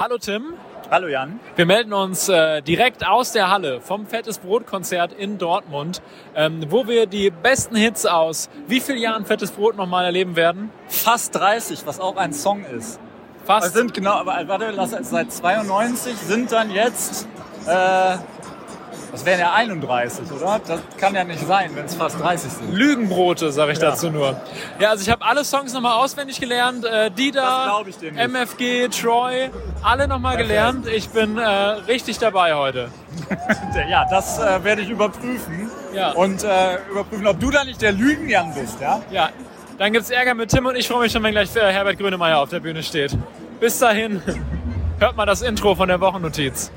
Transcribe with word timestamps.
Hallo 0.00 0.16
Tim. 0.16 0.54
Hallo 0.92 1.08
Jan. 1.08 1.40
Wir 1.56 1.66
melden 1.66 1.92
uns 1.92 2.28
äh, 2.28 2.62
direkt 2.62 3.04
aus 3.04 3.32
der 3.32 3.50
Halle 3.50 3.80
vom 3.80 4.06
Fettes 4.06 4.38
Brot-Konzert 4.38 5.12
in 5.12 5.38
Dortmund, 5.38 6.02
ähm, 6.36 6.64
wo 6.68 6.86
wir 6.86 7.06
die 7.06 7.30
besten 7.30 7.74
Hits 7.74 8.06
aus 8.06 8.48
wie 8.68 8.78
vielen 8.78 8.98
Jahren 8.98 9.26
Fettes 9.26 9.50
Brot 9.50 9.76
nochmal 9.76 10.04
erleben 10.04 10.36
werden? 10.36 10.70
Fast 10.86 11.34
30, 11.34 11.84
was 11.84 11.98
auch 11.98 12.16
ein 12.16 12.32
Song 12.32 12.64
ist. 12.64 13.00
Fast. 13.44 13.66
Es 13.66 13.72
sind 13.72 13.92
genau, 13.92 14.24
warte, 14.24 14.70
lass, 14.70 14.90
seit 14.90 15.32
92 15.32 16.16
sind 16.16 16.52
dann 16.52 16.70
jetzt 16.70 17.26
äh, 17.66 18.18
das 19.12 19.24
wären 19.24 19.40
ja 19.40 19.52
31, 19.52 20.30
oder? 20.32 20.60
Das 20.66 20.80
kann 20.98 21.14
ja 21.14 21.24
nicht 21.24 21.46
sein, 21.46 21.70
wenn 21.74 21.84
es 21.86 21.94
fast 21.94 22.20
30 22.20 22.50
sind. 22.52 22.72
Lügenbrote, 22.74 23.50
sage 23.52 23.72
ich 23.72 23.78
Ja. 23.78 23.90
dazu 23.90 24.10
nur. 24.10 24.40
Ja, 24.78 24.90
also 24.90 25.02
ich 25.02 25.10
habe 25.10 25.24
alle 25.24 25.44
Songs 25.44 25.72
nochmal 25.72 25.96
auswendig 25.98 26.40
gelernt. 26.40 26.84
Äh, 26.84 27.10
Dida. 27.10 27.82
MFG, 28.16 28.88
Troy, 28.88 29.50
alle 29.82 30.06
nochmal 30.08 30.36
gelernt. 30.36 30.86
Ich 30.86 31.08
bin 31.08 31.38
äh, 31.38 31.42
richtig 31.48 32.18
dabei 32.18 32.54
heute. 32.54 32.88
Ja, 33.88 34.04
das 34.10 34.38
äh, 34.38 34.62
werde 34.64 34.82
ich 34.82 34.90
überprüfen. 34.90 35.70
Ja. 35.94 36.12
Und 36.12 36.44
äh, 36.44 36.76
überprüfen, 36.90 37.26
ob 37.26 37.40
du 37.40 37.50
da 37.50 37.64
nicht 37.64 37.80
der 37.80 37.92
Lügenjan 37.92 38.52
bist, 38.54 38.80
ja? 38.80 39.00
Ja, 39.10 39.30
dann 39.78 39.92
gibt's 39.92 40.10
Ärger 40.10 40.34
mit 40.34 40.50
Tim 40.50 40.66
und 40.66 40.76
ich 40.76 40.86
freue 40.88 41.00
mich 41.02 41.12
schon, 41.12 41.22
wenn 41.22 41.32
gleich 41.32 41.54
äh, 41.56 41.72
Herbert 41.72 41.98
Grönemeyer 41.98 42.38
auf 42.38 42.48
der 42.50 42.60
Bühne 42.60 42.82
steht. 42.82 43.16
Bis 43.60 43.78
dahin, 43.78 44.22
hört 45.00 45.16
mal 45.16 45.26
das 45.26 45.42
Intro 45.42 45.74
von 45.74 45.88
der 45.88 46.00
Wochennotiz. 46.00 46.70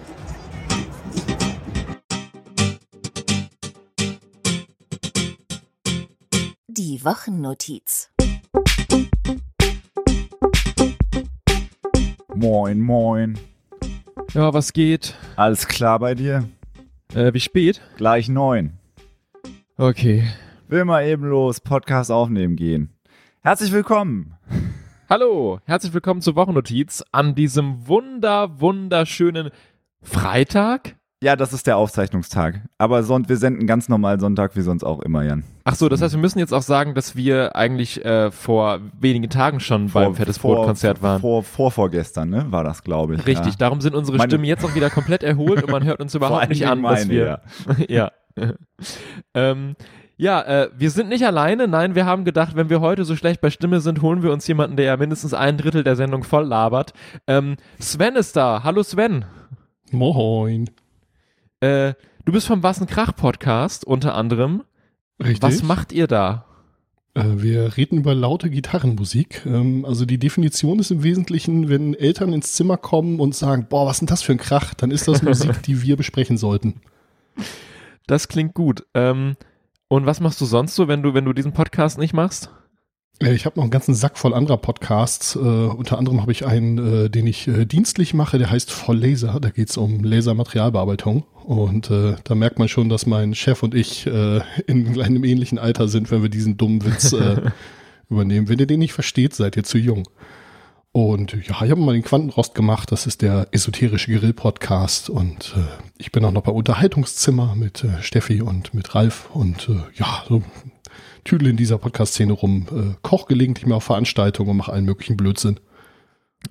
Die 6.84 7.06
Wochennotiz. 7.06 8.10
Moin, 12.34 12.80
moin. 12.82 13.38
Ja, 14.34 14.52
was 14.52 14.74
geht? 14.74 15.14
Alles 15.36 15.68
klar 15.68 16.00
bei 16.00 16.16
dir? 16.16 16.50
Äh, 17.14 17.36
wie 17.36 17.40
spät? 17.40 17.82
Gleich 17.98 18.30
neun. 18.30 18.80
Okay. 19.78 20.24
Will 20.70 20.86
mal 20.86 21.06
eben 21.06 21.26
los, 21.26 21.60
Podcast 21.60 22.10
aufnehmen 22.10 22.56
gehen. 22.56 22.90
Herzlich 23.42 23.72
willkommen. 23.72 24.34
Hallo, 25.08 25.60
herzlich 25.66 25.94
willkommen 25.94 26.22
zur 26.22 26.34
Wochennotiz 26.34 27.04
an 27.12 27.36
diesem 27.36 27.88
wunder, 27.88 28.60
wunderschönen 28.60 29.52
Freitag. 30.02 30.96
Ja, 31.24 31.36
das 31.36 31.54
ist 31.54 31.68
der 31.68 31.78
Aufzeichnungstag. 31.78 32.62
Aber 32.80 33.04
son 33.04 33.30
wir 33.30 33.38
senden 33.38 33.68
ganz 33.68 33.88
normal 33.88 34.20
Sonntag 34.20 34.56
wie 34.56 34.62
sonst 34.62 34.84
auch 34.84 35.02
immer, 35.02 35.24
Jan. 35.24 35.44
Ach 35.66 35.76
so, 35.76 35.88
das 35.88 36.02
heißt, 36.02 36.16
wir 36.16 36.20
müssen 36.20 36.40
jetzt 36.40 36.52
auch 36.52 36.64
sagen, 36.64 36.96
dass 36.96 37.16
wir 37.16 37.56
eigentlich 37.56 38.04
äh, 38.04 38.32
vor 38.32 38.80
wenigen 39.00 39.30
Tagen 39.30 39.60
schon 39.60 39.90
beim 39.90 40.16
Fettes 40.16 40.40
Brot 40.40 40.66
Konzert 40.66 41.04
waren. 41.04 41.22
Vor, 41.22 41.44
vor 41.44 41.70
vorgestern, 41.70 42.32
ne? 42.32 42.48
War 42.50 42.64
das, 42.64 42.84
glaube 42.84 43.16
ich. 43.16 43.28
Richtig, 43.28 43.54
Ja. 43.54 43.58
darum 43.60 43.82
sind 43.82 43.94
unsere 43.94 44.18
Meine- 44.18 44.32
Stimmen 44.32 44.46
jetzt 44.46 44.66
auch 44.66 44.74
wieder 44.74 44.90
komplett 44.90 45.22
erholt 45.22 45.62
und 45.62 45.72
man 45.72 45.84
hört 45.84 46.00
uns 46.02 46.16
überhaupt 46.16 46.50
nicht 46.50 46.66
an, 46.66 46.82
was 46.82 47.06
meine, 47.06 47.12
wir. 47.12 47.42
ja. 47.88 48.12
ähm, 49.36 49.76
ja, 50.18 50.42
äh, 50.42 50.70
wir 50.76 50.90
sind 50.90 51.10
nicht 51.10 51.26
alleine. 51.26 51.68
Nein, 51.68 51.94
wir 51.94 52.06
haben 52.08 52.26
gedacht, 52.26 52.56
wenn 52.56 52.70
wir 52.72 52.82
heute 52.82 53.06
so 53.06 53.16
schlecht 53.16 53.42
bei 53.42 53.52
Stimme 53.52 53.80
sind, 53.82 54.02
holen 54.02 54.24
wir 54.24 54.32
uns 54.34 54.48
jemanden, 54.48 54.76
der 54.76 54.86
ja 54.86 54.98
mindestens 54.98 55.36
ein 55.36 55.58
Drittel 55.58 55.84
der 55.84 55.96
Sendung 55.96 56.24
voll 56.24 56.46
labert. 56.46 56.94
Ähm, 57.28 57.58
Sven 57.80 58.16
ist 58.16 58.36
da. 58.36 58.62
Hallo 58.64 58.82
Sven. 58.82 59.26
Moin. 59.92 60.70
Äh, 61.62 61.94
du 62.26 62.34
bist 62.34 62.48
vom 62.48 62.64
Was 62.64 62.86
Krach 62.88 63.16
Podcast 63.16 63.86
unter 63.86 64.16
anderem. 64.16 64.64
Richtig. 65.24 65.42
Was 65.42 65.64
macht 65.64 65.92
ihr 65.92 66.08
da? 66.08 66.46
Äh, 67.14 67.24
wir 67.38 67.78
reden 67.78 67.98
über 67.98 68.16
laute 68.16 68.50
Gitarrenmusik. 68.50 69.46
Ähm, 69.46 69.86
also 69.86 70.06
die 70.06 70.18
Definition 70.18 70.80
ist 70.80 70.92
im 70.92 71.04
Wesentlichen, 71.04 71.70
wenn 71.70 71.94
Eltern 71.94 72.34
ins 72.34 72.54
Zimmer 72.54 72.78
kommen 72.78 73.20
und 73.20 73.36
sagen, 73.36 73.68
boah, 73.70 73.86
was 73.86 73.98
ist 73.98 74.00
denn 74.02 74.08
das 74.08 74.22
für 74.22 74.32
ein 74.32 74.38
Krach, 74.38 74.74
dann 74.74 74.92
ist 74.92 75.08
das 75.08 75.22
Musik, 75.22 75.62
die 75.64 75.82
wir 75.84 75.98
besprechen 75.98 76.38
sollten. 76.38 76.82
Das 78.08 78.28
klingt 78.28 78.54
gut. 78.54 78.86
Ähm, 78.94 79.36
und 79.88 80.06
was 80.06 80.20
machst 80.20 80.42
du 80.42 80.46
sonst 80.46 80.76
so, 80.76 80.88
wenn 80.88 81.04
du, 81.04 81.14
wenn 81.14 81.26
du 81.26 81.34
diesen 81.34 81.54
Podcast 81.54 82.00
nicht 82.00 82.14
machst? 82.14 82.50
Äh, 83.22 83.34
ich 83.34 83.46
habe 83.46 83.58
noch 83.58 83.64
einen 83.64 83.72
ganzen 83.72 83.96
Sack 83.96 84.18
voll 84.18 84.34
anderer 84.34 84.58
Podcasts. 84.58 85.36
Äh, 85.36 85.40
unter 85.40 85.98
anderem 85.98 86.22
habe 86.22 86.32
ich 86.32 86.46
einen, 86.46 87.06
äh, 87.06 87.10
den 87.10 87.28
ich 87.28 87.48
äh, 87.48 87.66
dienstlich 87.66 88.14
mache, 88.14 88.38
der 88.38 88.52
heißt 88.52 88.72
Voll 88.72 88.98
Laser. 88.98 89.40
Da 89.40 89.50
geht 89.50 89.70
es 89.70 89.78
um 89.78 90.04
Lasermaterialbearbeitung. 90.04 91.24
Und 91.44 91.90
äh, 91.90 92.16
da 92.24 92.36
merkt 92.36 92.60
man 92.60 92.68
schon, 92.68 92.90
dass 92.90 93.06
mein 93.06 93.34
Chef 93.36 93.64
und 93.64 93.74
ich 93.74 94.06
äh, 94.08 94.42
in 94.68 95.02
einem 95.02 95.24
ähnlichen 95.24 95.60
Alter 95.60 95.88
sind, 95.88 96.12
wenn 96.12 96.22
wir 96.22 96.30
diesen 96.30 96.58
dummen 96.58 96.86
Witz 96.86 97.16
übernehmen. 98.10 98.50
Wenn 98.50 98.60
ihr 98.60 98.68
den 98.68 98.80
nicht 98.80 98.94
versteht, 98.94 99.34
seid 99.34 99.58
ihr 99.58 99.64
zu 99.64 99.78
jung. 99.78 100.08
Und 100.94 101.32
ja, 101.48 101.64
ich 101.64 101.72
habe 101.72 101.78
mal 101.78 101.94
den 101.94 102.04
Quantenrost 102.04 102.54
gemacht. 102.54 102.92
Das 102.92 103.08
ist 103.08 103.22
der 103.22 103.48
esoterische 103.52 104.12
Grill-Podcast. 104.12 105.10
Und 105.10 105.54
äh, 105.56 105.62
ich 105.98 106.12
bin 106.12 106.26
auch 106.26 106.32
noch 106.32 106.44
bei 106.44 106.52
Unterhaltungszimmer 106.52 107.56
mit 107.56 107.84
äh, 107.84 108.02
Steffi 108.02 108.42
und 108.42 108.74
mit 108.74 108.94
Ralf. 108.94 109.30
Und 109.34 109.70
äh, 109.70 109.80
ja, 109.96 110.24
so 110.28 110.44
tüdel 111.24 111.50
in 111.50 111.58
dieser 111.58 111.78
Podcast-Szene 111.78 112.34
rum, 112.34 112.68
äh, 112.72 112.96
koch 113.02 113.28
gelegentlich 113.28 113.66
mal 113.66 113.76
auf 113.76 113.84
Veranstaltungen 113.84 114.50
und 114.50 114.58
mache 114.58 114.72
allen 114.74 114.86
möglichen 114.86 115.18
Blödsinn. 115.18 115.60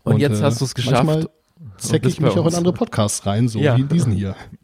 Und, 0.05 0.19
jetzt 0.19 0.43
hast 0.43 0.61
du 0.61 0.65
es 0.65 0.75
geschafft. 0.75 1.05
Manchmal 1.05 1.29
zecke 1.79 2.03
bist 2.07 2.19
ich 2.19 2.21
mich 2.21 2.37
auch 2.37 2.47
in 2.47 2.55
andere 2.55 2.75
Podcasts 2.75 3.27
rein, 3.27 3.49
so 3.49 3.59
Ja. 3.59 3.77
wie 3.77 3.83
in 3.83 3.89
diesen 3.89 4.13
hier. 4.13 4.37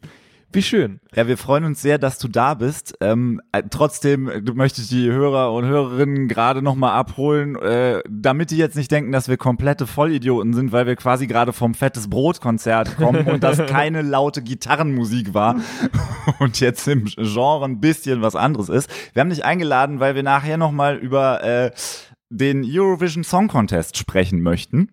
Wie 0.53 0.61
schön. 0.61 1.01
Ja, 1.13 1.27
wir 1.27 1.37
freuen 1.37 1.65
uns 1.65 1.81
sehr, 1.81 1.97
dass 1.97 2.19
du 2.19 2.29
da 2.29 2.53
bist. 2.53 2.95
Ähm, 3.01 3.41
äh, 3.51 3.63
trotzdem 3.69 4.29
äh, 4.29 4.41
möchte 4.53 4.81
ich 4.81 4.87
die 4.87 5.11
Hörer 5.11 5.51
und 5.51 5.65
Hörerinnen 5.65 6.29
gerade 6.29 6.61
nochmal 6.61 6.93
abholen, 6.93 7.57
äh, 7.57 8.01
damit 8.09 8.51
die 8.51 8.57
jetzt 8.57 8.77
nicht 8.77 8.89
denken, 8.89 9.11
dass 9.11 9.27
wir 9.27 9.35
komplette 9.35 9.85
Vollidioten 9.85 10.53
sind, 10.53 10.71
weil 10.71 10.87
wir 10.87 10.95
quasi 10.95 11.27
gerade 11.27 11.51
vom 11.51 11.73
Fettes 11.73 12.09
Brot-Konzert 12.09 12.95
kommen 12.95 13.27
und 13.27 13.43
das 13.43 13.57
keine 13.67 14.01
laute 14.01 14.41
Gitarrenmusik 14.41 15.33
war 15.33 15.57
und 16.39 16.61
jetzt 16.61 16.87
im 16.87 17.05
Genre 17.05 17.65
ein 17.65 17.81
bisschen 17.81 18.21
was 18.21 18.37
anderes 18.37 18.69
ist. 18.69 18.89
Wir 19.13 19.19
haben 19.19 19.29
dich 19.29 19.43
eingeladen, 19.43 19.99
weil 19.99 20.15
wir 20.15 20.23
nachher 20.23 20.57
nochmal 20.57 20.95
über 20.95 21.43
äh, 21.43 21.71
den 22.29 22.63
Eurovision 22.65 23.25
Song 23.25 23.49
Contest 23.49 23.97
sprechen 23.97 24.41
möchten. 24.41 24.91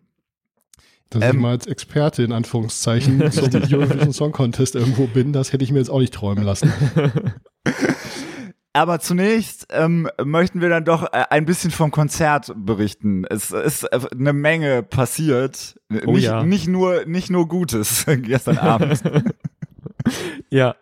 Dass 1.10 1.22
ich 1.22 1.30
Ähm. 1.30 1.40
mal 1.40 1.50
als 1.50 1.66
Experte 1.66 2.22
in 2.22 2.32
Anführungszeichen 2.32 3.30
zum 3.32 3.52
Eurovision 3.52 4.12
Song 4.12 4.32
Contest 4.32 4.74
irgendwo 4.74 5.06
bin, 5.06 5.32
das 5.32 5.52
hätte 5.52 5.64
ich 5.64 5.72
mir 5.72 5.78
jetzt 5.78 5.90
auch 5.90 6.00
nicht 6.00 6.14
träumen 6.14 6.44
lassen. 6.44 6.72
Aber 8.76 8.98
zunächst 8.98 9.68
ähm, 9.70 10.08
möchten 10.24 10.60
wir 10.60 10.68
dann 10.68 10.84
doch 10.84 11.04
äh, 11.04 11.24
ein 11.30 11.44
bisschen 11.44 11.70
vom 11.70 11.92
Konzert 11.92 12.52
berichten. 12.56 13.24
Es 13.30 13.52
ist 13.52 13.84
äh, 13.84 14.00
eine 14.10 14.32
Menge 14.32 14.82
passiert. 14.82 15.76
Oh 16.04 16.12
nicht, 16.12 16.24
ja. 16.24 16.42
nicht 16.42 16.66
nur 16.66 17.04
nicht 17.06 17.30
nur 17.30 17.46
Gutes 17.46 18.04
gestern 18.22 18.58
Abend. 18.58 19.00
Ja, 20.50 20.74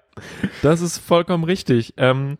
das 0.62 0.80
ist 0.80 0.98
vollkommen 0.98 1.44
richtig. 1.44 1.92
Ähm, 1.98 2.38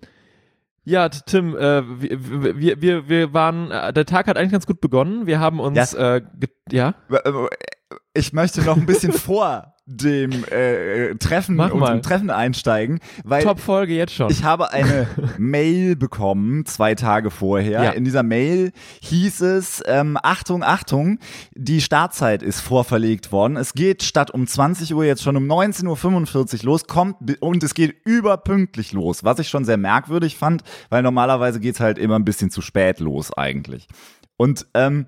ja, 0.85 1.09
Tim, 1.09 1.57
äh, 1.57 1.83
wir, 2.01 2.59
wir, 2.61 2.81
wir, 2.83 3.09
wir 3.09 3.33
waren, 3.35 3.71
äh, 3.71 3.93
der 3.93 4.05
Tag 4.07 4.27
hat 4.27 4.37
eigentlich 4.37 4.53
ganz 4.53 4.67
gut 4.67 4.81
begonnen. 4.81 5.27
Wir 5.27 5.39
haben 5.41 5.61
uns, 5.61 5.77
äh, 5.95 6.23
ge- 6.39 6.49
ja, 6.71 6.95
ich 8.15 8.33
möchte 8.33 8.63
noch 8.63 8.77
ein 8.77 8.87
bisschen 8.87 9.13
vor 9.13 9.72
dem 9.85 10.45
äh, 10.45 11.17
Treffen 11.17 11.57
Mach 11.57 11.71
mal. 11.71 11.81
unserem 11.81 12.03
Treffen 12.03 12.31
einsteigen, 12.31 13.01
weil 13.25 13.43
Top-Folge 13.43 13.95
jetzt 13.95 14.15
schon. 14.15 14.31
Ich 14.31 14.45
habe 14.45 14.71
eine 14.73 15.09
Mail 15.39 15.97
bekommen, 15.97 16.65
zwei 16.67 16.95
Tage 16.95 17.31
vorher. 17.31 17.83
Ja. 17.83 17.91
In 17.91 18.05
dieser 18.05 18.23
Mail 18.23 18.73
hieß 19.01 19.41
es, 19.41 19.83
ähm, 19.87 20.17
Achtung, 20.23 20.63
Achtung, 20.63 21.19
die 21.55 21.81
Startzeit 21.81 22.43
ist 22.43 22.61
vorverlegt 22.61 23.33
worden. 23.33 23.57
Es 23.57 23.75
geht 23.75 24.05
statt 24.05 24.31
um 24.31 24.47
20 24.47 24.95
Uhr 24.95 25.05
jetzt 25.05 25.23
schon 25.23 25.37
um 25.37 25.45
19.45 25.51 26.61
Uhr 26.61 26.65
los, 26.67 26.87
kommt 26.87 27.17
und 27.41 27.63
es 27.63 27.75
geht 27.75 27.97
überpünktlich 28.05 28.93
los, 28.93 29.25
was 29.25 29.41
ich 29.41 29.49
schon 29.49 29.65
sehr 29.65 29.79
merkwürdig 29.79 30.37
fand, 30.37 30.63
weil 30.91 31.03
normalerweise 31.03 31.59
geht's 31.59 31.81
halt 31.81 31.99
immer 31.99 32.17
ein 32.17 32.25
bisschen 32.25 32.51
zu 32.51 32.63
spät 32.63 33.01
los 33.01 33.33
eigentlich. 33.33 33.89
Und 34.37 34.67
ähm, 34.75 35.07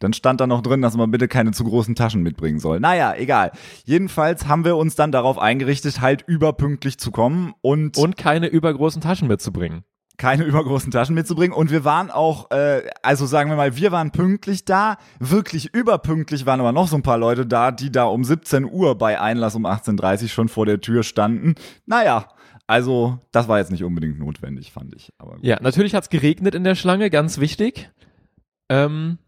dann 0.00 0.12
stand 0.12 0.40
da 0.40 0.46
noch 0.46 0.62
drin, 0.62 0.82
dass 0.82 0.96
man 0.96 1.10
bitte 1.10 1.28
keine 1.28 1.52
zu 1.52 1.62
großen 1.62 1.94
Taschen 1.94 2.22
mitbringen 2.22 2.58
soll. 2.58 2.80
Naja, 2.80 3.14
egal. 3.16 3.52
Jedenfalls 3.84 4.48
haben 4.48 4.64
wir 4.64 4.76
uns 4.76 4.96
dann 4.96 5.12
darauf 5.12 5.38
eingerichtet, 5.38 6.00
halt 6.00 6.24
überpünktlich 6.26 6.98
zu 6.98 7.12
kommen 7.12 7.52
und, 7.60 7.96
und 7.96 8.16
keine 8.16 8.48
übergroßen 8.48 9.00
Taschen 9.00 9.28
mitzubringen. 9.28 9.84
keine 10.16 10.44
übergroßen 10.44 10.90
Taschen 10.90 11.14
mitzubringen. 11.14 11.56
Und 11.56 11.70
wir 11.70 11.84
waren 11.84 12.10
auch, 12.10 12.50
äh, 12.50 12.82
also 13.02 13.26
sagen 13.26 13.50
wir 13.50 13.56
mal, 13.56 13.76
wir 13.76 13.92
waren 13.92 14.10
pünktlich 14.10 14.64
da. 14.64 14.96
Wirklich 15.18 15.74
überpünktlich 15.74 16.44
waren 16.46 16.60
aber 16.60 16.72
noch 16.72 16.88
so 16.88 16.96
ein 16.96 17.02
paar 17.02 17.18
Leute 17.18 17.46
da, 17.46 17.70
die 17.70 17.92
da 17.92 18.04
um 18.04 18.24
17 18.24 18.64
Uhr 18.64 18.96
bei 18.98 19.20
Einlass 19.20 19.54
um 19.54 19.66
18.30 19.66 20.22
Uhr 20.22 20.28
schon 20.28 20.48
vor 20.48 20.66
der 20.66 20.80
Tür 20.80 21.02
standen. 21.02 21.54
Naja, 21.86 22.28
also 22.66 23.18
das 23.32 23.48
war 23.48 23.58
jetzt 23.58 23.70
nicht 23.70 23.82
unbedingt 23.82 24.18
notwendig, 24.18 24.72
fand 24.72 24.94
ich. 24.94 25.12
Ja, 25.42 25.58
natürlich 25.60 25.94
hat's 25.94 26.08
geregnet 26.08 26.54
in 26.54 26.64
der 26.64 26.74
Schlange, 26.74 27.10
ganz 27.10 27.38
wichtig. 27.40 27.90
Ähm, 28.68 29.18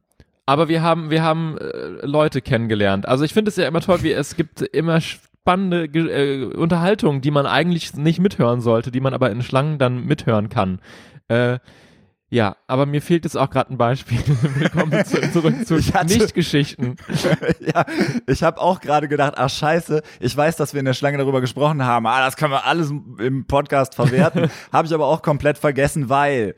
aber 0.47 0.69
wir 0.69 0.83
haben, 0.83 1.11
wir 1.11 1.23
haben 1.23 1.59
äh, 1.59 2.07
Leute 2.07 2.41
kennengelernt. 2.41 3.07
Also 3.07 3.25
ich 3.25 3.33
finde 3.33 3.51
es 3.51 3.57
ja 3.57 3.67
immer 3.67 3.81
toll, 3.81 4.03
wie 4.03 4.13
es 4.13 4.37
gibt 4.37 4.63
immer 4.63 5.01
spannende 5.01 5.85
äh, 5.85 6.45
Unterhaltungen, 6.55 7.21
die 7.21 7.31
man 7.31 7.47
eigentlich 7.47 7.95
nicht 7.95 8.21
mithören 8.21 8.61
sollte, 8.61 8.91
die 8.91 9.01
man 9.01 9.15
aber 9.15 9.31
in 9.31 9.43
Schlangen 9.43 9.79
dann 9.79 10.05
mithören 10.05 10.49
kann. 10.49 10.81
Äh, 11.29 11.59
Ja, 12.33 12.57
aber 12.67 12.87
mir 12.87 13.03
fehlt 13.03 13.25
jetzt 13.25 13.37
auch 13.37 13.51
gerade 13.51 13.75
ein 13.75 13.77
Beispiel. 13.77 14.19
Willkommen 14.57 15.05
zu, 15.05 15.21
zurück 15.33 15.67
zu 15.67 15.75
Nicht-Geschichten. 15.75 16.97
ja, 17.61 17.85
ich 18.27 18.43
habe 18.43 18.59
auch 18.59 18.81
gerade 18.81 19.07
gedacht, 19.07 19.35
ach 19.37 19.51
scheiße, 19.51 20.01
ich 20.19 20.35
weiß, 20.35 20.57
dass 20.57 20.73
wir 20.73 20.79
in 20.79 20.87
der 20.87 20.95
Schlange 20.95 21.19
darüber 21.19 21.43
gesprochen 21.43 21.85
haben. 21.85 22.07
Ah, 22.07 22.25
das 22.25 22.39
können 22.39 22.53
wir 22.53 22.65
alles 22.65 22.91
im 22.91 23.47
Podcast 23.47 23.95
verwerten. 23.95 24.51
habe 24.73 24.87
ich 24.87 24.95
aber 24.95 25.09
auch 25.09 25.21
komplett 25.21 25.59
vergessen, 25.59 26.09
weil 26.09 26.55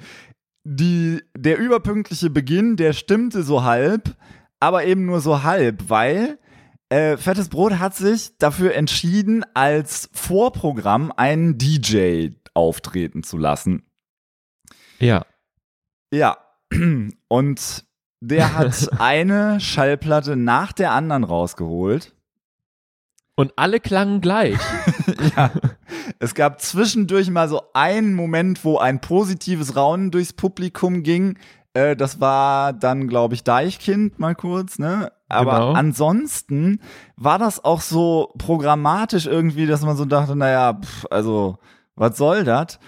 die, 0.64 1.22
der 1.36 1.58
überpünktliche 1.58 2.30
Beginn, 2.30 2.76
der 2.76 2.92
stimmte 2.92 3.42
so 3.42 3.62
halb, 3.62 4.16
aber 4.60 4.84
eben 4.84 5.04
nur 5.04 5.20
so 5.20 5.42
halb, 5.42 5.88
weil 5.88 6.38
äh, 6.88 7.16
Fettes 7.16 7.48
Brot 7.48 7.78
hat 7.78 7.94
sich 7.94 8.36
dafür 8.38 8.74
entschieden, 8.74 9.44
als 9.54 10.08
Vorprogramm 10.12 11.12
einen 11.12 11.58
DJ 11.58 12.30
auftreten 12.54 13.22
zu 13.22 13.36
lassen. 13.36 13.84
Ja. 14.98 15.26
Ja, 16.12 16.38
und 17.28 17.84
der 18.20 18.54
hat 18.54 18.88
eine 19.00 19.60
Schallplatte 19.60 20.36
nach 20.36 20.72
der 20.72 20.92
anderen 20.92 21.24
rausgeholt. 21.24 22.13
Und 23.36 23.52
alle 23.56 23.80
klangen 23.80 24.20
gleich. 24.20 24.58
ja, 25.36 25.50
es 26.20 26.34
gab 26.34 26.60
zwischendurch 26.60 27.30
mal 27.30 27.48
so 27.48 27.62
einen 27.74 28.14
Moment, 28.14 28.64
wo 28.64 28.78
ein 28.78 29.00
positives 29.00 29.74
Raunen 29.76 30.10
durchs 30.10 30.32
Publikum 30.32 31.02
ging. 31.02 31.36
Äh, 31.72 31.96
das 31.96 32.20
war 32.20 32.72
dann, 32.72 33.08
glaube 33.08 33.34
ich, 33.34 33.42
Deichkind 33.42 34.18
mal 34.20 34.34
kurz, 34.36 34.78
ne? 34.78 35.10
Aber 35.28 35.52
Genau. 35.58 35.72
ansonsten 35.72 36.80
war 37.16 37.38
das 37.38 37.64
auch 37.64 37.80
so 37.80 38.32
programmatisch 38.38 39.26
irgendwie, 39.26 39.66
dass 39.66 39.82
man 39.82 39.96
so 39.96 40.04
dachte, 40.04 40.36
naja, 40.36 40.74
pff, 40.80 41.06
also, 41.10 41.58
was 41.96 42.16
soll 42.16 42.44
das? 42.44 42.78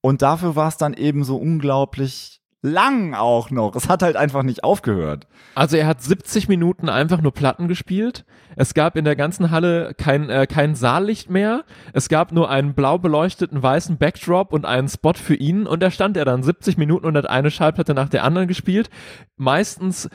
Und 0.00 0.22
dafür 0.22 0.56
war 0.56 0.68
es 0.68 0.78
dann 0.78 0.94
eben 0.94 1.22
so 1.24 1.36
unglaublich 1.36 2.41
lang 2.62 3.14
auch 3.14 3.50
noch. 3.50 3.74
Es 3.74 3.88
hat 3.88 4.02
halt 4.02 4.16
einfach 4.16 4.44
nicht 4.44 4.62
aufgehört. 4.62 5.26
Also 5.54 5.76
er 5.76 5.86
hat 5.86 6.00
70 6.00 6.48
Minuten 6.48 6.88
einfach 6.88 7.20
nur 7.20 7.34
Platten 7.34 7.66
gespielt. 7.66 8.24
Es 8.54 8.72
gab 8.72 8.96
in 8.96 9.04
der 9.04 9.16
ganzen 9.16 9.50
Halle 9.50 9.94
kein, 9.98 10.30
äh, 10.30 10.46
kein 10.46 10.76
Saallicht 10.76 11.28
mehr. 11.28 11.64
Es 11.92 12.08
gab 12.08 12.30
nur 12.32 12.50
einen 12.50 12.74
blau 12.74 12.98
beleuchteten 12.98 13.62
weißen 13.62 13.98
Backdrop 13.98 14.52
und 14.52 14.64
einen 14.64 14.88
Spot 14.88 15.14
für 15.14 15.34
ihn. 15.34 15.66
Und 15.66 15.82
da 15.82 15.90
stand 15.90 16.16
er 16.16 16.24
dann 16.24 16.42
70 16.42 16.78
Minuten 16.78 17.06
und 17.06 17.16
hat 17.16 17.28
eine 17.28 17.50
Schallplatte 17.50 17.94
nach 17.94 18.08
der 18.08 18.22
anderen 18.24 18.46
gespielt. 18.46 18.90
Meistens 19.36 20.08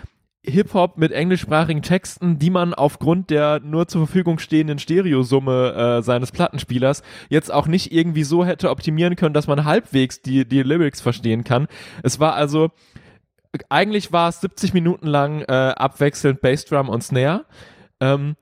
Hip-Hop 0.47 0.97
mit 0.97 1.11
englischsprachigen 1.11 1.81
Texten, 1.81 2.39
die 2.39 2.49
man 2.49 2.73
aufgrund 2.73 3.29
der 3.29 3.59
nur 3.59 3.88
zur 3.88 4.07
Verfügung 4.07 4.39
stehenden 4.39 4.79
Stereosumme 4.79 5.97
äh, 5.99 6.01
seines 6.01 6.31
Plattenspielers 6.31 7.03
jetzt 7.29 7.51
auch 7.51 7.67
nicht 7.67 7.91
irgendwie 7.91 8.23
so 8.23 8.45
hätte 8.45 8.69
optimieren 8.69 9.15
können, 9.15 9.33
dass 9.33 9.47
man 9.47 9.65
halbwegs 9.65 10.21
die, 10.21 10.47
die 10.47 10.63
Lyrics 10.63 11.01
verstehen 11.01 11.44
kann. 11.44 11.67
Es 12.03 12.19
war 12.19 12.35
also, 12.35 12.71
eigentlich 13.69 14.11
war 14.11 14.29
es 14.29 14.41
70 14.41 14.73
Minuten 14.73 15.07
lang 15.07 15.41
äh, 15.41 15.53
abwechselnd 15.53 16.41
Bassdrum 16.41 16.89
und 16.89 17.03
Snare. 17.03 17.45
Ähm, 17.99 18.35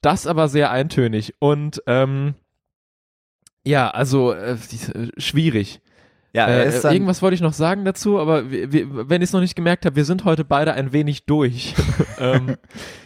das 0.00 0.26
aber 0.26 0.48
sehr 0.48 0.70
eintönig 0.70 1.34
und 1.38 1.82
ähm, 1.86 2.34
ja, 3.64 3.90
also 3.90 4.32
äh, 4.32 4.56
schwierig. 5.16 5.80
Ja, 6.34 6.46
Äh, 6.48 6.92
irgendwas 6.92 7.20
wollte 7.22 7.34
ich 7.34 7.40
noch 7.42 7.52
sagen 7.52 7.84
dazu, 7.84 8.18
aber 8.18 8.50
wir, 8.50 8.72
wir, 8.72 9.08
wenn 9.10 9.20
ich 9.22 9.28
es 9.28 9.32
noch 9.32 9.40
nicht 9.40 9.54
gemerkt 9.56 9.84
habe, 9.84 9.96
wir 9.96 10.04
sind 10.04 10.24
heute 10.24 10.44
beide 10.44 10.72
ein 10.74 10.92
wenig 10.92 11.26
durch. 11.26 11.74
ähm, 12.18 12.56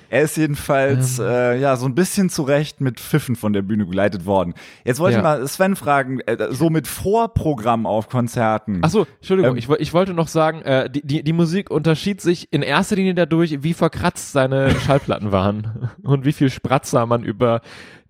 Er 0.08 0.22
ist 0.22 0.36
jedenfalls 0.36 1.18
äh, 1.18 1.58
ja 1.58 1.74
so 1.74 1.86
ein 1.86 1.96
bisschen 1.96 2.30
zurecht 2.30 2.80
mit 2.80 3.00
Pfiffen 3.00 3.34
von 3.34 3.52
der 3.52 3.62
Bühne 3.62 3.84
begleitet 3.86 4.24
worden. 4.24 4.54
Jetzt 4.84 5.00
wollte 5.00 5.14
Ja. 5.14 5.18
ich 5.18 5.24
mal 5.24 5.48
Sven 5.48 5.74
fragen, 5.74 6.20
äh, 6.20 6.52
so 6.52 6.70
mit 6.70 6.86
Vorprogramm 6.86 7.86
auf 7.86 8.08
Konzerten. 8.08 8.84
Achso, 8.84 9.04
Entschuldigung, 9.16 9.52
Ähm, 9.52 9.58
ich, 9.58 9.68
ich 9.68 9.92
wollte 9.92 10.14
noch 10.14 10.28
sagen, 10.28 10.62
äh, 10.62 10.88
die, 10.88 11.04
die, 11.04 11.24
die 11.24 11.32
Musik 11.32 11.72
unterschied 11.72 12.20
sich 12.20 12.52
in 12.52 12.62
erster 12.62 12.94
Linie 12.94 13.14
dadurch, 13.14 13.64
wie 13.64 13.74
verkratzt 13.74 14.30
seine 14.30 14.70
Schallplatten 14.86 15.32
waren 15.32 15.90
und 16.04 16.24
wie 16.24 16.32
viel 16.32 16.50
Spratzer 16.50 17.04
man 17.06 17.24
über 17.24 17.60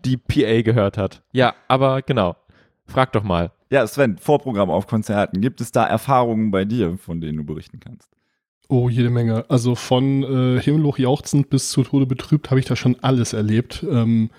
die 0.04 0.18
PA 0.18 0.60
gehört 0.60 0.98
hat. 0.98 1.22
Ja, 1.32 1.54
aber 1.66 2.02
genau. 2.02 2.36
Frag 2.86 3.12
doch 3.12 3.22
mal. 3.22 3.52
Ja, 3.70 3.86
Sven, 3.86 4.16
Vorprogramm 4.18 4.70
auf 4.70 4.86
Konzerten. 4.86 5.40
Gibt 5.40 5.60
es 5.60 5.72
da 5.72 5.84
Erfahrungen 5.84 6.50
bei 6.50 6.64
dir, 6.64 6.98
von 6.98 7.20
denen 7.20 7.38
du 7.38 7.44
berichten 7.44 7.80
kannst? 7.80 8.08
Oh, 8.68 8.88
jede 8.88 9.10
Menge. 9.10 9.44
Also 9.48 9.74
von 9.74 10.22
äh, 10.22 10.60
himmelhoch 10.60 10.98
jauchzend 10.98 11.50
bis 11.50 11.70
zu 11.70 11.84
Tode 11.84 12.06
betrübt 12.06 12.50
habe 12.50 12.60
ich 12.60 12.66
da 12.66 12.74
schon 12.74 12.96
alles 13.00 13.32
erlebt. 13.32 13.84
Ähm, 13.88 14.30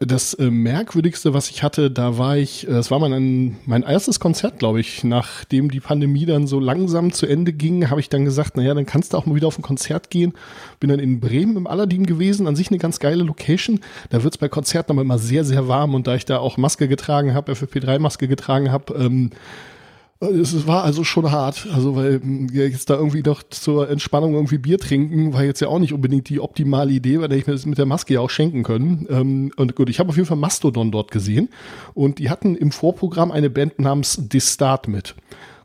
das 0.00 0.34
äh, 0.34 0.50
Merkwürdigste, 0.50 1.34
was 1.34 1.50
ich 1.50 1.62
hatte, 1.62 1.90
da 1.90 2.18
war 2.18 2.36
ich, 2.36 2.66
äh, 2.66 2.72
es 2.72 2.90
war 2.90 2.98
mein, 2.98 3.56
mein 3.66 3.82
erstes 3.82 4.20
Konzert, 4.20 4.58
glaube 4.58 4.80
ich. 4.80 5.04
Nachdem 5.04 5.70
die 5.70 5.80
Pandemie 5.80 6.26
dann 6.26 6.46
so 6.46 6.60
langsam 6.60 7.12
zu 7.12 7.26
Ende 7.26 7.52
ging, 7.52 7.90
habe 7.90 8.00
ich 8.00 8.08
dann 8.08 8.24
gesagt, 8.24 8.56
naja, 8.56 8.74
dann 8.74 8.86
kannst 8.86 9.12
du 9.12 9.16
auch 9.16 9.26
mal 9.26 9.34
wieder 9.34 9.46
auf 9.46 9.58
ein 9.58 9.62
Konzert 9.62 10.10
gehen. 10.10 10.32
Bin 10.80 10.90
dann 10.90 10.98
in 10.98 11.20
Bremen 11.20 11.56
im 11.56 11.66
Aladdin 11.66 12.06
gewesen, 12.06 12.46
an 12.46 12.56
sich 12.56 12.68
eine 12.70 12.78
ganz 12.78 13.00
geile 13.00 13.22
Location. 13.22 13.80
Da 14.10 14.22
wird 14.22 14.34
es 14.34 14.38
bei 14.38 14.48
Konzerten 14.48 14.92
aber 14.92 15.02
immer 15.02 15.18
sehr, 15.18 15.44
sehr 15.44 15.68
warm 15.68 15.94
und 15.94 16.06
da 16.06 16.14
ich 16.14 16.24
da 16.24 16.38
auch 16.38 16.56
Maske 16.56 16.88
getragen 16.88 17.34
habe, 17.34 17.52
FFP3-Maske 17.52 18.28
getragen 18.28 18.72
habe, 18.72 18.94
ähm, 18.94 19.30
es 20.20 20.66
war 20.66 20.82
also 20.82 21.04
schon 21.04 21.30
hart, 21.30 21.68
also 21.72 21.94
weil 21.94 22.20
ja, 22.52 22.64
jetzt 22.64 22.90
da 22.90 22.94
irgendwie 22.94 23.22
doch 23.22 23.42
zur 23.44 23.88
Entspannung 23.88 24.34
irgendwie 24.34 24.58
Bier 24.58 24.78
trinken, 24.78 25.32
war 25.32 25.44
jetzt 25.44 25.60
ja 25.60 25.68
auch 25.68 25.78
nicht 25.78 25.92
unbedingt 25.92 26.28
die 26.28 26.40
optimale 26.40 26.90
Idee, 26.90 27.20
weil 27.20 27.32
ich 27.34 27.46
mir 27.46 27.52
das 27.52 27.66
mit 27.66 27.78
der 27.78 27.86
Maske 27.86 28.14
ja 28.14 28.20
auch 28.20 28.30
schenken 28.30 28.64
können. 28.64 29.06
Ähm, 29.10 29.52
und 29.56 29.76
gut, 29.76 29.88
ich 29.88 30.00
habe 30.00 30.08
auf 30.08 30.16
jeden 30.16 30.26
Fall 30.26 30.36
Mastodon 30.36 30.90
dort 30.90 31.12
gesehen 31.12 31.50
und 31.94 32.18
die 32.18 32.30
hatten 32.30 32.56
im 32.56 32.72
Vorprogramm 32.72 33.30
eine 33.30 33.48
Band 33.48 33.78
namens 33.78 34.20
The 34.30 34.40
Start 34.40 34.88
mit. 34.88 35.14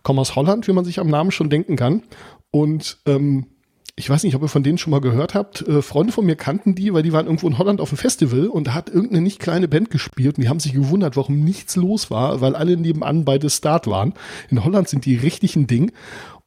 Kommen 0.04 0.20
aus 0.20 0.36
Holland, 0.36 0.68
wie 0.68 0.74
man 0.74 0.86
sich 0.86 1.00
am 1.00 1.08
Namen 1.08 1.32
schon 1.32 1.50
denken 1.50 1.76
kann. 1.76 2.04
Und 2.52 2.98
ähm, 3.08 3.48
ich 3.95 4.10
weiß 4.10 4.24
nicht, 4.24 4.36
ob 4.36 4.42
ihr 4.42 4.48
von 4.48 4.63
denen 4.63 4.80
schon 4.80 4.92
mal 4.92 5.01
gehört 5.01 5.36
habt. 5.36 5.68
Äh, 5.68 5.84
Freunde 5.84 6.12
von 6.12 6.25
mir 6.25 6.36
kannten 6.36 6.74
die, 6.74 6.94
weil 6.94 7.04
die 7.04 7.13
waren 7.13 7.28
irgendwo 7.28 7.48
in 7.48 7.60
Holland 7.60 7.80
auf 7.80 7.92
einem 7.92 8.00
Festival 8.00 8.48
und 8.48 8.68
da 8.68 8.74
hat 8.74 8.90
irgendeine 8.90 9.22
nicht 9.22 9.40
kleine 9.40 9.68
Band 9.68 9.92
gespielt 9.92 10.38
und 10.38 10.44
die 10.44 10.50
haben 10.50 10.60
sich 10.60 10.74
gewundert, 10.74 11.16
warum 11.16 11.44
nichts 11.44 11.75
los 11.75 12.10
war, 12.10 12.42
weil 12.42 12.56
alle 12.56 12.75
nebenan 12.75 13.24
bei 13.24 13.40
The 13.40 13.51
Start 13.51 13.86
waren. 13.86 14.13
In 14.50 14.63
Holland 14.63 14.90
sind 14.90 15.06
die 15.06 15.16
richtig 15.16 15.56
ein 15.56 15.68
Ding. 15.68 15.92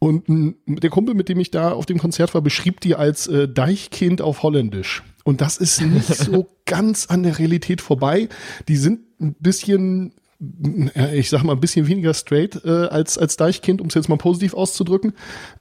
Und 0.01 0.29
m, 0.29 0.57
der 0.67 0.91
Kumpel, 0.91 1.15
mit 1.15 1.29
dem 1.29 1.39
ich 1.39 1.53
da 1.53 1.71
auf 1.73 1.87
dem 1.87 1.99
Konzert 1.99 2.35
war, 2.35 2.43
beschrieb 2.43 2.81
die 2.81 2.97
als 2.97 3.29
äh, 3.29 3.49
Deichkind 3.49 4.23
auf 4.23 4.43
Holländisch. 4.43 5.05
Und 5.25 5.41
das 5.41 5.57
ist 5.57 5.81
nicht 5.81 6.07
so 6.15 6.49
ganz 6.65 7.07
an 7.07 7.23
der 7.23 7.39
Realität 7.39 7.81
vorbei. 7.81 8.29
Die 8.67 8.77
sind 8.77 9.01
ein 9.21 9.35
bisschen 9.39 10.13
ich 11.13 11.31
sag 11.31 11.43
mal, 11.45 11.53
ein 11.53 11.61
bisschen 11.61 11.87
weniger 11.87 12.13
straight 12.13 12.63
äh, 12.65 12.69
als, 12.69 13.17
als 13.17 13.37
Deichkind, 13.37 13.81
um 13.81 13.89
es 13.89 13.95
jetzt 13.95 14.09
mal 14.09 14.19
positiv 14.19 14.55
auszudrücken. 14.55 15.15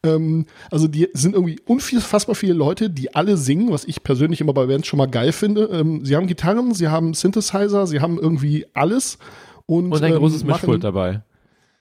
Ähm, 0.04 0.46
also 0.70 0.88
die 0.88 1.08
sind 1.14 1.34
irgendwie 1.34 1.60
unfassbar 1.66 2.36
viele 2.36 2.54
Leute, 2.54 2.90
die 2.90 3.16
alle 3.16 3.38
singen, 3.38 3.72
was 3.72 3.86
ich 3.86 4.04
persönlich 4.04 4.42
immer 4.42 4.54
bei 4.54 4.66
Bands 4.66 4.88
schon 4.88 4.98
mal 4.98 5.06
geil 5.06 5.32
finde. 5.32 5.70
Ähm, 5.72 6.04
sie 6.06 6.16
haben 6.16 6.28
Gitarren, 6.28 6.74
sie 6.74 6.90
haben 6.90 7.14
Synthesizer, 7.14 7.88
sie 7.88 8.02
haben 8.02 8.20
irgendwie 8.20 8.66
alles. 8.74 9.18
Und, 9.66 9.92
Und 9.92 10.04
ein 10.04 10.14
ähm, 10.14 10.20
großes 10.20 10.44
Mischpult 10.44 10.84
dabei. 10.84 11.22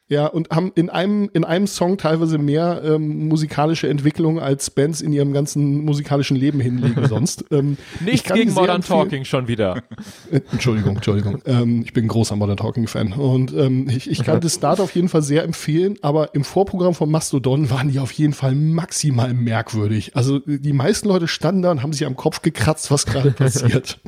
Ja, 0.06 0.26
und 0.26 0.50
haben 0.50 0.70
in 0.75 0.90
einem, 0.90 1.30
in 1.32 1.44
einem 1.44 1.66
Song 1.66 1.96
teilweise 1.96 2.37
mehr 2.37 2.82
ähm, 2.84 3.26
musikalische 3.26 3.88
Entwicklung 3.88 4.38
als 4.38 4.68
Bands 4.70 5.00
in 5.00 5.14
ihrem 5.14 5.32
ganzen 5.32 5.82
musikalischen 5.84 6.37
Leben 6.37 6.61
hinlegen 6.61 7.08
sonst. 7.08 7.46
Ähm, 7.50 7.78
kann 8.23 8.37
gegen 8.37 8.52
Modern 8.52 8.82
Talking 8.82 9.25
schon 9.25 9.49
wieder. 9.49 9.82
äh, 10.30 10.40
Entschuldigung, 10.52 10.96
Entschuldigung. 10.96 11.40
Ähm, 11.46 11.82
ich 11.82 11.94
bin 11.94 12.04
ein 12.04 12.08
großer 12.08 12.37
Modern 12.37 12.58
Talking 12.58 12.87
Fan 12.87 13.14
und 13.14 13.54
ähm, 13.54 13.88
ich, 13.88 14.11
ich 14.11 14.23
kann 14.23 14.40
das 14.42 14.56
Start 14.56 14.78
auf 14.80 14.94
jeden 14.94 15.08
Fall 15.08 15.23
sehr 15.23 15.42
empfehlen, 15.42 15.96
aber 16.02 16.34
im 16.34 16.44
Vorprogramm 16.44 16.92
von 16.92 17.11
Mastodon 17.11 17.70
waren 17.70 17.88
die 17.90 17.99
auf 17.99 18.12
jeden 18.12 18.34
Fall 18.34 18.54
maximal 18.54 19.32
merkwürdig. 19.32 20.14
Also 20.14 20.40
die 20.40 20.73
meisten 20.75 21.08
Leute 21.08 21.28
standen 21.28 21.62
da 21.62 21.70
und 21.70 21.82
haben 21.82 21.94
sich 21.94 22.04
am 22.04 22.14
Kopf 22.14 22.42
gekratzt, 22.42 22.90
was 22.90 23.06
gerade 23.06 23.30
passiert. 23.30 24.00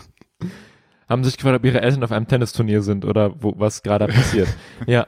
Haben 1.08 1.24
sich 1.24 1.36
gefragt, 1.36 1.56
ob 1.56 1.64
ihre 1.64 1.80
Eltern 1.80 2.04
auf 2.04 2.12
einem 2.12 2.26
Tennisturnier 2.26 2.82
sind 2.82 3.04
oder 3.04 3.32
wo, 3.40 3.54
was 3.56 3.82
gerade 3.82 4.08
passiert. 4.08 4.48
ja. 4.86 5.06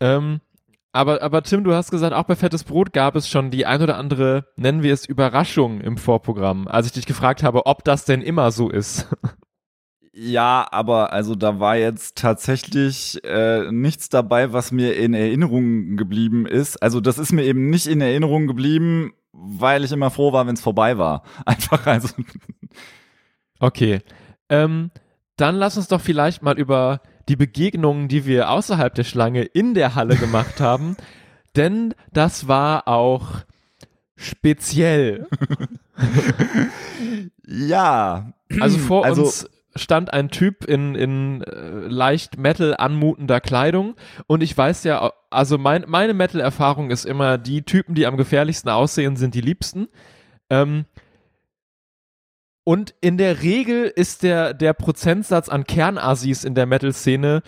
Ähm, 0.00 0.40
aber, 0.92 1.22
aber 1.22 1.42
Tim, 1.42 1.62
du 1.62 1.72
hast 1.72 1.90
gesagt, 1.90 2.14
auch 2.14 2.24
bei 2.24 2.34
Fettes 2.34 2.64
Brot 2.64 2.92
gab 2.92 3.14
es 3.14 3.28
schon 3.28 3.50
die 3.50 3.64
ein 3.64 3.80
oder 3.80 3.96
andere, 3.96 4.46
nennen 4.56 4.82
wir 4.82 4.92
es 4.92 5.06
Überraschung 5.06 5.80
im 5.80 5.96
Vorprogramm, 5.96 6.66
als 6.66 6.86
ich 6.86 6.92
dich 6.92 7.06
gefragt 7.06 7.42
habe, 7.42 7.66
ob 7.66 7.84
das 7.84 8.04
denn 8.04 8.22
immer 8.22 8.50
so 8.50 8.68
ist. 8.68 9.06
Ja, 10.12 10.66
aber 10.70 11.12
also 11.12 11.36
da 11.36 11.60
war 11.60 11.76
jetzt 11.76 12.18
tatsächlich 12.18 13.22
äh, 13.24 13.70
nichts 13.70 14.08
dabei, 14.08 14.52
was 14.52 14.72
mir 14.72 14.96
in 14.96 15.14
Erinnerung 15.14 15.96
geblieben 15.96 16.46
ist. 16.46 16.82
Also 16.82 17.00
das 17.00 17.16
ist 17.16 17.32
mir 17.32 17.44
eben 17.44 17.70
nicht 17.70 17.86
in 17.86 18.00
Erinnerung 18.00 18.48
geblieben, 18.48 19.12
weil 19.32 19.84
ich 19.84 19.92
immer 19.92 20.10
froh 20.10 20.32
war, 20.32 20.46
wenn 20.48 20.54
es 20.54 20.60
vorbei 20.60 20.98
war. 20.98 21.22
Einfach 21.46 21.86
also. 21.86 22.08
Okay. 23.60 24.00
Ähm, 24.48 24.90
dann 25.36 25.54
lass 25.54 25.76
uns 25.76 25.86
doch 25.86 26.00
vielleicht 26.00 26.42
mal 26.42 26.58
über 26.58 27.00
die 27.28 27.36
Begegnungen, 27.36 28.08
die 28.08 28.26
wir 28.26 28.50
außerhalb 28.50 28.94
der 28.94 29.04
Schlange 29.04 29.42
in 29.42 29.74
der 29.74 29.94
Halle 29.94 30.16
gemacht 30.16 30.60
haben, 30.60 30.96
denn 31.56 31.94
das 32.12 32.48
war 32.48 32.86
auch 32.88 33.40
speziell. 34.16 35.26
ja. 37.46 38.32
Also 38.60 38.78
vor 38.78 39.04
Also- 39.04 39.22
uns 39.22 39.48
stand 39.76 40.12
ein 40.12 40.30
Typ 40.30 40.64
in, 40.64 40.96
in 40.96 41.42
äh, 41.42 41.86
leicht 41.86 42.36
Metal 42.36 42.74
anmutender 42.76 43.40
Kleidung 43.40 43.94
und 44.26 44.42
ich 44.42 44.56
weiß 44.58 44.82
ja, 44.82 45.12
also 45.30 45.58
mein, 45.58 45.84
meine 45.86 46.12
Metal-Erfahrung 46.12 46.90
ist 46.90 47.04
immer, 47.06 47.38
die 47.38 47.62
Typen, 47.62 47.94
die 47.94 48.06
am 48.06 48.16
gefährlichsten 48.16 48.68
aussehen, 48.68 49.14
sind 49.16 49.34
die 49.36 49.40
liebsten. 49.40 49.86
Ähm, 50.50 50.86
und 52.64 52.94
in 53.00 53.16
der 53.16 53.42
Regel 53.42 53.84
ist 53.84 54.22
der, 54.22 54.54
der 54.54 54.72
Prozentsatz 54.72 55.48
an 55.48 55.64
Kernassis 55.64 56.44
in 56.44 56.54
der 56.54 56.66
Metal-Szene 56.66 57.42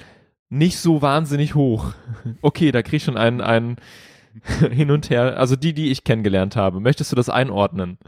nicht 0.48 0.78
so 0.78 1.02
wahnsinnig 1.02 1.54
hoch. 1.54 1.92
Okay, 2.42 2.72
da 2.72 2.82
krieg 2.82 2.94
ich 2.94 3.04
schon 3.04 3.16
einen, 3.16 3.40
einen 3.40 3.76
hin 4.70 4.90
und 4.90 5.10
her. 5.10 5.38
Also 5.38 5.56
die, 5.56 5.72
die 5.72 5.90
ich 5.90 6.04
kennengelernt 6.04 6.56
habe. 6.56 6.80
Möchtest 6.80 7.10
du 7.12 7.16
das 7.16 7.28
einordnen, 7.28 7.98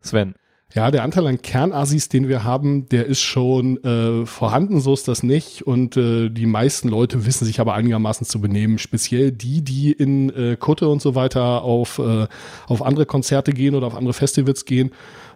Sven? 0.00 0.34
Ja, 0.72 0.92
der 0.92 1.02
Anteil 1.02 1.26
an 1.26 1.42
Kernassis, 1.42 2.08
den 2.08 2.28
wir 2.28 2.44
haben, 2.44 2.88
der 2.88 3.06
ist 3.06 3.20
schon 3.20 3.82
äh, 3.82 4.24
vorhanden, 4.24 4.80
so 4.80 4.94
ist 4.94 5.08
das 5.08 5.24
nicht. 5.24 5.62
Und 5.66 5.96
äh, 5.96 6.28
die 6.28 6.46
meisten 6.46 6.88
Leute 6.88 7.26
wissen 7.26 7.44
sich 7.44 7.58
aber 7.58 7.74
einigermaßen 7.74 8.24
zu 8.24 8.40
benehmen. 8.40 8.78
Speziell 8.78 9.32
die, 9.32 9.62
die 9.62 9.90
in 9.90 10.30
äh, 10.30 10.56
Kutte 10.56 10.88
und 10.88 11.02
so 11.02 11.16
weiter 11.16 11.62
auf, 11.62 11.98
äh, 11.98 12.28
auf 12.68 12.82
andere 12.82 13.04
Konzerte 13.04 13.52
gehen 13.52 13.74
oder 13.74 13.88
auf 13.88 13.96
andere 13.96 14.12
Festivals 14.12 14.64
gehen. 14.64 14.92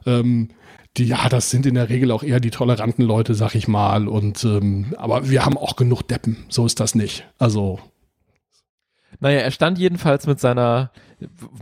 Ähm, 0.07 0.51
die, 0.97 1.07
ja, 1.07 1.29
das 1.29 1.51
sind 1.51 1.67
in 1.67 1.75
der 1.75 1.89
Regel 1.89 2.13
auch 2.13 2.23
eher 2.23 2.39
die 2.39 2.51
toleranten 2.51 3.03
Leute, 3.03 3.35
sag 3.35 3.57
ich 3.57 3.67
mal. 3.67 4.07
Und 4.07 4.45
ähm, 4.45 4.95
aber 4.97 5.29
wir 5.29 5.45
haben 5.45 5.59
auch 5.59 5.75
genug 5.75 6.03
Deppen, 6.03 6.45
so 6.49 6.65
ist 6.65 6.79
das 6.79 6.95
nicht. 6.95 7.27
Also. 7.39 7.81
Naja, 9.21 9.41
er 9.41 9.51
stand 9.51 9.79
jedenfalls 9.79 10.27
mit 10.27 10.41
seiner 10.41 10.91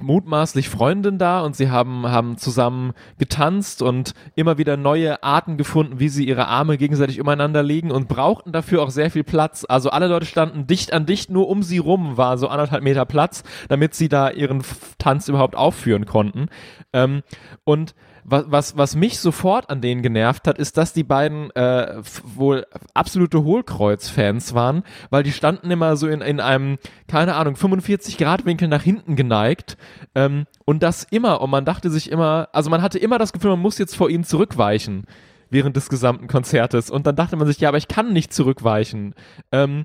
mutmaßlich 0.00 0.68
Freundin 0.68 1.18
da 1.18 1.40
und 1.40 1.54
sie 1.56 1.70
haben, 1.70 2.06
haben 2.08 2.36
zusammen 2.36 2.92
getanzt 3.18 3.82
und 3.82 4.14
immer 4.34 4.58
wieder 4.58 4.76
neue 4.76 5.22
Arten 5.22 5.56
gefunden, 5.56 6.00
wie 6.00 6.08
sie 6.08 6.26
ihre 6.26 6.48
Arme 6.48 6.78
gegenseitig 6.78 7.20
umeinander 7.20 7.62
legen 7.62 7.90
und 7.90 8.08
brauchten 8.08 8.52
dafür 8.52 8.82
auch 8.82 8.90
sehr 8.90 9.10
viel 9.10 9.24
Platz. 9.24 9.64
Also 9.68 9.90
alle 9.90 10.08
Leute 10.08 10.26
standen 10.26 10.66
dicht 10.66 10.92
an 10.92 11.06
dicht, 11.06 11.30
nur 11.30 11.48
um 11.48 11.62
sie 11.62 11.78
rum 11.78 12.16
war 12.16 12.38
so 12.38 12.48
anderthalb 12.48 12.82
Meter 12.82 13.04
Platz, 13.04 13.44
damit 13.68 13.94
sie 13.94 14.08
da 14.08 14.30
ihren 14.30 14.62
Tanz 14.98 15.28
überhaupt 15.28 15.56
aufführen 15.56 16.06
konnten. 16.06 16.46
Ähm, 16.92 17.22
und 17.64 17.94
was, 18.24 18.44
was, 18.48 18.76
was 18.76 18.96
mich 18.96 19.18
sofort 19.18 19.70
an 19.70 19.80
denen 19.80 20.02
genervt 20.02 20.46
hat, 20.46 20.58
ist, 20.58 20.76
dass 20.76 20.92
die 20.92 21.04
beiden 21.04 21.50
äh, 21.52 22.02
wohl 22.22 22.66
absolute 22.94 23.42
Hohlkreuz-Fans 23.42 24.54
waren, 24.54 24.82
weil 25.10 25.22
die 25.22 25.32
standen 25.32 25.70
immer 25.70 25.96
so 25.96 26.08
in, 26.08 26.20
in 26.20 26.40
einem, 26.40 26.78
keine 27.08 27.34
Ahnung, 27.34 27.56
45 27.56 28.18
Grad 28.18 28.44
Winkel 28.44 28.68
nach 28.68 28.82
hinten 28.82 29.16
geneigt 29.16 29.76
ähm, 30.14 30.46
und 30.64 30.82
das 30.82 31.04
immer 31.04 31.40
und 31.40 31.50
man 31.50 31.64
dachte 31.64 31.90
sich 31.90 32.10
immer, 32.10 32.48
also 32.52 32.70
man 32.70 32.82
hatte 32.82 32.98
immer 32.98 33.18
das 33.18 33.32
Gefühl, 33.32 33.50
man 33.50 33.60
muss 33.60 33.78
jetzt 33.78 33.96
vor 33.96 34.08
ihnen 34.08 34.24
zurückweichen 34.24 35.04
während 35.50 35.76
des 35.76 35.88
gesamten 35.88 36.28
Konzertes 36.28 36.90
und 36.90 37.06
dann 37.06 37.16
dachte 37.16 37.36
man 37.36 37.46
sich, 37.46 37.60
ja, 37.60 37.68
aber 37.68 37.78
ich 37.78 37.88
kann 37.88 38.12
nicht 38.12 38.32
zurückweichen. 38.32 39.14
Ähm, 39.52 39.84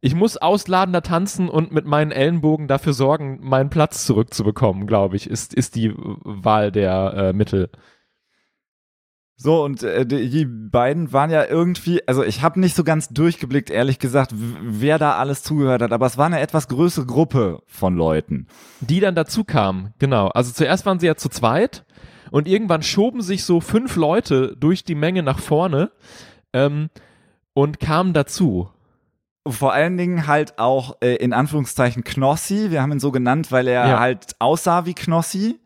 ich 0.00 0.14
muss 0.14 0.36
ausladender 0.36 1.02
tanzen 1.02 1.48
und 1.48 1.72
mit 1.72 1.84
meinen 1.84 2.12
Ellenbogen 2.12 2.68
dafür 2.68 2.92
sorgen, 2.92 3.40
meinen 3.42 3.70
Platz 3.70 4.06
zurückzubekommen, 4.06 4.86
glaube 4.86 5.16
ich, 5.16 5.28
ist, 5.28 5.54
ist 5.54 5.74
die 5.74 5.92
Wahl 5.96 6.70
der 6.70 7.14
äh, 7.14 7.32
Mittel. 7.32 7.70
So, 9.40 9.64
und 9.64 9.84
äh, 9.84 10.04
die, 10.04 10.44
beiden 10.44 11.12
waren 11.12 11.30
ja 11.30 11.44
irgendwie, 11.44 12.06
also 12.08 12.24
ich 12.24 12.42
habe 12.42 12.58
nicht 12.58 12.74
so 12.74 12.82
ganz 12.82 13.08
durchgeblickt, 13.08 13.70
ehrlich 13.70 14.00
gesagt, 14.00 14.32
wer 14.34 14.98
da 14.98 15.16
alles 15.16 15.44
zugehört 15.44 15.80
hat, 15.82 15.92
aber 15.92 16.06
es 16.06 16.18
war 16.18 16.26
eine 16.26 16.40
etwas 16.40 16.66
größere 16.66 17.06
Gruppe 17.06 17.62
von 17.66 17.96
Leuten. 17.96 18.48
Die 18.80 18.98
dann 18.98 19.14
dazu 19.14 19.44
kamen, 19.44 19.94
genau. 20.00 20.28
Also 20.28 20.52
zuerst 20.52 20.86
waren 20.86 20.98
sie 20.98 21.06
ja 21.06 21.14
zu 21.14 21.28
zweit 21.28 21.84
und 22.32 22.48
irgendwann 22.48 22.82
schoben 22.82 23.20
sich 23.20 23.44
so 23.44 23.60
fünf 23.60 23.94
Leute 23.94 24.56
durch 24.56 24.82
die 24.82 24.96
Menge 24.96 25.22
nach 25.22 25.38
vorne 25.38 25.92
ähm, 26.52 26.90
und 27.54 27.78
kamen 27.78 28.14
dazu 28.14 28.70
vor 29.50 29.72
allen 29.72 29.96
Dingen 29.96 30.26
halt 30.26 30.58
auch 30.58 30.96
äh, 31.00 31.16
in 31.16 31.32
Anführungszeichen 31.32 32.04
Knossi. 32.04 32.70
Wir 32.70 32.82
haben 32.82 32.92
ihn 32.92 33.00
so 33.00 33.10
genannt, 33.10 33.52
weil 33.52 33.68
er 33.68 33.88
ja. 33.88 34.00
halt 34.00 34.36
aussah 34.38 34.86
wie 34.86 34.94
Knossi. 34.94 35.60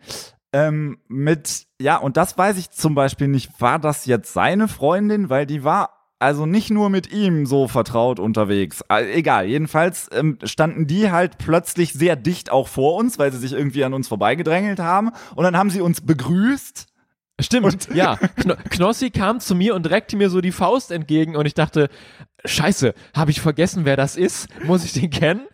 Ähm, 0.53 0.99
mit, 1.09 1.67
ja, 1.81 1.97
und 1.97 2.17
das 2.17 2.37
weiß 2.37 2.59
ich 2.59 2.71
zum 2.71 2.95
Beispiel 2.95 3.29
nicht, 3.29 3.61
war 3.61 3.79
das 3.79 4.05
jetzt 4.05 4.33
seine 4.35 4.69
Freundin, 4.69 5.31
weil 5.31 5.47
die 5.47 5.65
war 5.65 6.03
also 6.23 6.47
nicht 6.47 6.71
nur 6.71 6.89
mit 6.89 7.12
ihm 7.12 7.47
so 7.47 7.67
vertraut 7.67 8.21
unterwegs. 8.21 8.83
Also, 8.83 9.11
egal, 9.11 9.47
jedenfalls 9.47 10.09
ähm, 10.12 10.39
standen 10.45 10.87
die 10.87 11.11
halt 11.11 11.37
plötzlich 11.39 11.93
sehr 11.93 12.15
dicht 12.17 12.51
auch 12.51 12.69
vor 12.69 12.97
uns, 12.97 13.19
weil 13.19 13.33
sie 13.33 13.39
sich 13.39 13.53
irgendwie 13.53 13.85
an 13.85 13.93
uns 13.93 14.09
vorbeigedrängelt 14.09 14.79
haben. 14.79 15.11
Und 15.35 15.43
dann 15.43 15.57
haben 15.57 15.71
sie 15.71 15.81
uns 15.81 16.01
begrüßt. 16.01 16.87
Stimmt, 17.41 17.67
und 17.67 17.95
ja. 17.95 18.17
Knossi 18.71 19.11
kam 19.11 19.41
zu 19.41 19.55
mir 19.55 19.75
und 19.75 19.89
reckte 19.91 20.17
mir 20.17 20.31
so 20.31 20.41
die 20.41 20.53
Faust 20.53 20.91
entgegen 20.91 21.35
und 21.37 21.47
ich 21.47 21.55
dachte, 21.55 21.89
Scheiße, 22.45 22.95
habe 23.15 23.31
ich 23.31 23.41
vergessen, 23.41 23.85
wer 23.85 23.97
das 23.97 24.17
ist? 24.17 24.49
Muss 24.65 24.85
ich 24.85 24.93
den 24.93 25.11
kennen? 25.11 25.47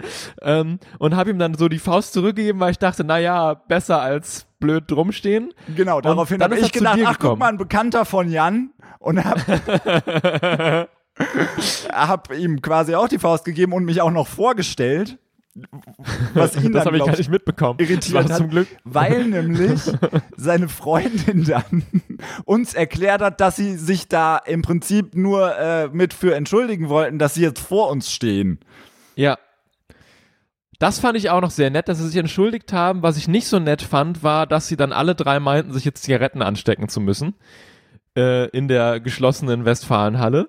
Ähm, 0.43 0.81
und 0.99 1.17
habe 1.17 1.31
ihm 1.31 1.39
dann 1.39 1.55
so 1.55 1.69
die 1.69 1.79
Faust 1.79 2.13
zurückgegeben, 2.15 2.61
weil 2.61 2.73
ich 2.73 2.79
dachte, 2.79 3.05
naja, 3.05 3.55
besser 3.55 4.01
als 4.01 4.47
blöd 4.59 4.85
drumstehen. 4.91 5.53
Genau, 5.77 6.01
daraufhin 6.01 6.43
habe 6.43 6.59
ich 6.59 6.73
gedacht, 6.73 6.99
ach 7.05 7.19
guck 7.19 7.39
mal, 7.39 7.49
ein 7.49 7.59
Bekannter 7.59 8.05
von 8.05 8.31
Jan 8.31 8.71
und 8.99 9.25
habe 9.25 10.89
hab 11.93 12.35
ihm 12.35 12.63
quasi 12.63 12.95
auch 12.95 13.09
die 13.09 13.19
Faust 13.19 13.45
gegeben 13.45 13.73
und 13.73 13.85
mich 13.85 14.01
auch 14.01 14.11
noch 14.11 14.27
vorgestellt 14.27 15.19
was 16.35 16.57
ihn 16.57 16.73
das 16.73 16.87
habe 16.87 16.99
ich 16.99 17.05
gar 17.05 17.17
nicht 17.17 17.31
mitbekommen. 17.31 17.79
Irritiert 17.79 18.31
hat, 18.31 18.37
zum 18.37 18.51
Glück. 18.51 18.69
Weil 18.85 19.25
nämlich 19.29 19.81
seine 20.37 20.69
Freundin 20.69 21.45
dann 21.45 21.83
uns 22.45 22.75
erklärt 22.75 23.23
hat, 23.23 23.41
dass 23.41 23.57
sie 23.57 23.77
sich 23.77 24.09
da 24.09 24.37
im 24.37 24.63
Prinzip 24.63 25.15
nur 25.15 25.57
äh, 25.57 25.89
mit 25.89 26.15
für 26.15 26.35
entschuldigen 26.35 26.89
wollten, 26.89 27.19
dass 27.19 27.35
sie 27.35 27.43
jetzt 27.43 27.61
vor 27.61 27.91
uns 27.91 28.13
stehen. 28.13 28.61
Ja. 29.15 29.39
Das 30.79 31.01
fand 31.01 31.17
ich 31.17 31.31
auch 31.31 31.41
noch 31.41 31.51
sehr 31.51 31.71
nett, 31.71 31.89
dass 31.89 31.99
sie 31.99 32.07
sich 32.07 32.17
entschuldigt 32.17 32.73
haben. 32.73 33.03
Was 33.03 33.17
ich 33.17 33.27
nicht 33.27 33.49
so 33.49 33.59
nett 33.59 33.83
fand, 33.83 34.23
war, 34.23 34.47
dass 34.47 34.69
sie 34.69 34.77
dann 34.77 34.93
alle 34.93 35.17
drei 35.17 35.41
meinten, 35.41 35.73
sich 35.73 35.85
jetzt 35.85 36.05
Zigaretten 36.05 36.41
anstecken 36.41 36.89
zu 36.89 37.01
müssen 37.01 37.35
äh, 38.17 38.49
in 38.51 38.69
der 38.69 39.01
geschlossenen 39.01 39.65
Westfalenhalle. 39.65 40.49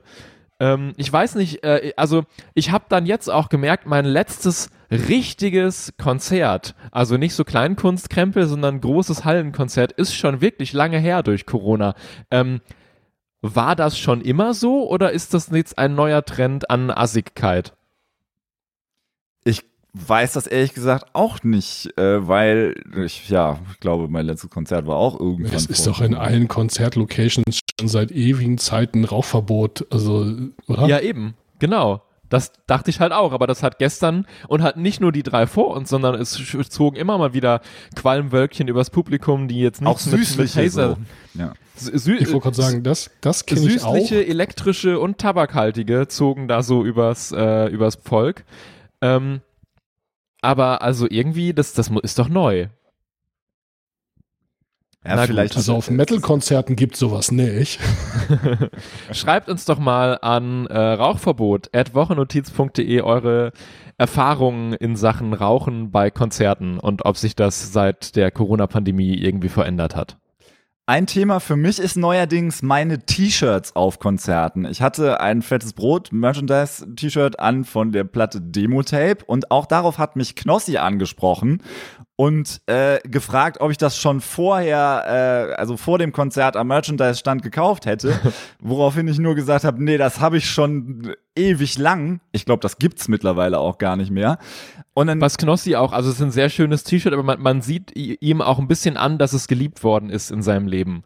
Ähm, 0.59 0.93
ich 0.97 1.11
weiß 1.11 1.35
nicht, 1.35 1.63
äh, 1.63 1.93
also 1.95 2.25
ich 2.53 2.71
habe 2.71 2.85
dann 2.89 3.05
jetzt 3.05 3.29
auch 3.29 3.49
gemerkt, 3.49 3.85
mein 3.85 4.05
letztes 4.05 4.69
richtiges 4.91 5.93
Konzert, 5.97 6.75
also 6.91 7.17
nicht 7.17 7.33
so 7.33 7.43
Kleinkunstkrempel, 7.43 8.47
sondern 8.47 8.81
großes 8.81 9.25
Hallenkonzert, 9.25 9.91
ist 9.91 10.15
schon 10.15 10.41
wirklich 10.41 10.73
lange 10.73 10.99
her 10.99 11.23
durch 11.23 11.45
Corona. 11.45 11.95
Ähm, 12.31 12.61
war 13.41 13.75
das 13.75 13.97
schon 13.97 14.21
immer 14.21 14.53
so 14.53 14.89
oder 14.89 15.11
ist 15.11 15.33
das 15.33 15.49
jetzt 15.51 15.77
ein 15.77 15.95
neuer 15.95 16.25
Trend 16.25 16.69
an 16.69 16.91
Assigkeit? 16.91 17.73
Ich 19.45 19.63
weiß 19.93 20.33
das 20.33 20.45
ehrlich 20.45 20.73
gesagt 20.73 21.07
auch 21.13 21.43
nicht, 21.43 21.97
äh, 21.97 22.27
weil 22.27 22.75
ich, 23.05 23.29
ja, 23.29 23.59
ich 23.71 23.79
glaube, 23.79 24.07
mein 24.09 24.25
letztes 24.25 24.49
Konzert 24.49 24.87
war 24.87 24.97
auch 24.97 25.19
irgendwann. 25.19 25.53
Es 25.53 25.67
ist 25.67 25.87
doch 25.87 26.01
in 26.01 26.15
allen 26.15 26.47
Konzertlocations 26.47 27.59
schon 27.79 27.87
seit 27.87 28.11
ewigen 28.11 28.57
Zeiten 28.57 29.05
Rauchverbot, 29.05 29.87
also, 29.89 30.31
oder? 30.67 30.87
Ja, 30.87 30.99
eben, 30.99 31.35
genau. 31.59 32.01
Das 32.29 32.51
dachte 32.67 32.89
ich 32.89 32.99
halt 32.99 33.11
auch, 33.11 33.31
aber 33.31 33.47
das 33.47 33.63
hat 33.63 33.79
gestern 33.79 34.25
und 34.47 34.61
hat 34.61 34.77
nicht 34.77 35.01
nur 35.01 35.11
die 35.11 35.23
drei 35.23 35.47
vor 35.47 35.75
uns, 35.75 35.89
sondern 35.89 36.15
es 36.15 36.39
zogen 36.69 36.95
immer 36.95 37.17
mal 37.17 37.33
wieder 37.33 37.61
Qualmwölkchen 37.95 38.67
übers 38.67 38.89
Publikum, 38.89 39.47
die 39.47 39.59
jetzt 39.59 39.81
nicht 39.81 39.89
auch 39.89 40.05
mit, 40.05 40.37
mit 40.37 40.55
Hazel. 40.55 40.69
So. 40.69 40.97
Ja. 41.39 41.53
Sü 41.75 42.15
ich 42.15 42.27
wollte 42.27 42.39
gerade 42.39 42.55
sagen, 42.55 42.83
das, 42.83 43.09
das 43.21 43.45
kenne 43.45 43.61
ich 43.61 43.83
auch. 43.83 43.95
Süßliche, 43.95 44.27
elektrische 44.27 44.99
und 44.99 45.17
tabakhaltige 45.17 46.07
zogen 46.07 46.47
da 46.47 46.61
so 46.61 46.83
übers, 46.83 47.31
äh, 47.31 47.67
übers 47.67 47.95
Volk. 47.95 48.43
Ähm, 49.01 49.41
aber 50.41 50.81
also 50.81 51.07
irgendwie, 51.09 51.53
das, 51.53 51.73
das 51.73 51.89
ist 52.03 52.19
doch 52.19 52.29
neu. 52.29 52.67
Ja, 55.09 55.15
Na 55.15 55.25
vielleicht. 55.25 55.53
Gut, 55.53 55.57
also 55.57 55.73
auf 55.73 55.89
Metal-Konzerten 55.89 56.75
gibt 56.75 56.95
sowas 56.95 57.31
nicht. 57.31 57.79
Schreibt 59.11 59.49
uns 59.49 59.65
doch 59.65 59.79
mal 59.79 60.19
an 60.21 60.67
äh, 60.67 60.77
rauchverbot.wochenotiz.de 60.77 63.01
eure 63.01 63.51
Erfahrungen 63.97 64.73
in 64.73 64.95
Sachen 64.95 65.33
Rauchen 65.33 65.89
bei 65.89 66.11
Konzerten 66.11 66.77
und 66.77 67.05
ob 67.05 67.17
sich 67.17 67.35
das 67.35 67.73
seit 67.73 68.15
der 68.15 68.29
Corona-Pandemie 68.29 69.15
irgendwie 69.15 69.49
verändert 69.49 69.95
hat. 69.95 70.19
Ein 70.85 71.07
Thema 71.07 71.39
für 71.39 71.55
mich 71.55 71.79
ist 71.79 71.97
neuerdings 71.97 72.61
meine 72.61 73.03
T-Shirts 73.05 73.75
auf 73.75 73.97
Konzerten. 73.97 74.65
Ich 74.65 74.83
hatte 74.83 75.21
ein 75.21 75.41
fettes 75.41 75.73
Brot 75.73 76.11
Merchandise 76.11 76.85
T-Shirt 76.95 77.39
an 77.39 77.63
von 77.63 77.91
der 77.91 78.03
Platte 78.03 78.41
Demo 78.41 78.83
Tape 78.83 79.25
und 79.25 79.49
auch 79.49 79.65
darauf 79.65 79.97
hat 79.97 80.15
mich 80.15 80.35
Knossi 80.35 80.77
angesprochen 80.77 81.63
und 82.19 82.59
äh, 82.65 82.99
gefragt, 83.07 83.61
ob 83.61 83.71
ich 83.71 83.77
das 83.77 83.97
schon 83.97 84.19
vorher, 84.19 85.53
äh, 85.53 85.53
also 85.53 85.77
vor 85.77 85.97
dem 85.97 86.11
Konzert 86.11 86.57
am 86.57 86.67
Merchandise-Stand 86.67 87.41
gekauft 87.41 87.85
hätte, 87.85 88.13
woraufhin 88.59 89.07
ich 89.07 89.19
nur 89.19 89.35
gesagt 89.35 89.63
habe, 89.63 89.81
nee, 89.81 89.97
das 89.97 90.19
habe 90.19 90.35
ich 90.35 90.49
schon 90.49 91.15
ewig 91.33 91.77
lang. 91.77 92.19
Ich 92.33 92.43
glaube, 92.43 92.59
das 92.59 92.77
gibt's 92.77 93.07
mittlerweile 93.07 93.59
auch 93.59 93.77
gar 93.77 93.95
nicht 93.95 94.11
mehr. 94.11 94.37
Und 94.93 95.07
dann, 95.07 95.21
Was 95.21 95.37
Knossi 95.37 95.77
auch, 95.77 95.93
also 95.93 96.09
es 96.09 96.15
ist 96.15 96.21
ein 96.21 96.31
sehr 96.31 96.49
schönes 96.49 96.83
T-Shirt, 96.83 97.13
aber 97.13 97.23
man, 97.23 97.41
man 97.41 97.61
sieht 97.61 97.95
ihm 97.95 98.41
auch 98.41 98.59
ein 98.59 98.67
bisschen 98.67 98.97
an, 98.97 99.17
dass 99.17 99.31
es 99.31 99.47
geliebt 99.47 99.85
worden 99.85 100.09
ist 100.09 100.29
in 100.29 100.41
seinem 100.41 100.67
Leben. 100.67 101.05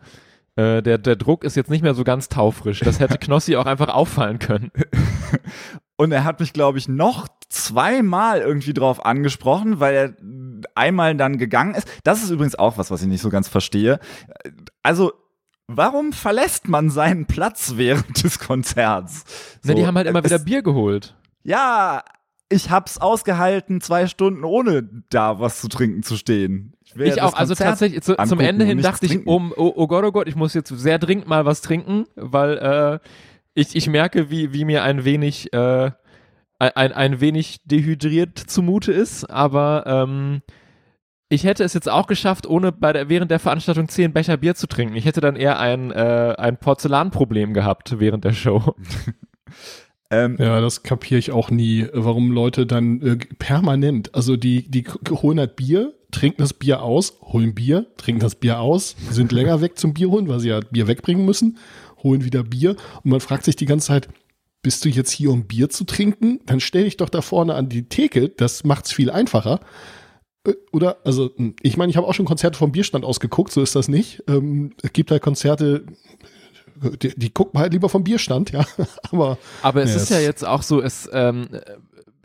Äh, 0.55 0.81
der, 0.81 0.97
der 0.97 1.15
Druck 1.15 1.43
ist 1.43 1.55
jetzt 1.55 1.69
nicht 1.69 1.83
mehr 1.83 1.93
so 1.93 2.03
ganz 2.03 2.27
taufrisch. 2.27 2.79
Das 2.79 2.99
hätte 2.99 3.17
Knossi 3.19 3.55
auch 3.55 3.67
einfach 3.67 3.89
auffallen 3.89 4.39
können. 4.39 4.71
Und 6.03 6.11
er 6.11 6.25
hat 6.25 6.41
mich, 6.41 6.51
glaube 6.51 6.77
ich, 6.77 6.89
noch 6.89 7.29
zweimal 7.47 8.41
irgendwie 8.41 8.73
drauf 8.73 9.05
angesprochen, 9.05 9.79
weil 9.79 9.95
er 9.95 10.15
einmal 10.75 11.15
dann 11.15 11.37
gegangen 11.37 11.75
ist. 11.75 11.87
Das 12.03 12.21
ist 12.21 12.29
übrigens 12.29 12.55
auch 12.55 12.77
was, 12.77 12.91
was 12.91 13.01
ich 13.01 13.07
nicht 13.07 13.21
so 13.21 13.29
ganz 13.29 13.47
verstehe. 13.47 13.99
Also, 14.81 15.13
warum 15.67 16.11
verlässt 16.11 16.67
man 16.67 16.89
seinen 16.89 17.25
Platz 17.25 17.73
während 17.77 18.21
des 18.23 18.39
Konzerts? 18.39 19.23
Ne, 19.63 19.75
die 19.75 19.87
haben 19.87 19.95
halt 19.95 20.07
immer 20.07 20.23
wieder 20.25 20.39
Bier 20.39 20.61
geholt. 20.61 21.15
Ja, 21.43 22.03
ich 22.49 22.69
hab's 22.69 22.97
ausgehalten, 22.97 23.79
zwei 23.79 24.07
Stunden 24.07 24.43
ohne 24.43 24.83
da 25.09 25.39
was 25.39 25.61
zu 25.61 25.69
trinken 25.69 26.03
zu 26.03 26.17
stehen. 26.17 26.73
Ich 26.95 27.15
ja 27.15 27.23
auch, 27.23 27.33
also 27.33 27.55
tatsächlich 27.55 28.01
zu, 28.01 28.15
zum 28.15 28.41
Ende 28.41 28.65
hin 28.65 28.81
dachte 28.81 29.05
ich, 29.05 29.25
oh, 29.25 29.41
oh 29.55 29.87
Gott, 29.87 30.03
oh 30.03 30.11
Gott, 30.11 30.27
ich 30.27 30.35
muss 30.35 30.53
jetzt 30.53 30.69
sehr 30.69 30.99
dringend 30.99 31.27
mal 31.27 31.45
was 31.45 31.61
trinken, 31.61 32.05
weil 32.15 32.57
äh, 32.57 33.07
ich, 33.53 33.75
ich 33.75 33.87
merke, 33.87 34.29
wie, 34.29 34.53
wie 34.53 34.65
mir 34.65 34.83
ein 34.83 35.05
wenig, 35.05 35.53
äh, 35.53 35.91
ein, 36.59 36.91
ein 36.93 37.21
wenig 37.21 37.61
dehydriert 37.65 38.37
zumute 38.37 38.91
ist, 38.91 39.25
aber 39.29 39.83
ähm, 39.85 40.41
ich 41.29 41.43
hätte 41.43 41.63
es 41.63 41.73
jetzt 41.73 41.89
auch 41.89 42.07
geschafft, 42.07 42.47
ohne 42.47 42.71
bei 42.71 42.93
der, 42.93 43.09
während 43.09 43.31
der 43.31 43.39
Veranstaltung 43.39 43.87
zehn 43.89 44.13
Becher 44.13 44.37
Bier 44.37 44.55
zu 44.55 44.67
trinken. 44.67 44.95
Ich 44.95 45.05
hätte 45.05 45.21
dann 45.21 45.35
eher 45.35 45.59
ein, 45.59 45.91
äh, 45.91 46.35
ein 46.37 46.57
Porzellanproblem 46.57 47.53
gehabt 47.53 47.99
während 47.99 48.23
der 48.23 48.33
Show. 48.33 48.75
Ähm, 50.13 50.37
Ja, 50.39 50.61
das 50.61 50.83
kapiere 50.83 51.17
ich 51.17 51.31
auch 51.31 51.49
nie, 51.49 51.87
warum 51.91 52.31
Leute 52.31 52.67
dann 52.67 53.01
äh, 53.01 53.15
permanent, 53.39 54.13
also 54.13 54.37
die, 54.37 54.69
die 54.69 54.85
holen 55.09 55.39
halt 55.39 55.55
Bier, 55.55 55.93
trinken 56.11 56.41
das 56.41 56.53
Bier 56.53 56.83
aus, 56.83 57.17
holen 57.21 57.55
Bier, 57.55 57.87
trinken 57.97 58.21
das 58.21 58.35
Bier 58.35 58.59
aus, 58.59 58.95
sind 59.09 59.31
länger 59.31 59.61
weg 59.61 59.79
zum 59.79 59.93
Bier 59.93 60.11
holen, 60.11 60.27
weil 60.27 60.39
sie 60.39 60.49
ja 60.49 60.59
Bier 60.59 60.87
wegbringen 60.87 61.25
müssen, 61.25 61.57
holen 62.03 62.23
wieder 62.23 62.43
Bier 62.43 62.75
und 63.03 63.11
man 63.11 63.19
fragt 63.21 63.45
sich 63.45 63.55
die 63.55 63.65
ganze 63.65 63.87
Zeit, 63.87 64.09
bist 64.61 64.85
du 64.85 64.89
jetzt 64.89 65.11
hier, 65.11 65.31
um 65.31 65.45
Bier 65.45 65.69
zu 65.69 65.83
trinken? 65.83 66.39
Dann 66.45 66.59
stell 66.59 66.85
dich 66.85 66.97
doch 66.97 67.09
da 67.09 67.21
vorne 67.21 67.55
an 67.55 67.67
die 67.69 67.87
Theke, 67.89 68.29
das 68.29 68.63
macht's 68.63 68.93
viel 68.93 69.09
einfacher. 69.11 69.59
Äh, 70.47 70.53
Oder, 70.71 70.97
also, 71.05 71.31
hm, 71.35 71.55
ich 71.61 71.75
meine, 71.77 71.89
ich 71.89 71.97
habe 71.97 72.07
auch 72.07 72.13
schon 72.13 72.25
Konzerte 72.25 72.57
vom 72.57 72.71
Bierstand 72.71 73.03
ausgeguckt, 73.05 73.51
so 73.51 73.61
ist 73.61 73.75
das 73.75 73.87
nicht. 73.87 74.23
Ähm, 74.27 74.73
es 74.81 74.93
gibt 74.93 75.11
halt 75.11 75.21
Konzerte, 75.21 75.85
die, 77.01 77.13
die 77.17 77.29
gucken 77.29 77.59
halt 77.59 77.73
lieber 77.73 77.89
vom 77.89 78.03
Bierstand, 78.03 78.51
ja. 78.51 78.65
Aber 79.11 79.37
Aber 79.61 79.83
es 79.83 79.91
Ja, 79.91 79.95
ist 79.97 80.09
ja 80.09 80.17
es- 80.17 80.23
jetzt 80.23 80.45
auch 80.47 80.63
so, 80.63 80.81
es, 80.81 81.09
ähm, 81.13 81.47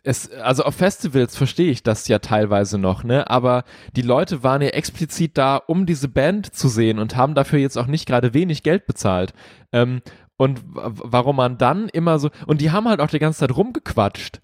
es, 0.03 0.31
also 0.31 0.65
auf 0.65 0.75
Festivals 0.75 1.37
verstehe 1.37 1.71
ich 1.71 1.83
das 1.83 2.09
ja 2.09 2.19
teilweise 2.19 2.79
noch, 2.79 3.05
ne? 3.05 3.29
Aber 3.29 3.65
die 3.97 4.03
Leute 4.03 4.43
waren 4.43 4.63
ja 4.63 4.69
explizit 4.69 5.37
da, 5.37 5.57
um 5.57 5.87
diese 5.87 6.09
Band 6.09 6.55
zu 6.55 6.69
sehen 6.69 6.99
und 6.99 7.17
haben 7.17 7.35
dafür 7.35 7.59
jetzt 7.59 7.77
auch 7.77 7.87
nicht 7.87 8.07
gerade 8.07 8.35
wenig 8.35 8.63
Geld 8.63 8.87
bezahlt. 8.87 9.33
Ähm, 9.73 10.01
und 10.37 10.61
warum 10.65 11.37
man 11.37 11.59
dann 11.59 11.89
immer 11.89 12.19
so, 12.21 12.31
und 12.47 12.61
die 12.61 12.71
haben 12.71 12.89
halt 12.89 13.01
auch 13.01 13.11
die 13.11 13.19
ganze 13.19 13.41
Zeit 13.41 13.57
rumgequatscht. 13.57 14.41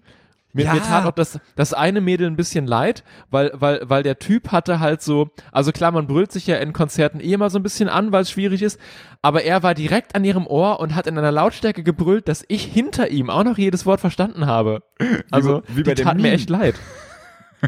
Mir, 0.55 0.63
Ja. 0.65 0.73
mir 0.73 0.81
tat 0.81 1.05
auch 1.05 1.11
das, 1.11 1.37
das 1.57 1.73
eine 1.73 1.99
Mädel 1.99 2.27
ein 2.27 2.37
bisschen 2.37 2.65
leid, 2.65 3.03
weil, 3.29 3.51
weil, 3.55 3.81
weil 3.83 4.03
der 4.03 4.19
Typ 4.19 4.53
hatte 4.53 4.79
halt 4.79 5.01
so, 5.01 5.29
also 5.51 5.73
klar, 5.73 5.91
man 5.91 6.07
brüllt 6.07 6.31
sich 6.31 6.47
ja 6.47 6.55
in 6.55 6.71
Konzerten 6.71 7.19
eh 7.19 7.33
immer 7.33 7.49
so 7.49 7.59
ein 7.59 7.63
bisschen 7.63 7.89
an, 7.89 8.13
weil 8.13 8.21
es 8.21 8.31
schwierig 8.31 8.61
ist, 8.61 8.79
aber 9.21 9.43
er 9.43 9.63
war 9.63 9.73
direkt 9.73 10.15
an 10.15 10.23
ihrem 10.23 10.47
Ohr 10.47 10.79
und 10.79 10.95
hat 10.95 11.07
in 11.07 11.17
einer 11.17 11.31
Lautstärke 11.33 11.83
gebrüllt, 11.83 12.29
dass 12.29 12.45
ich 12.47 12.63
hinter 12.63 13.09
ihm 13.09 13.29
auch 13.29 13.43
noch 13.43 13.57
jedes 13.57 13.85
Wort 13.85 13.99
verstanden 13.99 14.45
habe. 14.45 14.81
Also, 15.29 15.61
wie 15.67 15.83
bei 15.83 15.93
die 15.93 16.03
tat 16.03 16.17
mir 16.17 16.31
echt 16.31 16.49
leid. 16.49 16.75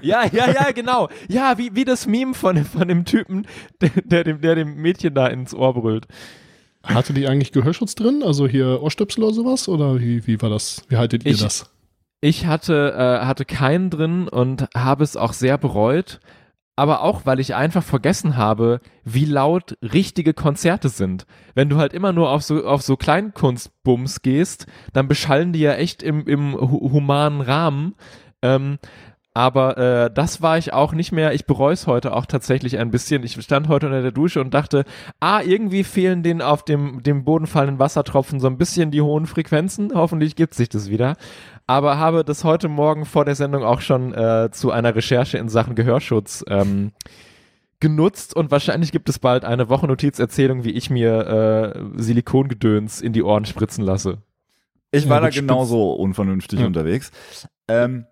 Ja, 0.02 0.24
ja, 0.32 0.50
ja, 0.52 0.72
genau. 0.72 1.10
Ja, 1.28 1.58
wie, 1.58 1.74
wie 1.76 1.84
das 1.84 2.08
Meme 2.08 2.34
von, 2.36 2.64
von 2.64 2.88
dem 2.88 3.04
Typen, 3.04 3.48
der, 3.82 3.90
der, 4.06 4.24
dem, 4.24 4.42
der 4.42 4.56
dem 4.56 4.76
Mädchen 4.76 5.14
da 5.14 5.28
ins 5.28 5.54
Ohr 5.54 5.74
brüllt. 5.74 6.06
Hatte 6.84 7.14
die 7.14 7.28
eigentlich 7.28 7.52
Gehörschutz 7.52 7.96
drin? 7.96 8.24
Also 8.24 8.48
hier 8.48 8.82
Ohrstöpsel 8.82 9.24
oder 9.24 9.34
sowas? 9.34 9.68
Oder 9.68 10.00
wie, 10.00 10.26
wie 10.28 10.42
war 10.42 10.50
das? 10.50 10.84
Wie 10.88 10.96
haltet 10.98 11.26
ihr 11.26 11.32
Ich- 11.34 11.42
das? 11.42 11.70
Ich 12.20 12.46
hatte, 12.46 12.94
äh, 12.98 13.26
hatte 13.26 13.46
keinen 13.46 13.90
drin 13.90 14.28
und 14.28 14.68
habe 14.76 15.04
es 15.04 15.16
auch 15.16 15.34
sehr 15.34 15.58
bereut. 15.58 16.20
Aber 16.76 17.02
auch, 17.02 17.26
weil 17.26 17.40
ich 17.40 17.56
einfach 17.56 17.84
vergessen 17.84 18.38
habe, 18.38 18.82
wie 19.04 19.26
laut 19.26 19.78
richtige 19.82 20.36
Konzerte 20.36 20.90
sind. 20.90 21.26
Wenn 21.56 21.70
du 21.70 21.78
halt 21.78 21.92
immer 21.92 22.14
nur 22.14 22.30
auf 22.30 22.44
so, 22.44 22.66
auf 22.68 22.84
so 22.84 22.96
Kleinkunstbums 22.96 24.22
gehst, 24.22 24.68
dann 24.94 25.08
beschallen 25.08 25.54
die 25.54 25.62
ja 25.62 25.74
echt 25.74 26.04
im, 26.04 26.28
im 26.28 26.54
hu 26.54 26.92
humanen 26.92 27.42
Rahmen. 27.42 27.96
Ähm, 28.44 28.78
aber 29.38 29.78
äh, 29.78 30.12
das 30.12 30.42
war 30.42 30.58
ich 30.58 30.74
auch 30.74 30.94
nicht 30.94 31.12
mehr. 31.12 31.32
Ich 31.36 31.46
bereue 31.46 31.74
es 31.74 31.86
heute 31.86 32.16
auch 32.16 32.26
tatsächlich 32.26 32.80
ein 32.80 32.90
bisschen. 32.90 33.22
Ich 33.22 33.40
stand 33.44 33.68
heute 33.68 33.86
unter 33.86 34.02
der 34.02 34.12
Dusche 34.12 34.42
und 34.42 34.52
dachte, 34.52 34.84
ah, 35.20 35.42
irgendwie 35.44 35.84
fehlen 35.84 36.24
den 36.24 36.42
auf 36.42 36.66
dem, 36.66 37.04
dem 37.04 37.24
Boden 37.24 37.46
fallenden 37.46 37.78
Wassertropfen 37.78 38.40
so 38.40 38.48
ein 38.48 38.58
bisschen 38.58 38.90
die 38.90 39.02
hohen 39.02 39.28
Frequenzen. 39.28 39.92
Hoffentlich 39.94 40.36
gibt 40.36 40.56
sich 40.56 40.70
das 40.70 40.90
wieder. 40.90 41.18
Aber 41.68 42.00
habe 42.00 42.24
das 42.24 42.44
heute 42.44 42.68
Morgen 42.68 43.06
vor 43.06 43.26
der 43.26 43.36
Sendung 43.36 43.64
auch 43.64 43.82
schon 43.82 44.12
äh, 44.12 44.50
zu 44.52 44.72
einer 44.72 44.96
Recherche 44.96 45.38
in 45.38 45.50
Sachen 45.50 45.76
Gehörschutz 45.76 46.44
ähm, 46.50 46.92
genutzt 47.80 48.36
und 48.36 48.50
wahrscheinlich 48.50 48.92
gibt 48.92 49.08
es 49.08 49.20
bald 49.20 49.46
eine 49.46 49.70
Wochennotizerzählung, 49.70 50.64
wie 50.64 50.72
ich 50.72 50.90
mir 50.90 51.76
äh, 51.96 52.02
Silikongedöns 52.02 53.02
in 53.02 53.14
die 53.14 53.22
Ohren 53.22 53.46
spritzen 53.46 53.84
lasse. 53.84 54.18
Ich 54.90 55.04
Ja, 55.04 55.12
war 55.12 55.22
da 55.22 55.28
gut, 55.28 55.36
genauso 55.36 55.92
unvernünftig 55.94 56.60
Ja. 56.62 56.66
unterwegs. 56.66 57.12
Ähm, 57.68 58.06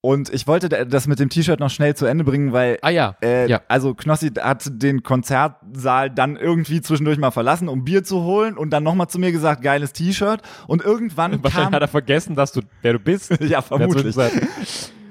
und 0.00 0.32
ich 0.32 0.46
wollte 0.46 0.68
da- 0.68 0.84
das 0.84 1.06
mit 1.08 1.18
dem 1.18 1.28
T-Shirt 1.28 1.58
noch 1.60 1.70
schnell 1.70 1.94
zu 1.96 2.06
Ende 2.06 2.22
bringen, 2.24 2.52
weil 2.52 2.78
Ah 2.82 2.90
ja, 2.90 3.16
Äh, 3.22 3.48
ja. 3.48 3.60
Also 3.68 3.94
Knossi 3.94 4.28
hat 4.30 4.64
den 4.70 5.02
Konzertsaal 5.02 6.08
dann 6.10 6.36
irgendwie 6.36 6.80
zwischendurch 6.80 7.18
mal 7.18 7.30
verlassen, 7.32 7.68
um 7.68 7.84
Bier 7.84 8.04
zu 8.04 8.22
holen 8.22 8.56
und 8.56 8.70
dann 8.70 8.84
nochmal 8.84 9.08
zu 9.08 9.18
mir 9.18 9.32
gesagt, 9.32 9.62
geiles 9.62 9.92
T-Shirt. 9.92 10.42
Und 10.66 10.82
irgendwann 10.84 11.32
Wahrscheinlich 11.42 11.64
kam, 11.66 11.74
hat 11.74 11.82
er 11.82 11.88
vergessen, 11.88 12.36
dass 12.36 12.52
du, 12.52 12.60
wer 12.82 12.92
du 12.92 12.98
bist. 13.00 13.30
ja 13.40 13.60
vermutlich, 13.60 14.14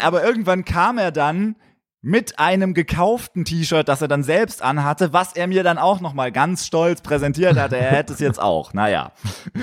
aber 0.01 0.23
irgendwann 0.23 0.63
kam 0.63 0.97
er 0.97 1.11
dann 1.11 1.55
mit 2.01 2.39
einem 2.39 2.73
gekauften 2.73 3.43
T-Shirt, 3.43 3.89
das 3.89 4.01
er 4.01 4.07
dann 4.07 4.23
selbst 4.23 4.61
anhatte, 4.61 5.11
was 5.11 5.33
er 5.35 5.47
mir 5.47 5.63
dann 5.63 5.77
auch 5.77 5.99
nochmal 5.99 6.31
ganz 6.31 6.65
stolz 6.65 7.01
präsentiert 7.01 7.57
hatte. 7.57 7.75
Er 7.77 7.91
hätte 7.91 8.13
es 8.13 8.19
jetzt 8.19 8.39
auch. 8.39 8.73
Naja. 8.73 9.11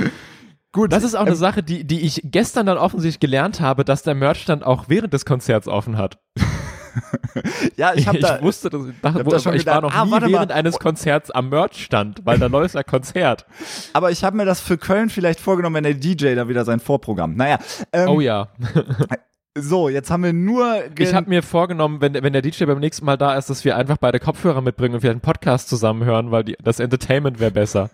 Gut. 0.74 0.92
Das 0.92 1.04
ist 1.04 1.14
auch 1.14 1.24
eine 1.24 1.36
Sache, 1.36 1.62
die, 1.62 1.84
die 1.84 2.00
ich 2.00 2.20
gestern 2.24 2.66
dann 2.66 2.78
offensichtlich 2.78 3.20
gelernt 3.20 3.60
habe, 3.60 3.84
dass 3.84 4.02
der 4.02 4.16
Merchstand 4.16 4.66
auch 4.66 4.86
während 4.88 5.14
des 5.14 5.24
Konzerts 5.24 5.68
offen 5.68 5.96
hat. 5.96 6.18
ja, 7.76 7.94
ich 7.94 8.08
habe 8.08 8.18
da, 8.18 8.42
wusste 8.42 8.70
das, 8.70 8.86
ich, 8.86 9.00
dachte, 9.00 9.20
hab 9.20 9.28
da 9.28 9.38
schon 9.38 9.54
ich 9.54 9.64
war 9.66 9.76
gedacht, 9.76 9.94
noch 9.94 10.00
ah, 10.00 10.04
nie 10.04 10.10
warte 10.10 10.26
mal. 10.26 10.32
während 10.32 10.50
eines 10.50 10.80
Konzerts 10.80 11.30
am 11.30 11.48
Merchstand, 11.48 12.22
weil 12.24 12.40
da 12.40 12.48
läuft 12.48 12.76
ein 12.76 12.84
Konzert. 12.84 13.46
aber 13.92 14.10
ich 14.10 14.24
habe 14.24 14.36
mir 14.36 14.46
das 14.46 14.60
für 14.60 14.76
Köln 14.76 15.10
vielleicht 15.10 15.38
vorgenommen, 15.38 15.76
wenn 15.76 15.84
der 15.84 15.94
DJ 15.94 16.34
da 16.34 16.48
wieder 16.48 16.64
sein 16.64 16.80
Vorprogramm. 16.80 17.36
Naja. 17.36 17.58
Ähm, 17.92 18.08
Oh 18.08 18.20
ja. 18.20 18.48
So, 19.56 19.88
jetzt 19.88 20.10
haben 20.10 20.24
wir 20.24 20.32
nur. 20.32 20.82
Ich 20.98 21.14
habe 21.14 21.28
mir 21.28 21.40
vorgenommen, 21.40 22.00
wenn, 22.00 22.14
wenn 22.14 22.32
der 22.32 22.42
DJ 22.42 22.64
beim 22.64 22.80
nächsten 22.80 23.04
Mal 23.04 23.16
da 23.16 23.36
ist, 23.36 23.50
dass 23.50 23.64
wir 23.64 23.76
einfach 23.76 23.98
beide 23.98 24.18
Kopfhörer 24.18 24.60
mitbringen 24.60 24.96
und 24.96 25.04
wir 25.04 25.12
einen 25.12 25.20
Podcast 25.20 25.68
zusammen 25.68 26.04
hören, 26.04 26.32
weil 26.32 26.42
die, 26.42 26.56
das 26.60 26.80
Entertainment 26.80 27.38
wäre 27.38 27.52
besser. 27.52 27.90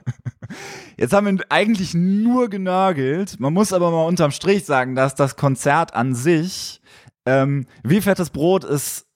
Jetzt 0.97 1.13
haben 1.13 1.27
wir 1.27 1.45
eigentlich 1.51 1.93
nur 1.93 2.49
genörgelt. 2.49 3.39
Man 3.41 3.53
muss 3.53 3.75
aber 3.75 3.91
mal 3.91 4.07
unterm 4.07 4.31
Strich 4.31 4.65
sagen, 4.65 4.95
dass 4.95 5.15
das 5.15 5.37
Konzert 5.37 5.95
an 5.95 6.15
sich, 6.15 6.81
ähm, 7.27 7.67
wie 7.83 8.01
fettes 8.01 8.31
Brot 8.31 8.65
ist 8.65 9.10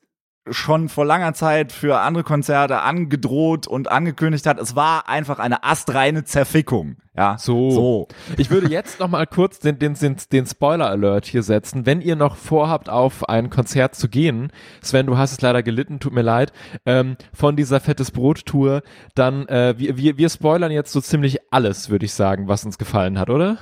schon 0.50 0.88
vor 0.88 1.06
langer 1.06 1.32
Zeit 1.32 1.72
für 1.72 2.00
andere 2.00 2.24
Konzerte 2.24 2.80
angedroht 2.82 3.66
und 3.66 3.90
angekündigt 3.90 4.46
hat, 4.46 4.60
es 4.60 4.76
war 4.76 5.08
einfach 5.08 5.38
eine 5.38 5.64
astreine 5.64 6.24
Zerfickung. 6.24 6.96
Ja, 7.16 7.38
So. 7.38 7.70
so. 7.70 8.08
Ich 8.36 8.50
würde 8.50 8.68
jetzt 8.68 9.00
noch 9.00 9.08
mal 9.08 9.26
kurz 9.26 9.60
den, 9.60 9.78
den, 9.78 9.96
den, 10.32 10.46
Spoiler-Alert 10.46 11.26
hier 11.26 11.42
setzen. 11.42 11.86
Wenn 11.86 12.00
ihr 12.00 12.16
noch 12.16 12.36
vorhabt, 12.36 12.90
auf 12.90 13.28
ein 13.28 13.50
Konzert 13.50 13.94
zu 13.94 14.08
gehen, 14.08 14.52
Sven, 14.82 15.06
du 15.06 15.16
hast 15.16 15.32
es 15.32 15.40
leider 15.40 15.62
gelitten, 15.62 16.00
tut 16.00 16.12
mir 16.12 16.22
leid, 16.22 16.52
ähm, 16.84 17.16
von 17.32 17.56
dieser 17.56 17.80
Fettes 17.80 18.10
Brot-Tour, 18.10 18.82
dann, 19.14 19.46
äh, 19.48 19.74
wir, 19.78 19.96
wir, 19.96 20.18
wir 20.18 20.28
spoilern 20.28 20.72
jetzt 20.72 20.92
so 20.92 21.00
ziemlich 21.00 21.38
alles, 21.52 21.88
würde 21.88 22.04
ich 22.04 22.12
sagen, 22.12 22.48
was 22.48 22.64
uns 22.64 22.78
gefallen 22.78 23.18
hat, 23.18 23.30
oder? 23.30 23.58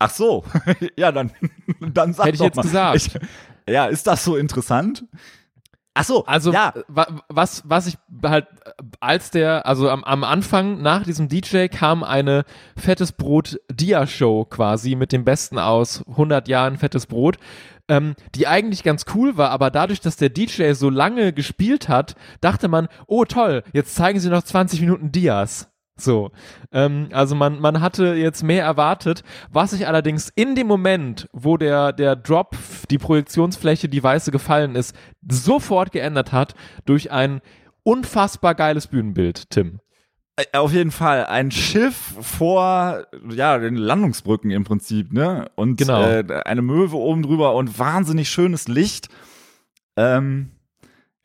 Ach 0.00 0.10
so, 0.10 0.44
ja, 0.96 1.12
dann, 1.12 1.32
dann 1.80 2.14
sag 2.14 2.26
Hätte 2.26 2.36
ich 2.36 2.42
jetzt 2.42 2.56
mal. 2.56 2.62
gesagt. 2.62 2.96
Ich, 2.96 3.18
ja, 3.72 3.86
ist 3.86 4.06
das 4.06 4.24
so 4.24 4.36
interessant? 4.36 5.04
Ach 5.98 6.04
so, 6.04 6.24
Also 6.26 6.52
ja, 6.52 6.72
wa 6.86 7.08
was, 7.28 7.62
was 7.66 7.88
ich 7.88 7.98
halt 8.22 8.46
äh, 8.64 8.70
als 9.00 9.32
der, 9.32 9.66
also 9.66 9.90
am, 9.90 10.04
am 10.04 10.22
Anfang 10.22 10.80
nach 10.80 11.02
diesem 11.02 11.28
DJ 11.28 11.66
kam 11.66 12.04
eine 12.04 12.44
Fettes 12.76 13.10
Brot 13.10 13.60
Dia-Show 13.68 14.44
quasi 14.44 14.94
mit 14.94 15.10
dem 15.10 15.24
Besten 15.24 15.58
aus 15.58 16.04
100 16.06 16.46
Jahren 16.46 16.76
Fettes 16.76 17.06
Brot, 17.06 17.38
ähm, 17.88 18.14
die 18.36 18.46
eigentlich 18.46 18.84
ganz 18.84 19.06
cool 19.14 19.36
war, 19.36 19.50
aber 19.50 19.72
dadurch, 19.72 20.00
dass 20.00 20.16
der 20.16 20.30
DJ 20.30 20.72
so 20.72 20.88
lange 20.88 21.32
gespielt 21.32 21.88
hat, 21.88 22.14
dachte 22.40 22.68
man, 22.68 22.86
oh 23.08 23.24
toll, 23.24 23.64
jetzt 23.72 23.96
zeigen 23.96 24.20
sie 24.20 24.30
noch 24.30 24.44
20 24.44 24.80
Minuten 24.80 25.10
Dias. 25.10 25.68
So, 26.00 26.30
ähm, 26.72 27.08
also 27.12 27.34
man, 27.34 27.60
man 27.60 27.80
hatte 27.80 28.14
jetzt 28.14 28.42
mehr 28.42 28.64
erwartet, 28.64 29.24
was 29.50 29.72
sich 29.72 29.86
allerdings 29.88 30.30
in 30.34 30.54
dem 30.54 30.66
Moment, 30.68 31.28
wo 31.32 31.56
der, 31.56 31.92
der 31.92 32.14
Drop, 32.14 32.56
die 32.90 32.98
Projektionsfläche, 32.98 33.88
die 33.88 34.02
weiße 34.02 34.30
gefallen 34.30 34.76
ist, 34.76 34.94
sofort 35.28 35.90
geändert 35.92 36.32
hat 36.32 36.54
durch 36.84 37.10
ein 37.10 37.40
unfassbar 37.82 38.54
geiles 38.54 38.86
Bühnenbild, 38.86 39.50
Tim. 39.50 39.80
Äh, 40.36 40.56
Auf 40.56 40.72
jeden 40.72 40.92
Fall 40.92 41.26
ein 41.26 41.50
Schiff 41.50 42.14
vor 42.20 43.06
ja 43.28 43.58
den 43.58 43.74
Landungsbrücken 43.74 44.50
im 44.50 44.62
Prinzip, 44.64 45.12
ne? 45.12 45.50
Und 45.56 45.78
Genau. 45.78 46.02
äh, 46.02 46.24
eine 46.44 46.62
Möwe 46.62 46.96
oben 46.96 47.22
drüber 47.22 47.54
und 47.56 47.78
wahnsinnig 47.78 48.30
schönes 48.30 48.68
Licht. 48.68 49.08
Ähm, 49.96 50.52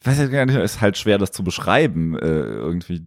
ich 0.02 0.08
weiß 0.08 0.18
ja 0.18 0.28
gar 0.28 0.46
nicht, 0.46 0.56
ist 0.58 0.82
halt 0.82 0.98
schwer, 0.98 1.18
das 1.18 1.32
zu 1.32 1.44
beschreiben 1.44 2.18
äh, 2.18 2.26
irgendwie. 2.26 3.06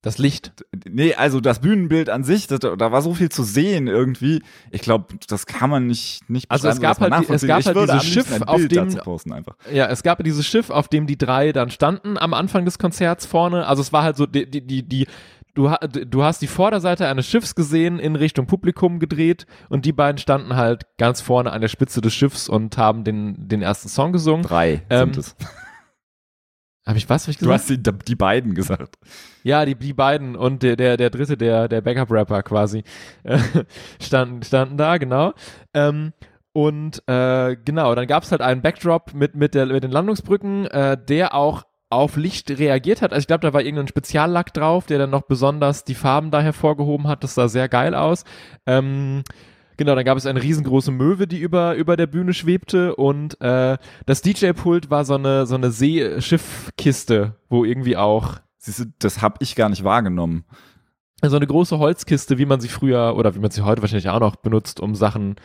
Das 0.00 0.16
Licht. 0.18 0.52
Nee, 0.88 1.14
also 1.14 1.40
das 1.40 1.58
Bühnenbild 1.58 2.08
an 2.08 2.22
sich, 2.22 2.46
das, 2.46 2.60
da 2.60 2.92
war 2.92 3.02
so 3.02 3.14
viel 3.14 3.30
zu 3.30 3.42
sehen 3.42 3.88
irgendwie. 3.88 4.42
Ich 4.70 4.80
glaube, 4.82 5.06
das 5.26 5.44
kann 5.46 5.70
man 5.70 5.88
nicht 5.88 6.30
nicht 6.30 6.48
Also 6.50 6.68
es 6.68 6.76
beschreiben, 6.78 7.00
gab 7.00 7.10
halt 7.12 7.28
die- 7.28 7.32
es 7.34 7.46
gab 7.46 7.58
ich 7.60 7.66
halt 7.66 7.76
dieses 7.76 8.04
Schiff, 8.04 8.40
auf 8.46 8.60
dem- 8.68 8.90
dazu 8.90 8.98
posten 8.98 9.32
einfach. 9.32 9.56
Ja, 9.72 9.86
es 9.86 10.04
gab 10.04 10.22
dieses 10.22 10.46
Schiff, 10.46 10.70
auf 10.70 10.86
dem 10.86 11.08
die 11.08 11.18
drei 11.18 11.50
dann 11.50 11.70
standen 11.70 12.16
am 12.16 12.32
Anfang 12.32 12.64
des 12.64 12.78
Konzerts 12.78 13.26
vorne. 13.26 13.66
Also 13.66 13.82
es 13.82 13.92
war 13.92 14.04
halt 14.04 14.16
so, 14.16 14.26
die, 14.26 14.48
die, 14.48 14.64
die, 14.64 14.84
die 14.88 15.06
du, 15.54 15.68
du 16.06 16.22
hast 16.22 16.42
die 16.42 16.46
Vorderseite 16.46 17.08
eines 17.08 17.26
Schiffs 17.26 17.56
gesehen, 17.56 17.98
in 17.98 18.14
Richtung 18.14 18.46
Publikum 18.46 19.00
gedreht 19.00 19.46
und 19.68 19.84
die 19.84 19.92
beiden 19.92 20.18
standen 20.18 20.54
halt 20.54 20.86
ganz 20.98 21.20
vorne 21.20 21.50
an 21.50 21.60
der 21.60 21.66
Spitze 21.68 22.00
des 22.00 22.14
Schiffs 22.14 22.48
und 22.48 22.78
haben 22.78 23.02
den, 23.02 23.48
den 23.48 23.62
ersten 23.62 23.88
Song 23.88 24.12
gesungen. 24.12 24.44
Drei 24.44 24.80
Ähm, 24.90 25.12
sind 25.12 25.16
es. 25.18 25.36
Habe 26.88 26.96
ich 26.96 27.10
was? 27.10 27.24
Hab 27.24 27.32
ich 27.32 27.36
Du 27.36 27.44
gesagt? 27.44 27.60
hast 27.60 27.68
die, 27.68 27.82
die 28.06 28.14
beiden 28.14 28.54
gesagt. 28.54 28.96
Ja, 29.42 29.66
die, 29.66 29.74
die 29.74 29.92
beiden 29.92 30.36
und 30.36 30.62
der, 30.62 30.74
der, 30.74 30.96
der 30.96 31.10
dritte, 31.10 31.36
der, 31.36 31.68
der 31.68 31.82
Backup-Rapper 31.82 32.42
quasi, 32.42 32.82
äh, 33.24 33.38
standen, 34.00 34.42
standen 34.42 34.78
da, 34.78 34.96
genau. 34.96 35.34
Ähm, 35.74 36.14
und 36.54 37.02
äh, 37.06 37.56
genau, 37.62 37.94
dann 37.94 38.06
gab 38.06 38.22
es 38.22 38.30
halt 38.32 38.40
einen 38.40 38.62
Backdrop 38.62 39.12
mit, 39.12 39.34
mit, 39.34 39.54
der, 39.54 39.66
mit 39.66 39.84
den 39.84 39.90
Landungsbrücken, 39.90 40.66
äh, 40.68 40.96
der 40.96 41.34
auch 41.34 41.64
auf 41.90 42.16
Licht 42.16 42.50
reagiert 42.58 43.02
hat. 43.02 43.12
Also 43.12 43.20
ich 43.20 43.26
glaube, 43.26 43.46
da 43.46 43.52
war 43.52 43.60
irgendein 43.60 43.88
Speziallack 43.88 44.54
drauf, 44.54 44.86
der 44.86 44.98
dann 44.98 45.10
noch 45.10 45.22
besonders 45.22 45.84
die 45.84 45.94
Farben 45.94 46.30
da 46.30 46.40
hervorgehoben 46.40 47.06
hat. 47.06 47.22
Das 47.22 47.34
sah 47.34 47.48
sehr 47.48 47.68
geil 47.68 47.94
aus. 47.94 48.24
Ähm, 48.66 49.24
Genau, 49.78 49.94
dann 49.94 50.04
gab 50.04 50.18
es 50.18 50.26
eine 50.26 50.42
riesengroße 50.42 50.90
Möwe, 50.90 51.26
die 51.26 51.38
über, 51.38 51.74
über 51.76 51.96
der 51.96 52.06
Bühne 52.06 52.34
schwebte 52.34 52.94
und 52.96 53.40
äh, 53.40 53.78
das 54.04 54.20
DJ-Pult 54.20 54.90
war 54.90 55.06
so 55.06 55.14
eine, 55.14 55.46
so 55.46 55.54
eine 55.54 55.70
Seeschiffkiste, 55.70 57.36
wo 57.48 57.64
irgendwie 57.64 57.96
auch 57.96 58.40
Siehst 58.58 58.80
du, 58.80 58.84
das 58.98 59.22
habe 59.22 59.36
ich 59.40 59.54
gar 59.54 59.68
nicht 59.68 59.84
wahrgenommen. 59.84 60.44
so 61.22 61.36
eine 61.36 61.46
große 61.46 61.78
Holzkiste, 61.78 62.38
wie 62.38 62.46
man 62.46 62.60
sie 62.60 62.68
früher 62.68 63.14
oder 63.16 63.34
wie 63.34 63.38
man 63.38 63.50
sie 63.50 63.62
heute 63.62 63.82
wahrscheinlich 63.82 64.10
auch 64.10 64.20
noch 64.20 64.36
benutzt, 64.36 64.80
um 64.80 64.94
Sachen 64.94 65.36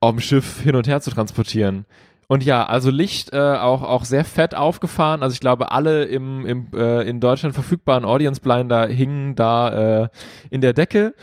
auf 0.00 0.10
dem 0.10 0.20
Schiff 0.20 0.60
hin 0.60 0.76
und 0.76 0.86
her 0.86 1.00
zu 1.00 1.10
transportieren. 1.10 1.86
Und 2.26 2.44
ja, 2.44 2.66
also 2.66 2.90
Licht 2.90 3.32
äh, 3.32 3.38
auch, 3.38 3.82
auch 3.82 4.04
sehr 4.04 4.24
fett 4.24 4.54
aufgefahren. 4.54 5.22
Also 5.22 5.32
ich 5.32 5.40
glaube, 5.40 5.72
alle 5.72 6.04
im, 6.04 6.44
im, 6.44 6.66
äh, 6.74 7.08
in 7.08 7.20
Deutschland 7.20 7.54
verfügbaren 7.54 8.04
Audience 8.04 8.42
Blinder 8.42 8.86
hingen 8.86 9.34
da 9.34 10.02
äh, 10.02 10.08
in 10.50 10.60
der 10.60 10.74
Decke. 10.74 11.14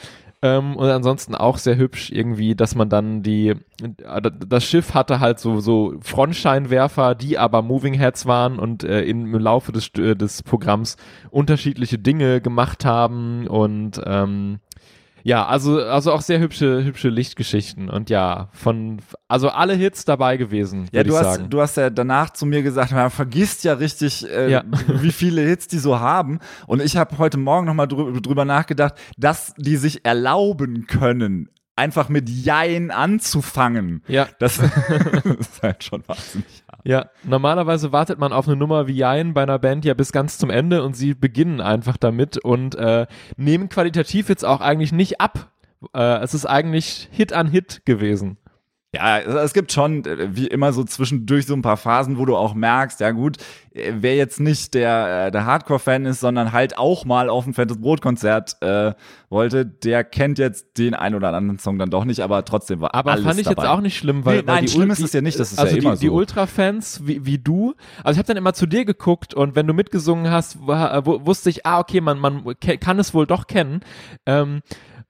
Ähm, 0.45 0.75
und 0.75 0.87
ansonsten 0.87 1.33
auch 1.33 1.57
sehr 1.57 1.75
hübsch 1.75 2.11
irgendwie, 2.11 2.53
dass 2.53 2.75
man 2.75 2.87
dann 2.87 3.23
die, 3.23 3.55
äh, 3.81 4.31
das 4.47 4.63
Schiff 4.63 4.93
hatte 4.93 5.19
halt 5.19 5.39
so, 5.39 5.59
so 5.59 5.95
Frontscheinwerfer, 6.01 7.15
die 7.15 7.39
aber 7.39 7.63
Moving 7.63 7.95
Heads 7.95 8.27
waren 8.27 8.59
und 8.59 8.83
äh, 8.83 9.01
im 9.01 9.33
Laufe 9.33 9.71
des, 9.71 9.89
äh, 9.97 10.15
des 10.15 10.43
Programms 10.43 10.97
unterschiedliche 11.31 11.97
Dinge 11.97 12.41
gemacht 12.41 12.85
haben 12.85 13.47
und 13.47 13.99
ähm, 14.05 14.59
ja, 15.27 15.43
also, 15.47 15.81
also 15.81 16.11
auch 16.13 16.21
sehr 16.21 16.39
hübsche, 16.39 16.83
hübsche 16.85 17.09
Lichtgeschichten 17.09 17.89
und 17.89 18.11
ja, 18.11 18.49
von, 18.53 19.01
also 19.27 19.49
alle 19.49 19.73
Hits 19.73 20.05
dabei 20.05 20.37
gewesen, 20.37 20.87
Ja, 20.91 21.03
du 21.03 21.09
ich 21.13 21.15
hast, 21.19 21.35
sagen. 21.37 21.49
du 21.49 21.59
hast 21.61 21.77
ja 21.77 21.89
danach 21.89 22.29
zu 22.29 22.45
mir 22.45 22.61
gesagt, 22.61 22.91
man 22.91 23.09
vergisst 23.09 23.63
ja 23.63 23.73
richtig, 23.73 24.29
äh, 24.29 24.51
Ja. 24.51 24.63
wie 24.87 25.11
viele 25.11 25.41
Hits 25.41 25.67
die 25.67 25.79
so 25.79 25.99
haben. 25.99 26.37
Und 26.67 26.79
ich 26.79 26.95
habe 26.95 27.17
heute 27.17 27.37
Morgen 27.39 27.65
nochmal 27.65 27.87
drü 27.87 28.21
drüber 28.21 28.45
nachgedacht, 28.45 28.93
dass 29.17 29.55
die 29.57 29.77
sich 29.77 30.05
erlauben 30.05 30.85
können, 30.85 31.49
einfach 31.75 32.07
mit 32.07 32.29
Jein 32.29 32.91
anzufangen. 32.91 34.03
ja, 34.07 34.27
Das 34.37 34.59
ist 35.39 35.63
halt 35.63 35.83
schon 35.83 36.03
wahnsinnig. 36.07 36.63
Ja, 36.85 37.09
normalerweise 37.23 37.91
wartet 37.91 38.19
man 38.19 38.31
auf 38.31 38.47
eine 38.47 38.55
Nummer 38.55 38.87
wie 38.87 38.93
Jein 38.93 39.33
bei 39.33 39.41
einer 39.41 39.57
Band 39.57 39.85
ja 39.85 39.95
bis 39.95 40.11
ganz 40.11 40.37
zum 40.37 40.51
Ende 40.51 40.83
und 40.83 40.95
sie 40.95 41.15
beginnen 41.15 41.59
einfach 41.59 41.97
damit 41.97 42.37
und 42.37 42.75
äh, 42.75 43.07
nehmen 43.37 43.69
qualitativ 43.69 44.29
jetzt 44.29 44.45
auch 44.45 44.61
eigentlich 44.61 44.91
nicht 44.91 45.19
ab. 45.19 45.51
Äh, 45.95 46.19
es 46.19 46.35
ist 46.35 46.45
eigentlich 46.45 47.09
Hit 47.11 47.33
an 47.33 47.47
Hit 47.47 47.81
gewesen. 47.85 48.37
Ja, 48.95 49.19
es 49.19 49.33
es 49.33 49.53
gibt 49.53 49.71
schon, 49.71 50.03
äh, 50.05 50.35
wie 50.35 50.47
immer, 50.47 50.73
so 50.73 50.83
zwischendurch 50.83 51.45
so 51.45 51.53
ein 51.53 51.61
paar 51.61 51.77
Phasen, 51.77 52.17
wo 52.17 52.25
du 52.25 52.35
auch 52.35 52.53
merkst, 52.53 52.99
ja 52.99 53.11
gut, 53.11 53.37
äh, 53.73 53.91
wer 53.97 54.15
jetzt 54.15 54.39
nicht 54.39 54.73
der, 54.73 55.27
äh, 55.27 55.31
der 55.31 55.45
Hardcore-Fan 55.45 56.05
ist, 56.05 56.19
sondern 56.21 56.51
halt 56.51 56.77
auch 56.77 57.05
mal 57.05 57.29
auf 57.29 57.45
ein 57.45 57.53
fettes 57.53 57.79
Brotkonzert 57.79 58.57
äh, 58.61 58.93
wollte, 59.29 59.65
der 59.65 60.03
kennt 60.03 60.39
jetzt 60.39 60.77
den 60.77 60.93
ein 60.93 61.13
oder 61.15 61.33
anderen 61.33 61.59
Song 61.59 61.77
dann 61.77 61.89
doch 61.89 62.05
nicht, 62.05 62.21
aber 62.21 62.45
trotzdem 62.45 62.79
war 62.81 62.95
Aber 62.95 63.11
alles 63.11 63.25
fand 63.25 63.39
ich 63.39 63.45
dabei. 63.47 63.63
jetzt 63.63 63.69
auch 63.71 63.81
nicht 63.81 63.97
schlimm, 63.97 64.23
weil, 64.25 64.37
Nee, 64.41 64.47
weil 64.47 64.55
nein, 64.55 64.65
die 64.65 64.71
schlimm 64.71 64.91
ist 64.91 64.99
es 65.01 65.13
ja 65.13 65.21
nicht, 65.21 65.39
das 65.39 65.51
ist 65.51 65.59
also 65.59 65.75
ja 65.75 65.79
die, 65.81 65.85
immer 65.85 65.95
die 65.97 66.07
so. 66.07 66.13
Ultra-Fans 66.13 67.01
wie, 67.05 67.25
wie 67.25 67.37
du, 67.37 67.73
also 68.03 68.13
ich 68.13 68.17
habe 68.19 68.27
dann 68.27 68.37
immer 68.37 68.53
zu 68.53 68.65
dir 68.65 68.85
geguckt 68.85 69.33
und 69.33 69.55
wenn 69.55 69.67
du 69.67 69.73
mitgesungen 69.73 70.31
hast, 70.31 70.65
war, 70.65 71.05
wu- 71.05 71.25
wusste 71.25 71.49
ich, 71.49 71.65
ah 71.65 71.79
okay, 71.79 72.01
man, 72.01 72.17
man 72.19 72.43
kann 72.79 72.97
es 72.99 73.13
wohl 73.13 73.25
doch 73.27 73.47
kennen. 73.47 73.81
Ähm, 74.25 74.61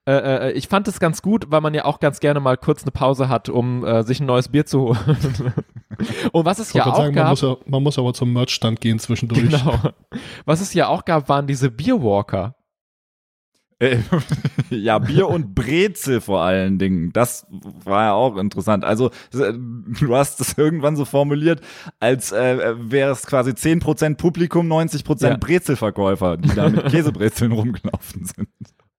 äh, 0.06 0.48
äh, 0.48 0.52
ich 0.52 0.68
fand 0.68 0.86
es 0.86 1.00
ganz 1.00 1.20
gut, 1.20 1.46
weil 1.50 1.60
man 1.60 1.74
ja 1.74 1.84
auch 1.84 1.98
ganz 1.98 2.20
gerne 2.20 2.38
mal 2.38 2.56
kurz 2.56 2.82
eine 2.82 2.92
Pause 2.92 3.28
hat, 3.28 3.48
um 3.48 3.84
äh, 3.84 4.04
sich 4.04 4.20
ein 4.20 4.26
neues 4.26 4.48
Bier 4.48 4.64
zu 4.64 4.80
holen. 4.80 5.52
und 6.32 6.44
was 6.44 6.60
es 6.60 6.68
Ich 6.68 6.74
ja 6.74 6.86
auch 6.86 6.96
sagen, 6.96 7.14
man 7.14 7.24
gab, 7.24 7.30
muss, 7.30 7.42
ja, 7.42 7.56
man 7.66 7.82
muss 7.82 7.98
aber 7.98 8.14
zum 8.14 8.32
Merchstand 8.32 8.80
gehen 8.80 8.98
zwischendurch. 8.98 9.42
genau, 9.42 9.80
was 10.44 10.60
es 10.60 10.74
ja 10.74 10.88
auch 10.88 11.04
gab, 11.04 11.28
waren 11.28 11.46
diese 11.46 11.70
Bierwalker. 11.70 12.54
Äh, 13.78 13.98
ja, 14.70 14.98
Bier 14.98 15.28
und 15.28 15.54
Brezel 15.54 16.20
vor 16.20 16.40
allen 16.40 16.78
Dingen. 16.78 17.12
Das 17.12 17.46
war 17.50 18.04
ja 18.04 18.12
auch 18.12 18.36
interessant. 18.38 18.84
Also, 18.84 19.10
äh, 19.34 19.52
du 19.52 20.16
hast 20.16 20.40
es 20.40 20.56
irgendwann 20.56 20.96
so 20.96 21.04
formuliert, 21.04 21.60
als 22.00 22.32
äh, 22.32 22.74
wäre 22.78 23.10
es 23.12 23.26
quasi 23.26 23.50
10% 23.50 24.16
Publikum, 24.16 24.72
90% 24.72 25.28
Ja. 25.28 25.36
Brezelverkäufer, 25.36 26.38
die 26.38 26.54
da 26.54 26.70
mit 26.70 26.86
Käsebrezeln 26.90 27.52
rumgelaufen 27.52 28.24
sind. 28.24 28.48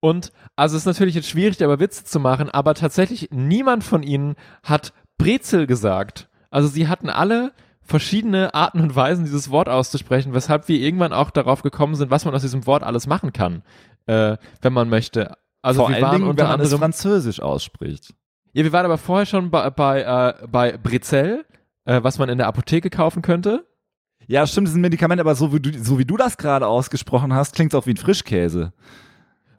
Und 0.08 0.32
also 0.56 0.78
es 0.78 0.84
ist 0.84 0.86
natürlich 0.86 1.16
jetzt 1.16 1.28
schwierig, 1.28 1.62
aber 1.62 1.82
Witze 1.82 2.06
zu 2.06 2.22
machen, 2.22 2.50
aber 2.50 2.76
tatsächlich 2.76 3.28
niemand 3.30 3.84
von 3.84 4.04
ihnen 4.04 4.36
hat 4.64 4.94
Brezel 5.18 5.68
gesagt. 5.68 6.30
Also 6.50 6.70
sie 6.70 6.88
hatten 6.88 7.10
alle 7.10 7.52
verschiedene 7.82 8.54
Arten 8.54 8.80
und 8.80 8.96
Weisen, 8.96 9.26
dieses 9.26 9.52
Wort 9.52 9.68
auszusprechen, 9.68 10.34
weshalb 10.34 10.70
wir 10.70 10.80
irgendwann 10.80 11.12
auch 11.12 11.30
darauf 11.30 11.62
gekommen 11.62 11.96
sind, 11.96 12.10
was 12.10 12.24
man 12.24 12.34
aus 12.34 12.42
diesem 12.42 12.66
Wort 12.68 12.84
alles 12.84 13.06
machen 13.06 13.34
kann, 13.34 13.64
äh, 14.06 14.38
wenn 14.62 14.72
man 14.72 14.88
möchte. 14.88 15.36
Also 15.62 15.82
vor 15.82 15.90
wir 15.90 16.02
waren 16.02 16.16
Dingen, 16.16 16.30
unter 16.30 16.44
wenn 16.44 16.52
man 16.52 16.62
es 16.62 16.74
französisch 16.74 17.42
ausspricht. 17.42 18.14
ja, 18.54 18.64
wir 18.64 18.72
waren 18.72 18.86
aber 18.86 18.98
vorher 18.98 19.26
schon 19.26 19.52
bei, 19.52 19.70
bei, 19.70 20.04
äh, 20.04 20.48
bei 20.48 20.78
Brezel, 20.78 21.44
äh, 21.84 22.02
was 22.02 22.18
man 22.18 22.30
in 22.30 22.38
der 22.38 22.48
Apotheke 22.48 22.90
kaufen 22.90 23.22
könnte. 23.22 23.66
Ja, 24.26 24.48
stimmt, 24.48 24.68
das 24.68 24.72
ist 24.72 24.78
ein 24.78 24.82
Medikament, 24.82 25.20
aber 25.20 25.36
so 25.36 25.54
wie 25.54 25.60
du, 25.60 25.84
so 25.84 26.00
wie 26.00 26.06
du 26.06 26.16
das 26.16 26.38
gerade 26.38 26.66
ausgesprochen 26.66 27.34
hast, 27.34 27.56
klingt 27.56 27.74
es 27.74 27.78
auch 27.78 27.88
wie 27.88 27.94
ein 27.94 27.98
Frischkäse. 27.98 28.72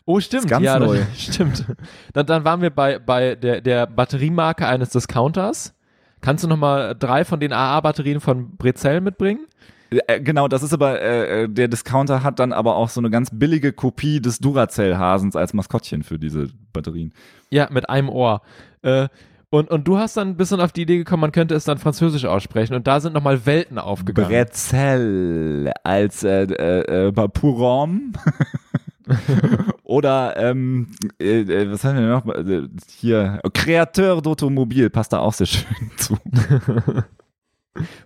Oh, 0.09 0.21
stimmt. 0.21 0.45
Ist 0.45 0.51
ganz 0.51 0.65
ja, 0.65 0.79
neu. 0.79 1.01
Das, 1.01 1.21
stimmt. 1.35 1.67
Dann, 2.15 2.25
dann 2.25 2.43
waren 2.43 2.63
wir 2.63 2.71
bei, 2.71 2.99
bei 2.99 3.35
der, 3.35 3.61
der 3.61 3.87
Batteriemarke 3.87 4.67
eines 4.67 4.89
Discounters. 4.89 5.75
Kannst 6.23 6.43
du 6.43 6.49
nochmal 6.49 6.97
drei 6.99 7.27
von 7.27 7.41
den 7.41 7.53
AA-Batterien 7.53 8.21
von 8.21 8.57
Brezel 8.57 9.03
mitbringen? 9.03 9.47
Äh, 9.91 10.21
genau, 10.23 10.49
das 10.49 10.63
ist 10.63 10.73
aber, 10.73 10.99
äh, 11.03 11.43
äh, 11.43 11.49
der 11.51 11.69
Discounter 11.69 12.23
hat 12.23 12.39
dann 12.39 12.55
aber 12.55 12.77
auch 12.77 12.89
so 12.89 13.03
eine 13.03 13.11
ganz 13.11 13.29
billige 13.31 13.75
Kopie 13.75 14.19
des 14.19 14.39
Duracell-Hasens 14.39 15.37
als 15.37 15.53
Maskottchen 15.53 16.03
für 16.03 16.19
diese 16.19 16.49
Batterien. 16.73 17.13
Ja, 17.51 17.69
mit 17.71 17.91
einem 17.91 18.09
Ohr. 18.09 18.41
Äh, 18.81 19.09
und, 19.51 19.71
und 19.71 19.87
du 19.87 19.99
hast 19.99 20.17
dann 20.17 20.29
ein 20.29 20.37
bisschen 20.39 20.63
auf 20.63 20.73
die 20.73 20.83
Idee 20.83 20.97
gekommen, 20.97 21.21
man 21.21 21.33
könnte 21.33 21.55
es 21.55 21.65
dann 21.65 21.77
französisch 21.77 22.25
aussprechen. 22.25 22.75
Und 22.75 22.87
da 22.87 23.01
sind 23.01 23.13
nochmal 23.13 23.45
Welten 23.45 23.79
aufgegangen. 23.79 24.31
Brezel 24.31 25.71
als 25.85 26.23
äh, 26.23 26.45
äh, 26.45 27.09
äh, 27.09 27.29
Purom. 27.29 28.15
Oder 29.85 30.37
ähm, 30.37 30.89
äh, 31.21 31.41
äh, 31.41 31.71
was 31.71 31.85
haben 31.85 31.99
wir 31.99 32.07
noch? 32.09 32.27
Äh, 32.27 32.69
Hier, 32.97 33.41
Kreateur 33.55 34.19
d'Automobil 34.19 34.91
passt 34.91 35.13
da 35.13 35.19
auch 35.21 35.33
sehr 35.33 35.47
schön 35.47 35.67
zu. 35.97 36.17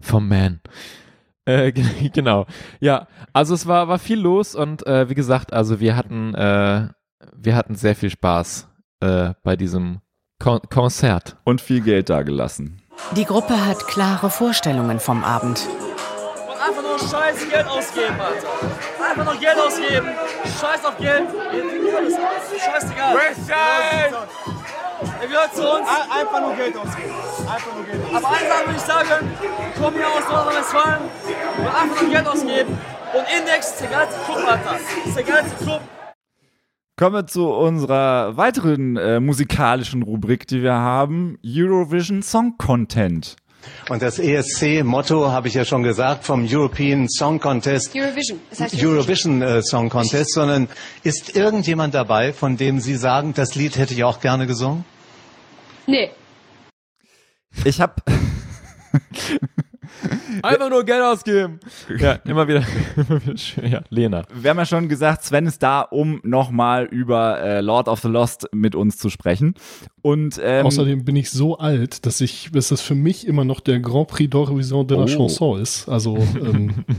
Vom 0.00 0.28
Man. 0.28 0.60
Äh, 1.44 1.72
genau. 2.12 2.46
Ja, 2.80 3.08
also 3.32 3.54
es 3.54 3.66
war, 3.66 3.88
war 3.88 3.98
viel 3.98 4.20
los 4.20 4.54
und 4.54 4.86
äh, 4.86 5.08
wie 5.08 5.14
gesagt, 5.14 5.52
also 5.52 5.80
wir 5.80 5.96
hatten, 5.96 6.34
äh, 6.34 6.88
wir 7.36 7.56
hatten 7.56 7.74
sehr 7.74 7.96
viel 7.96 8.10
Spaß 8.10 8.68
äh, 9.00 9.34
bei 9.42 9.56
diesem 9.56 10.00
Kon 10.38 10.60
Konzert. 10.70 11.36
Und 11.44 11.60
viel 11.60 11.80
Geld 11.80 12.10
da 12.10 12.22
gelassen. 12.22 12.82
Die 13.16 13.24
Gruppe 13.24 13.66
hat 13.66 13.86
klare 13.88 14.30
Vorstellungen 14.30 15.00
vom 15.00 15.24
Abend. 15.24 15.66
Einfach 16.62 16.82
nur 16.82 16.98
scheiß 16.98 17.48
Geld 17.50 17.66
ausgeben, 17.66 18.20
Alter. 18.20 18.48
Einfach 19.08 19.24
nur 19.24 19.40
Geld 19.40 19.58
ausgeben. 19.58 20.08
Scheiß 20.60 20.84
auf 20.84 20.96
Geld. 20.96 21.28
Scheißegal. 22.58 23.16
Er 25.20 25.26
gehört 25.26 25.54
zu 25.54 25.62
uns. 25.62 25.88
Einfach 25.88 26.40
nur 26.40 26.54
Geld 26.54 26.76
ausgeben. 26.76 27.14
Einfach 27.40 27.74
nur 27.74 27.84
Geld 27.84 28.00
ausgeben. 28.02 28.16
Aber 28.16 28.28
eine 28.28 28.48
Sache 28.48 28.66
würde 28.66 28.76
ich 28.76 28.82
sagen, 28.82 29.30
komm 29.80 29.94
hier 29.94 30.06
aus 30.06 30.28
Nordrhein-Westfalen 30.28 31.02
und 31.58 31.66
einfach 31.66 32.02
nur 32.02 32.10
Geld 32.10 32.26
ausgeben. 32.28 32.78
Und 33.12 33.24
Index 33.38 33.70
ist 33.72 33.80
der 33.80 33.88
geilste 33.88 34.20
Club, 34.20 34.48
Alter. 34.48 34.76
Ist 35.04 35.16
der 35.16 35.24
geilste 35.24 35.64
Club. 35.64 35.80
Kommen 36.96 37.14
wir 37.16 37.26
zu 37.26 37.48
unserer 37.52 38.36
weiteren 38.36 38.96
äh, 38.96 39.18
musikalischen 39.18 40.02
Rubrik, 40.02 40.46
die 40.46 40.62
wir 40.62 40.74
haben: 40.74 41.38
Eurovision 41.44 42.22
Song 42.22 42.56
Content. 42.56 43.36
Und 43.88 44.02
das 44.02 44.18
ESC-Motto 44.18 45.30
habe 45.30 45.48
ich 45.48 45.54
ja 45.54 45.64
schon 45.64 45.82
gesagt 45.82 46.24
vom 46.24 46.46
European 46.48 47.08
Song 47.08 47.40
Contest. 47.40 47.94
Eurovision. 47.94 48.40
Das 48.50 48.60
heißt 48.60 48.82
Eurovision 48.82 49.42
äh, 49.42 49.62
Song 49.62 49.88
Contest, 49.88 50.32
sondern 50.34 50.68
ist 51.02 51.36
irgendjemand 51.36 51.94
dabei, 51.94 52.32
von 52.32 52.56
dem 52.56 52.80
Sie 52.80 52.96
sagen, 52.96 53.34
das 53.34 53.54
Lied 53.54 53.76
hätte 53.76 53.94
ich 53.94 54.04
auch 54.04 54.20
gerne 54.20 54.46
gesungen? 54.46 54.84
Nee. 55.86 56.10
Ich 57.64 57.80
habe 57.80 57.94
Einfach 60.42 60.70
nur 60.70 60.84
Geld 60.84 61.02
ausgeben. 61.02 61.60
Ja, 61.98 62.12
immer 62.24 62.48
wieder. 62.48 62.64
immer 62.96 63.22
wieder 63.24 63.36
schön. 63.36 63.70
ja, 63.70 63.80
Lena. 63.90 64.24
Wir 64.34 64.50
haben 64.50 64.58
ja 64.58 64.66
schon 64.66 64.88
gesagt, 64.88 65.24
Sven 65.24 65.46
ist 65.46 65.62
da, 65.62 65.82
um 65.82 66.20
nochmal 66.24 66.84
über 66.86 67.40
äh, 67.40 67.60
Lord 67.60 67.88
of 67.88 68.00
the 68.00 68.08
Lost 68.08 68.48
mit 68.52 68.74
uns 68.74 68.96
zu 68.98 69.10
sprechen. 69.10 69.54
Und 70.02 70.40
ähm, 70.42 70.66
Außerdem 70.66 71.04
bin 71.04 71.16
ich 71.16 71.30
so 71.30 71.58
alt, 71.58 72.06
dass 72.06 72.20
ich, 72.20 72.50
dass 72.52 72.68
das 72.68 72.80
für 72.80 72.94
mich 72.94 73.26
immer 73.26 73.44
noch 73.44 73.60
der 73.60 73.80
Grand 73.80 74.08
Prix 74.08 74.32
d'Eurovision 74.34 74.86
de 74.86 74.96
la 74.96 75.04
Oh. 75.04 75.06
Chanson 75.06 75.60
ist. 75.60 75.88
Also 75.88 76.16
ähm, 76.16 76.84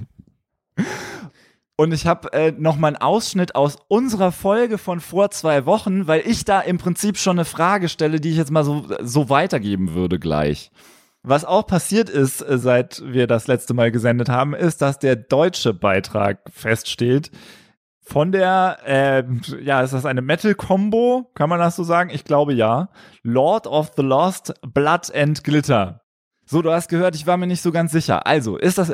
Und 1.75 1.91
ich 1.91 2.05
habe 2.05 2.31
äh, 2.33 2.51
noch 2.55 2.77
mal 2.77 2.89
einen 2.89 2.97
Ausschnitt 2.97 3.55
aus 3.55 3.77
unserer 3.87 4.31
Folge 4.31 4.77
von 4.77 4.99
vor 4.99 5.31
zwei 5.31 5.65
Wochen, 5.65 6.05
weil 6.05 6.21
ich 6.25 6.45
da 6.45 6.59
im 6.61 6.77
Prinzip 6.77 7.17
schon 7.17 7.37
eine 7.37 7.45
Frage 7.45 7.89
stelle, 7.89 8.19
die 8.19 8.29
ich 8.29 8.37
jetzt 8.37 8.51
mal 8.51 8.63
so, 8.63 8.85
so 9.01 9.29
weitergeben 9.29 9.95
würde 9.95 10.19
gleich. 10.19 10.69
Was 11.23 11.45
auch 11.45 11.65
passiert 11.65 12.09
ist, 12.09 12.41
äh, 12.41 12.57
seit 12.57 13.01
wir 13.05 13.27
das 13.27 13.47
letzte 13.47 13.73
Mal 13.73 13.91
gesendet 13.91 14.27
haben, 14.27 14.53
ist, 14.53 14.81
dass 14.81 14.99
der 14.99 15.15
deutsche 15.15 15.73
Beitrag 15.73 16.39
feststeht. 16.51 17.31
Von 18.01 18.33
der, 18.33 18.79
äh, 18.85 19.23
ja, 19.63 19.81
ist 19.81 19.93
das 19.93 20.05
eine 20.05 20.21
Metal-Combo? 20.21 21.31
Kann 21.33 21.49
man 21.49 21.59
das 21.59 21.77
so 21.77 21.83
sagen? 21.83 22.09
Ich 22.13 22.25
glaube 22.25 22.53
ja. 22.53 22.89
Lord 23.21 23.65
of 23.65 23.93
the 23.95 24.01
Lost, 24.01 24.53
Blood 24.61 25.15
and 25.15 25.45
Glitter. 25.45 26.01
So, 26.45 26.61
du 26.61 26.71
hast 26.71 26.89
gehört, 26.89 27.15
ich 27.15 27.25
war 27.25 27.37
mir 27.37 27.47
nicht 27.47 27.61
so 27.61 27.71
ganz 27.71 27.93
sicher. 27.93 28.27
Also, 28.27 28.57
ist 28.57 28.77
das 28.77 28.91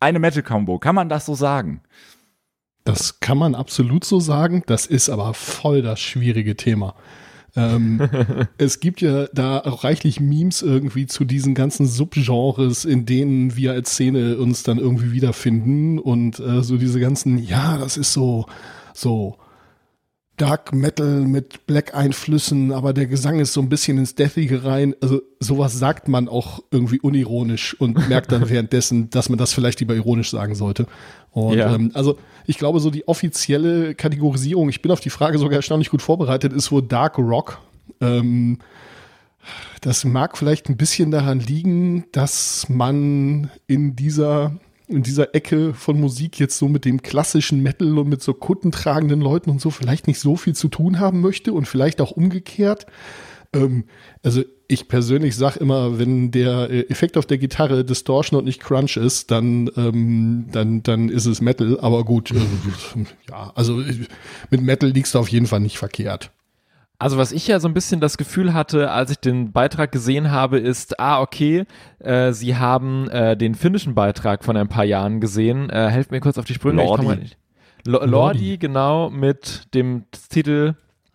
eine 0.00 0.18
Metal-Combo? 0.18 0.80
Kann 0.80 0.96
man 0.96 1.08
das 1.08 1.26
so 1.26 1.36
sagen? 1.36 1.82
Das 2.82 3.20
kann 3.20 3.38
man 3.38 3.54
absolut 3.54 4.04
so 4.04 4.18
sagen. 4.18 4.64
Das 4.66 4.86
ist 4.86 5.08
aber 5.08 5.32
voll 5.34 5.82
das 5.82 6.00
schwierige 6.00 6.56
Thema. 6.56 6.96
Ähm, 7.56 8.00
es 8.58 8.80
gibt 8.80 9.00
ja 9.00 9.26
da 9.32 9.60
auch 9.60 9.84
reichlich 9.84 10.20
Memes 10.20 10.62
irgendwie 10.62 11.06
zu 11.06 11.24
diesen 11.24 11.54
ganzen 11.54 11.86
Subgenres, 11.86 12.84
in 12.84 13.06
denen 13.06 13.56
wir 13.56 13.72
als 13.72 13.92
Szene 13.92 14.38
uns 14.38 14.62
dann 14.62 14.78
irgendwie 14.78 15.12
wiederfinden. 15.12 15.98
Und 15.98 16.40
äh, 16.40 16.62
so 16.62 16.76
diese 16.76 17.00
ganzen, 17.00 17.38
ja, 17.38 17.78
das 17.78 17.96
ist 17.96 18.12
so, 18.12 18.46
so 18.92 19.36
Dark 20.36 20.72
Metal 20.74 21.20
mit 21.20 21.66
Black 21.66 21.94
Einflüssen, 21.94 22.72
aber 22.72 22.92
der 22.92 23.06
Gesang 23.06 23.38
ist 23.38 23.52
so 23.52 23.60
ein 23.60 23.68
bisschen 23.68 23.98
ins 23.98 24.16
Deathige 24.16 24.64
rein. 24.64 24.94
Also 25.00 25.22
sowas 25.38 25.78
sagt 25.78 26.08
man 26.08 26.28
auch 26.28 26.60
irgendwie 26.72 26.98
unironisch 26.98 27.78
und 27.80 28.08
merkt 28.08 28.32
dann 28.32 28.48
währenddessen, 28.48 29.10
dass 29.10 29.28
man 29.28 29.38
das 29.38 29.52
vielleicht 29.52 29.78
lieber 29.80 29.94
ironisch 29.94 30.30
sagen 30.30 30.54
sollte. 30.56 30.86
Und 31.30 31.58
Ja. 31.58 31.74
ähm, 31.74 31.92
also 31.94 32.18
ich 32.46 32.58
glaube, 32.58 32.80
so 32.80 32.90
die 32.90 33.06
offizielle 33.06 33.94
Kategorisierung, 33.94 34.68
ich 34.68 34.82
bin 34.82 34.90
auf 34.90 35.00
die 35.00 35.10
Frage 35.10 35.38
sogar 35.38 35.56
erstaunlich 35.56 35.90
gut 35.90 36.02
vorbereitet, 36.02 36.52
ist 36.52 36.72
wohl 36.72 36.82
Dark 36.82 37.16
Rock. 37.18 37.60
Ähm, 38.00 38.58
das 39.82 40.04
mag 40.04 40.36
vielleicht 40.38 40.68
ein 40.68 40.76
bisschen 40.76 41.10
daran 41.10 41.38
liegen, 41.38 42.04
dass 42.12 42.66
man 42.68 43.50
in 43.66 43.94
dieser, 43.94 44.56
in 44.94 45.02
dieser 45.02 45.34
Ecke 45.34 45.74
von 45.74 46.00
Musik 46.00 46.38
jetzt 46.38 46.58
so 46.58 46.68
mit 46.68 46.84
dem 46.84 47.02
klassischen 47.02 47.62
Metal 47.62 47.98
und 47.98 48.08
mit 48.08 48.22
so 48.22 48.34
kuttentragenden 48.34 49.20
Leuten 49.20 49.50
und 49.50 49.60
so 49.60 49.70
vielleicht 49.70 50.06
nicht 50.06 50.20
so 50.20 50.36
viel 50.36 50.54
zu 50.54 50.68
tun 50.68 51.00
haben 51.00 51.20
möchte 51.20 51.52
und 51.52 51.66
vielleicht 51.66 52.00
auch 52.00 52.12
umgekehrt. 52.12 52.86
Ähm, 53.54 53.84
also 54.22 54.42
ich 54.66 54.88
persönlich 54.88 55.36
sag 55.36 55.56
immer, 55.56 55.98
wenn 55.98 56.30
der 56.30 56.70
äh, 56.70 56.80
Effekt 56.88 57.16
auf 57.16 57.26
der 57.26 57.38
Gitarre 57.38 57.84
Distortion 57.84 58.38
und 58.38 58.44
nicht 58.44 58.60
Crunch 58.60 58.96
ist, 58.96 59.30
dann, 59.30 59.70
ähm, 59.76 60.46
dann, 60.50 60.82
dann 60.82 61.08
ist 61.08 61.26
es 61.26 61.40
Metal. 61.40 61.78
Aber 61.80 62.04
gut, 62.04 62.30
äh, 62.30 62.36
ja, 63.30 63.52
also 63.54 63.80
äh, 63.80 64.06
mit 64.50 64.62
Metal 64.62 64.90
liegst 64.90 65.14
du 65.14 65.18
auf 65.18 65.28
jeden 65.28 65.46
Fall 65.46 65.60
nicht 65.60 65.78
verkehrt. 65.78 66.30
Also 66.98 67.18
was 67.18 67.32
ich 67.32 67.46
ja 67.48 67.58
so 67.60 67.68
ein 67.68 67.74
bisschen 67.74 68.00
das 68.00 68.16
Gefühl 68.16 68.54
hatte, 68.54 68.90
als 68.90 69.10
ich 69.10 69.18
den 69.18 69.52
Beitrag 69.52 69.90
gesehen 69.90 70.30
habe, 70.30 70.58
ist, 70.58 71.00
ah, 71.00 71.20
okay, 71.20 71.64
äh, 71.98 72.32
sie 72.32 72.56
haben 72.56 73.08
äh, 73.10 73.36
den 73.36 73.54
finnischen 73.54 73.94
Beitrag 73.94 74.44
von 74.44 74.56
ein 74.56 74.68
paar 74.68 74.84
Jahren 74.84 75.20
gesehen. 75.20 75.70
Äh, 75.70 75.88
helft 75.88 76.12
mir 76.12 76.20
kurz 76.20 76.38
auf 76.38 76.44
die 76.44 76.54
Sprünge. 76.54 76.82
ich 76.82 76.88
Lordi. 76.88 77.04
mal 77.04 77.16
nicht. 77.16 77.36
Lo 77.86 77.98
Lordi, 77.98 78.10
Lordi. 78.10 78.58
genau, 78.58 79.10
mit 79.10 79.74
dem 79.74 80.04
Titel 80.30 80.74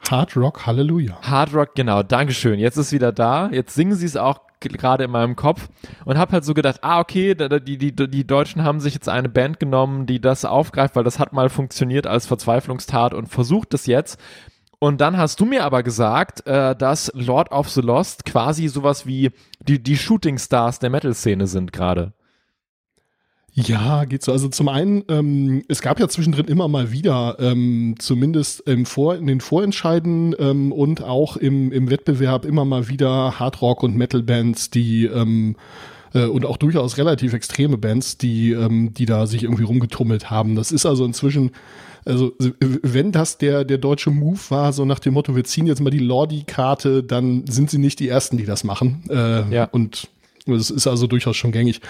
Hard 0.10 0.36
Rock 0.38 0.66
Halleluja. 0.66 1.18
Hard 1.22 1.54
Rock, 1.54 1.76
genau, 1.76 2.04
Dankeschön. 2.04 2.60
Jetzt 2.60 2.78
ist 2.78 2.92
wieder 2.92 3.12
da. 3.12 3.50
Jetzt 3.52 3.74
singen 3.74 3.96
sie 3.96 4.06
es 4.06 4.18
auch 4.18 4.42
gerade 4.60 5.06
in 5.06 5.12
meinem 5.12 5.36
Kopf 5.36 5.70
und 6.06 6.18
habe 6.18 6.34
halt 6.34 6.44
so 6.44 6.54
gedacht, 6.54 6.80
ah, 6.82 7.00
okay, 7.00 7.34
die, 7.34 7.78
die, 7.78 7.96
die 7.96 8.28
Deutschen 8.28 8.64
haben 8.64 8.80
sich 8.82 8.94
jetzt 8.94 9.08
eine 9.08 9.30
Band 9.30 9.60
genommen, 9.60 10.06
die 10.06 10.20
das 10.20 10.44
aufgreift, 10.46 10.96
weil 10.96 11.04
das 11.06 11.18
hat 11.20 11.32
mal 11.32 11.50
funktioniert 11.50 12.08
als 12.08 12.28
Verzweiflungstat 12.28 13.14
und 13.14 13.28
versucht 13.28 13.74
es 13.74 13.86
jetzt. 13.86 14.20
Und 14.80 15.02
dann 15.02 15.18
hast 15.18 15.42
du 15.42 15.46
mir 15.46 15.66
aber 15.66 15.84
gesagt, 15.84 16.48
äh, 16.48 16.74
dass 16.76 17.12
Lord 17.14 17.52
of 17.52 17.70
the 17.70 17.82
Lost 17.82 18.24
quasi 18.24 18.70
sowas 18.70 19.06
wie 19.06 19.32
die, 19.60 19.84
die 19.84 19.98
Shooting 19.98 20.38
Stars 20.38 20.80
der 20.80 20.90
Metal-Szene 20.90 21.48
sind 21.48 21.74
gerade. 21.74 22.14
Ja, 23.52 24.06
geht 24.06 24.24
so. 24.24 24.32
Also 24.32 24.48
zum 24.48 24.70
einen, 24.70 25.04
ähm, 25.10 25.64
es 25.68 25.82
gab 25.82 26.00
ja 26.00 26.08
zwischendrin 26.08 26.46
immer 26.46 26.70
mal 26.70 26.92
wieder, 26.92 27.36
ähm, 27.40 27.96
zumindest 28.00 28.62
im 28.62 28.86
Vor 28.86 29.16
in 29.16 29.28
den 29.28 29.42
Vorentscheiden 29.42 30.34
ähm, 30.40 30.72
und 30.72 31.04
auch 31.04 31.36
im, 31.36 31.72
im 31.74 31.90
Wettbewerb 31.90 32.46
immer 32.46 32.64
mal 32.64 32.88
wieder 32.88 33.38
Hardrock- 33.38 33.84
und 33.84 33.98
Metal-Bands, 33.98 34.70
die 34.70 35.06
ähm, 35.06 35.58
äh, 36.14 36.26
und 36.26 36.46
auch 36.46 36.58
durchaus 36.58 36.98
relativ 36.98 37.34
extreme 37.34 37.78
Bands, 37.78 38.18
die, 38.18 38.52
ähm, 38.52 38.94
die 38.94 39.06
da 39.06 39.28
sich 39.28 39.44
irgendwie 39.44 39.64
rumgetummelt 39.64 40.30
haben. 40.30 40.56
Das 40.56 40.72
ist 40.72 40.86
also 40.86 41.04
inzwischen, 41.04 41.52
also 42.10 42.34
wenn 42.50 43.12
das 43.12 43.38
der, 43.38 43.64
der 43.64 43.78
deutsche 43.78 44.10
Move 44.10 44.40
war, 44.50 44.74
so 44.74 44.84
nach 44.86 45.00
dem 45.00 45.14
Motto, 45.14 45.36
wir 45.36 45.44
ziehen 45.44 45.68
jetzt 45.68 45.82
mal 45.82 45.90
die 45.90 46.00
Lordi-Karte, 46.00 47.04
dann 47.04 47.46
sind 47.48 47.70
sie 47.70 47.78
nicht 47.78 48.00
die 48.00 48.10
Ersten, 48.10 48.38
die 48.38 48.46
das 48.46 48.64
machen. 48.64 49.04
Äh, 49.10 49.54
Ja. 49.54 49.64
Und 49.66 50.10
das 50.46 50.72
ist 50.72 50.88
also 50.88 51.06
durchaus 51.06 51.38
schon 51.38 51.52
gängig. 51.52 51.82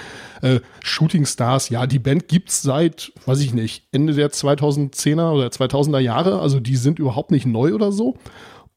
Äh, 0.42 0.60
Shooting 0.84 1.26
Stars, 1.26 1.70
ja, 1.70 1.88
die 1.88 2.00
Band 2.00 2.28
gibt's 2.28 2.62
seit, 2.62 3.14
weiß 3.26 3.40
ich 3.40 3.54
nicht, 3.54 3.86
Ende 3.92 4.14
der 4.14 4.32
2010er 4.32 5.32
oder 5.32 5.48
2000er 5.48 6.00
Jahre. 6.00 6.40
Also 6.42 6.60
die 6.60 6.76
sind 6.76 7.00
überhaupt 7.00 7.32
nicht 7.32 7.46
neu 7.46 7.74
oder 7.74 7.92
so. 7.92 8.18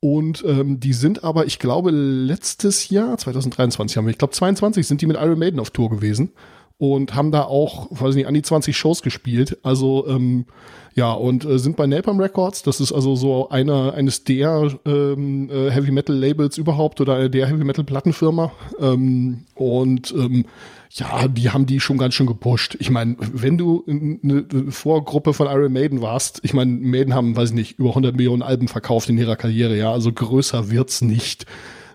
Und 0.01 0.45
ähm, 0.47 0.81
die 0.81 0.93
sind 0.93 1.23
aber, 1.23 1.47
ich 1.47 1.59
glaube, 1.59 1.91
letztes 1.91 2.89
Jahr, 2.89 3.17
2023 3.19 3.97
haben 3.97 4.07
wir, 4.07 4.11
ich 4.11 4.19
glaube 4.19 4.33
22 4.33 4.87
sind 4.87 5.01
die 5.01 5.07
mit 5.07 5.17
Iron 5.17 5.39
Maiden 5.39 5.61
auf 5.61 5.71
Tour 5.71 5.91
gewesen 5.91 6.33
und 6.79 7.15
haben 7.15 7.31
da 7.31 7.45
auch, 7.45 7.87
weiß 7.91 8.17
nicht, 8.17 8.27
an 8.27 8.35
die 8.35 8.43
20 8.43 8.77
Shows 8.77 9.03
gespielt. 9.03 9.59
Also 9.63 10.07
ähm, 10.09 10.47
ja, 10.95 11.13
und 11.13 11.45
äh, 11.45 11.59
sind 11.59 11.77
bei 11.77 11.87
Napalm 11.87 12.21
Records. 12.21 12.63
Das 12.63 12.81
ist 12.81 12.93
also 12.93 13.17
so 13.17 13.49
einer 13.49 13.95
eines 13.95 14.25
der 14.25 14.71
ähm, 14.85 15.49
äh, 15.51 15.71
Heavy 15.71 15.91
Metal 15.91 16.15
Labels 16.15 16.59
überhaupt 16.59 17.01
oder 17.01 17.29
der 17.29 17.47
Heavy 17.47 17.65
Metal 17.65 17.85
Plattenfirma. 17.85 18.53
Ähm, 18.79 19.45
und 19.55 20.13
ähm, 20.13 20.45
ja, 20.91 21.27
die 21.29 21.49
haben 21.49 21.65
die 21.65 21.81
schon 21.81 21.97
ganz 21.97 22.15
schön 22.15 22.27
gepusht. 22.27 22.77
Ich 22.79 22.91
meine, 22.91 23.17
wenn 23.19 23.57
du 23.57 23.85
eine 23.87 24.45
Vorgruppe 24.71 25.33
von 25.33 25.47
Iron 25.47 25.73
Maiden 25.73 26.03
warst, 26.03 26.41
ich 26.43 26.53
meine, 26.53 26.73
Maiden 26.73 27.15
haben, 27.15 27.35
weiß 27.35 27.51
ich 27.51 27.55
nicht, 27.55 27.79
über 27.79 27.91
100 27.91 28.15
Millionen 28.15 28.43
Alben 28.43 28.69
verkauft 28.69 29.09
in 29.09 29.17
ihrer 29.17 29.37
Karriere, 29.37 29.77
ja, 29.77 29.91
also 29.91 30.13
größer 30.13 30.71
wird's 30.71 31.01
nicht. 31.01 31.47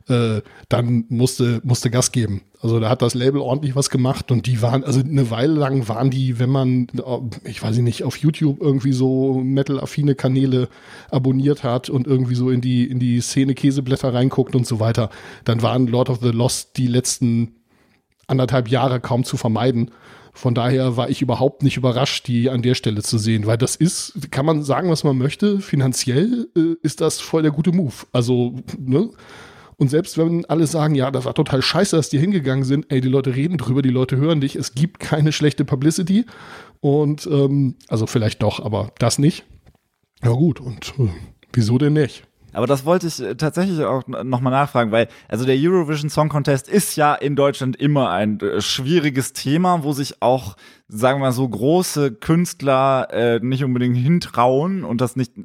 Äh, 0.09 0.41
dann 0.69 1.05
musste, 1.09 1.59
musste 1.65 1.89
Gas 1.89 2.13
geben. 2.13 2.41
Also 2.61 2.79
da 2.79 2.89
hat 2.89 3.01
das 3.01 3.13
Label 3.13 3.41
ordentlich 3.41 3.75
was 3.75 3.89
gemacht 3.89 4.31
und 4.31 4.47
die 4.47 4.61
waren, 4.61 4.85
also 4.85 5.01
eine 5.01 5.29
Weile 5.31 5.53
lang 5.53 5.89
waren 5.89 6.09
die, 6.09 6.39
wenn 6.39 6.49
man, 6.49 6.87
äh, 6.95 7.49
ich 7.49 7.61
weiß 7.61 7.77
nicht, 7.79 8.03
auf 8.03 8.15
YouTube 8.17 8.61
irgendwie 8.61 8.93
so 8.93 9.41
Metal-affine 9.43 10.15
Kanäle 10.15 10.69
abonniert 11.11 11.63
hat 11.63 11.89
und 11.89 12.07
irgendwie 12.07 12.35
so 12.35 12.49
in 12.49 12.61
die, 12.61 12.89
in 12.89 12.99
die 12.99 13.19
Szene 13.19 13.53
Käseblätter 13.53 14.13
reinguckt 14.13 14.55
und 14.55 14.65
so 14.65 14.79
weiter, 14.79 15.09
dann 15.43 15.61
waren 15.61 15.87
Lord 15.87 16.09
of 16.09 16.19
the 16.21 16.29
Lost 16.29 16.77
die 16.77 16.87
letzten 16.87 17.55
anderthalb 18.27 18.69
Jahre 18.69 19.01
kaum 19.01 19.25
zu 19.25 19.35
vermeiden. 19.35 19.91
Von 20.33 20.53
daher 20.53 20.95
war 20.97 21.09
ich 21.09 21.21
überhaupt 21.21 21.63
nicht 21.63 21.77
überrascht, 21.77 22.27
die 22.27 22.49
an 22.49 22.61
der 22.61 22.75
Stelle 22.75 23.01
zu 23.01 23.17
sehen, 23.17 23.45
weil 23.45 23.57
das 23.57 23.75
ist, 23.75 24.31
kann 24.31 24.45
man 24.45 24.63
sagen, 24.63 24.89
was 24.89 25.03
man 25.03 25.17
möchte, 25.17 25.59
finanziell 25.59 26.47
äh, 26.55 26.75
ist 26.81 27.01
das 27.01 27.19
voll 27.19 27.41
der 27.41 27.51
gute 27.51 27.71
Move. 27.71 27.93
Also, 28.11 28.55
ne? 28.77 29.09
Und 29.77 29.89
selbst 29.89 30.17
wenn 30.17 30.43
alle 30.45 30.65
sagen, 30.65 30.95
ja, 30.95 31.11
das 31.11 31.25
war 31.25 31.35
total 31.35 31.61
scheiße, 31.61 31.95
dass 31.95 32.09
die 32.09 32.17
hingegangen 32.17 32.65
sind, 32.65 32.87
ey, 32.89 32.99
die 32.99 33.07
Leute 33.07 33.35
reden 33.35 33.57
drüber, 33.57 33.83
die 33.83 33.89
Leute 33.89 34.17
hören 34.17 34.41
dich, 34.41 34.55
es 34.55 34.73
gibt 34.73 34.99
keine 34.99 35.31
schlechte 35.31 35.65
Publicity. 35.65 36.25
Und 36.79 37.27
ähm, 37.27 37.75
also 37.87 38.07
vielleicht 38.07 38.41
doch, 38.41 38.59
aber 38.59 38.91
das 38.97 39.19
nicht. 39.19 39.45
Ja 40.23 40.31
gut, 40.31 40.59
und 40.59 40.93
äh, 40.97 41.09
wieso 41.53 41.77
denn 41.77 41.93
nicht? 41.93 42.26
Aber 42.53 42.65
das 42.65 42.85
wollte 42.85 43.07
ich 43.07 43.21
äh, 43.21 43.35
tatsächlich 43.35 43.81
auch 43.83 44.07
nochmal 44.07 44.51
nachfragen, 44.51 44.91
weil 44.91 45.07
also 45.27 45.45
der 45.45 45.55
Eurovision 45.57 46.09
Song 46.09 46.29
Contest 46.29 46.67
ist 46.67 46.95
ja 46.95 47.13
in 47.13 47.35
Deutschland 47.35 47.75
immer 47.75 48.09
ein 48.09 48.39
äh, 48.39 48.61
schwieriges 48.61 49.33
Thema, 49.33 49.83
wo 49.83 49.93
sich 49.93 50.21
auch, 50.21 50.55
sagen 50.87 51.19
wir 51.19 51.27
mal 51.27 51.31
so, 51.33 51.47
große 51.47 52.13
Künstler 52.13 53.09
äh, 53.11 53.39
nicht 53.41 53.63
unbedingt 53.63 53.97
hintrauen 53.97 54.83
und 54.83 55.01
das 55.01 55.15
nicht 55.15 55.37
äh, 55.37 55.41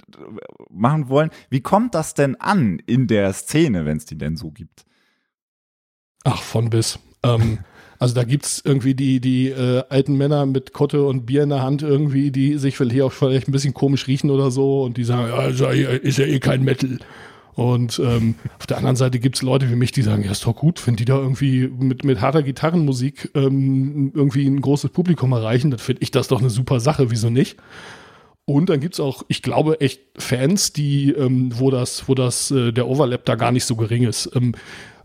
machen 0.71 1.09
wollen. 1.09 1.31
Wie 1.51 1.61
kommt 1.61 1.95
das 1.95 2.15
denn 2.15 2.41
an 2.41 2.79
in 2.87 3.07
der 3.07 3.33
Szene, 3.33 3.85
wenn 3.85 3.97
es 3.97 4.05
die 4.05 4.19
denn 4.19 4.37
so 4.37 4.51
gibt? 4.51 4.85
Ach, 6.25 6.41
von 6.41 6.71
bis. 6.71 6.99
Ähm, 7.25 7.59
also 8.03 8.17
da 8.17 8.25
gibt's 8.25 8.61
irgendwie 8.65 8.97
die, 8.97 9.21
die 9.21 9.51
äh, 9.51 9.85
alten 9.89 10.17
Männer 10.17 10.45
mit 10.45 10.73
Kotte 10.73 11.05
und 11.05 11.25
Bier 11.25 11.45
in 11.45 11.51
der 11.51 11.63
Hand 11.63 11.83
irgendwie, 11.83 12.33
die 12.33 12.59
sich 12.59 12.77
vielleicht 12.77 13.01
auch 13.03 13.13
vielleicht 13.13 13.47
ein 13.47 13.53
bisschen 13.53 13.75
komisch 13.75 14.09
riechen 14.09 14.29
oder 14.31 14.51
so 14.51 14.83
und 14.83 14.97
die 14.97 15.05
sagen, 15.05 15.29
ja, 15.29 15.43
ist 15.43 15.61
ja, 15.61 15.71
ist 15.71 16.19
ja 16.19 16.25
eh 16.25 16.41
kein 16.41 16.65
Metal. 16.65 16.99
Und 17.55 18.01
ähm, 18.05 18.35
auf 18.59 18.67
der 18.67 18.79
anderen 18.79 18.97
Seite 18.97 19.21
gibt's 19.21 19.43
Leute 19.43 19.71
wie 19.71 19.77
mich, 19.77 19.93
die 19.93 20.03
sagen, 20.03 20.25
ja, 20.25 20.33
ist 20.33 20.45
doch 20.45 20.57
gut, 20.57 20.85
wenn 20.85 20.97
die 20.97 21.05
da 21.05 21.17
irgendwie 21.17 21.69
mit, 21.69 22.05
mit 22.05 22.21
harter 22.21 22.43
Gitarrenmusik 22.43 23.31
ähm, 23.37 24.11
irgendwie 24.17 24.49
ein 24.49 24.61
großes 24.61 24.91
Publikum 24.91 25.31
erreichen, 25.31 25.71
dann 25.71 25.79
finde 25.79 26.03
ich 26.03 26.11
das 26.11 26.27
doch 26.27 26.41
eine 26.41 26.51
super 26.51 26.81
Sache, 26.81 27.13
wieso 27.13 27.31
nicht? 27.31 27.57
Und 28.47 28.69
dann 28.69 28.81
gibt's 28.81 28.99
auch, 28.99 29.23
ich 29.29 29.43
glaube, 29.43 29.81
echt 29.81 30.01
Fans, 30.19 30.73
die, 30.73 31.13
ähm, 31.13 31.53
wo 31.55 31.71
das, 31.71 32.09
wo 32.09 32.17
das, 32.17 32.51
äh, 32.51 32.73
der 32.73 32.89
Overlap 32.89 33.25
da 33.27 33.37
gar 33.37 33.53
nicht 33.53 33.65
so 33.65 33.77
gering 33.77 34.03
ist. 34.03 34.29
Ähm, 34.35 34.57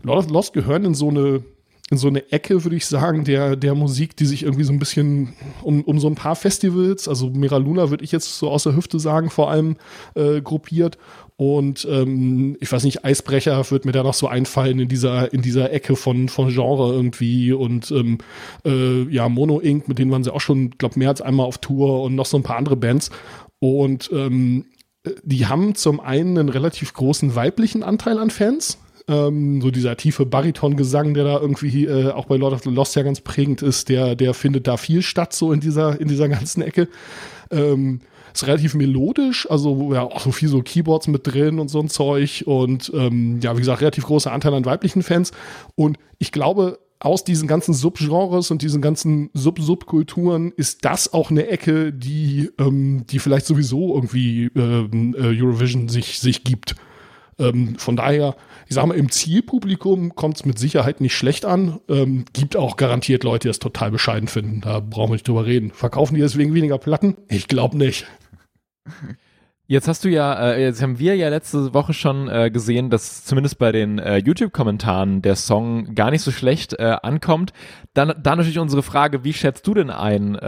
Lost 0.02 0.52
gehören 0.52 0.84
in 0.84 0.94
so 0.94 1.10
eine, 1.10 1.44
in 1.90 1.96
so 1.96 2.08
eine 2.08 2.30
Ecke, 2.32 2.64
würde 2.64 2.76
ich 2.76 2.86
sagen, 2.86 3.24
der, 3.24 3.56
der 3.56 3.74
Musik, 3.74 4.14
die 4.16 4.26
sich 4.26 4.42
irgendwie 4.42 4.64
so 4.64 4.72
ein 4.72 4.78
bisschen 4.78 5.32
um, 5.62 5.82
um 5.82 5.98
so 5.98 6.08
ein 6.08 6.14
paar 6.14 6.36
Festivals, 6.36 7.08
also 7.08 7.30
Mira 7.30 7.56
Luna 7.56 7.88
würde 7.90 8.04
ich 8.04 8.12
jetzt 8.12 8.38
so 8.38 8.50
aus 8.50 8.64
der 8.64 8.76
Hüfte 8.76 9.00
sagen, 9.00 9.30
vor 9.30 9.50
allem 9.50 9.76
äh, 10.14 10.42
gruppiert. 10.42 10.98
Und 11.36 11.86
ähm, 11.88 12.56
ich 12.60 12.70
weiß 12.70 12.82
nicht, 12.82 13.04
Eisbrecher 13.04 13.70
wird 13.70 13.84
mir 13.84 13.92
da 13.92 14.02
noch 14.02 14.14
so 14.14 14.26
einfallen 14.26 14.80
in 14.80 14.88
dieser, 14.88 15.32
in 15.32 15.40
dieser 15.40 15.72
Ecke 15.72 15.94
von, 15.94 16.28
von 16.28 16.48
Genre 16.48 16.92
irgendwie. 16.92 17.52
Und 17.52 17.92
ähm, 17.92 18.18
äh, 18.64 19.04
ja, 19.04 19.28
Mono 19.28 19.60
Inc., 19.60 19.86
mit 19.86 20.00
denen 20.00 20.10
waren 20.10 20.24
sie 20.24 20.34
auch 20.34 20.40
schon, 20.40 20.72
glaube 20.72 20.98
mehr 20.98 21.10
als 21.10 21.22
einmal 21.22 21.46
auf 21.46 21.58
Tour 21.58 22.02
und 22.02 22.16
noch 22.16 22.26
so 22.26 22.36
ein 22.36 22.42
paar 22.42 22.56
andere 22.56 22.76
Bands. 22.76 23.10
Und 23.60 24.10
ähm, 24.12 24.66
die 25.22 25.46
haben 25.46 25.76
zum 25.76 26.00
einen 26.00 26.38
einen 26.38 26.48
relativ 26.48 26.92
großen 26.92 27.34
weiblichen 27.36 27.84
Anteil 27.84 28.18
an 28.18 28.30
Fans 28.30 28.78
ähm, 29.08 29.60
so 29.60 29.70
dieser 29.70 29.96
tiefe 29.96 30.26
Baritongesang, 30.26 31.14
der 31.14 31.24
da 31.24 31.40
irgendwie 31.40 31.86
äh, 31.86 32.10
auch 32.10 32.26
bei 32.26 32.36
Lord 32.36 32.54
of 32.54 32.62
the 32.62 32.70
Lost 32.70 32.94
ja 32.96 33.02
ganz 33.02 33.20
prägend 33.20 33.62
ist, 33.62 33.88
der, 33.88 34.14
der 34.14 34.34
findet 34.34 34.66
da 34.66 34.76
viel 34.76 35.02
statt, 35.02 35.32
so 35.32 35.52
in 35.52 35.60
dieser, 35.60 36.00
in 36.00 36.08
dieser 36.08 36.28
ganzen 36.28 36.62
Ecke. 36.62 36.88
Ähm, 37.50 38.00
ist 38.34 38.46
relativ 38.46 38.74
melodisch, 38.74 39.50
also 39.50 39.92
ja 39.92 40.02
auch 40.02 40.20
so 40.20 40.30
viel 40.30 40.48
so 40.48 40.62
Keyboards 40.62 41.08
mit 41.08 41.26
drin 41.26 41.58
und 41.58 41.68
so 41.68 41.80
ein 41.80 41.88
Zeug 41.88 42.44
und 42.46 42.92
ähm, 42.94 43.40
ja, 43.42 43.56
wie 43.56 43.60
gesagt, 43.60 43.80
relativ 43.80 44.04
großer 44.04 44.30
Anteil 44.32 44.54
an 44.54 44.64
weiblichen 44.64 45.02
Fans. 45.02 45.32
Und 45.74 45.98
ich 46.18 46.30
glaube, 46.30 46.78
aus 47.00 47.24
diesen 47.24 47.48
ganzen 47.48 47.74
Subgenres 47.74 48.50
und 48.50 48.62
diesen 48.62 48.82
ganzen 48.82 49.30
Sub-Subkulturen 49.32 50.52
ist 50.56 50.84
das 50.84 51.12
auch 51.12 51.30
eine 51.30 51.46
Ecke, 51.46 51.92
die, 51.92 52.50
ähm, 52.58 53.04
die 53.08 53.18
vielleicht 53.18 53.46
sowieso 53.46 53.94
irgendwie 53.94 54.50
ähm, 54.56 55.14
äh, 55.16 55.40
Eurovision 55.40 55.88
sich, 55.88 56.18
sich 56.18 56.44
gibt. 56.44 56.74
Ähm, 57.38 57.76
von 57.78 57.96
daher, 57.96 58.36
ich 58.66 58.74
sag 58.74 58.86
mal, 58.86 58.96
im 58.96 59.10
Zielpublikum 59.10 60.14
kommt 60.14 60.36
es 60.36 60.44
mit 60.44 60.58
Sicherheit 60.58 61.00
nicht 61.00 61.16
schlecht 61.16 61.44
an. 61.44 61.80
Ähm, 61.88 62.24
gibt 62.32 62.56
auch 62.56 62.76
garantiert 62.76 63.24
Leute, 63.24 63.42
die 63.42 63.48
das 63.48 63.58
total 63.58 63.90
bescheiden 63.90 64.28
finden. 64.28 64.60
Da 64.60 64.80
brauchen 64.80 65.10
wir 65.10 65.14
nicht 65.14 65.28
drüber 65.28 65.46
reden. 65.46 65.70
Verkaufen 65.70 66.14
die 66.14 66.20
deswegen 66.20 66.54
weniger 66.54 66.78
Platten? 66.78 67.16
Ich 67.28 67.48
glaube 67.48 67.76
nicht. 67.76 68.06
Jetzt 69.70 69.86
hast 69.86 70.02
du 70.02 70.08
ja, 70.08 70.52
äh, 70.52 70.62
jetzt 70.62 70.80
haben 70.80 70.98
wir 70.98 71.14
ja 71.14 71.28
letzte 71.28 71.74
Woche 71.74 71.92
schon 71.92 72.26
äh, 72.28 72.50
gesehen, 72.50 72.88
dass 72.88 73.26
zumindest 73.26 73.58
bei 73.58 73.70
den 73.70 73.98
äh, 73.98 74.16
YouTube-Kommentaren 74.16 75.20
der 75.20 75.36
Song 75.36 75.94
gar 75.94 76.10
nicht 76.10 76.22
so 76.22 76.30
schlecht 76.30 76.80
ankommt. 76.80 77.52
Dann, 77.92 78.14
dann 78.22 78.38
natürlich 78.38 78.58
unsere 78.58 78.82
Frage, 78.82 79.24
wie 79.24 79.34
schätzt 79.34 79.66
du 79.66 79.74
denn 79.74 79.90
ein, 79.90 80.38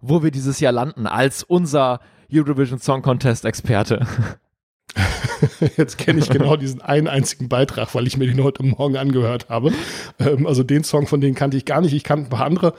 wo 0.00 0.22
wir 0.22 0.30
dieses 0.30 0.60
Jahr 0.60 0.72
landen 0.72 1.06
als 1.06 1.42
unser 1.42 2.00
Eurovision 2.32 2.78
Song 2.78 3.02
Contest 3.02 3.44
Experte? 3.44 4.06
Jetzt 5.76 5.98
kenne 5.98 6.20
ich 6.20 6.30
genau 6.30 6.56
diesen 6.56 6.80
einen 6.80 7.08
einzigen 7.08 7.48
Beitrag, 7.48 7.94
weil 7.94 8.06
ich 8.06 8.16
mir 8.16 8.26
den 8.26 8.42
heute 8.42 8.62
Morgen 8.62 8.96
angehört 8.96 9.48
habe. 9.48 9.72
Ähm, 10.18 10.46
also 10.46 10.62
den 10.62 10.84
Song 10.84 11.06
von 11.06 11.20
denen 11.20 11.34
kannte 11.34 11.56
ich 11.56 11.64
gar 11.64 11.80
nicht. 11.80 11.92
Ich 11.92 12.04
kannte 12.04 12.26
ein 12.26 12.30
paar 12.30 12.46
andere. 12.46 12.74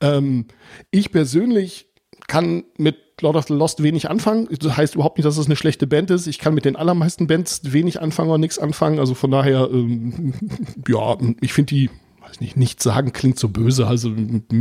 Ähm, 0.00 0.46
ich 0.90 1.12
persönlich 1.12 1.88
kann 2.26 2.64
mit 2.76 2.96
Lord 3.20 3.36
of 3.36 3.46
the 3.46 3.54
Lost 3.54 3.82
wenig 3.82 4.10
anfangen. 4.10 4.48
Das 4.58 4.76
heißt 4.76 4.94
überhaupt 4.94 5.18
nicht, 5.18 5.26
dass 5.26 5.38
es 5.38 5.46
eine 5.46 5.56
schlechte 5.56 5.86
Band 5.86 6.10
ist. 6.10 6.26
Ich 6.26 6.38
kann 6.38 6.54
mit 6.54 6.64
den 6.64 6.76
allermeisten 6.76 7.26
Bands 7.26 7.72
wenig 7.72 8.00
anfangen 8.00 8.30
oder 8.30 8.38
nichts 8.38 8.58
anfangen. 8.58 8.98
Also 8.98 9.14
von 9.14 9.30
daher, 9.30 9.68
ähm, 9.72 10.34
ja, 10.88 11.16
ich 11.40 11.52
finde 11.52 11.74
die, 11.74 11.90
weiß 12.20 12.40
nicht, 12.40 12.56
nichts 12.56 12.82
sagen 12.82 13.12
klingt 13.12 13.38
so 13.38 13.48
böse. 13.48 13.86
Also 13.86 14.12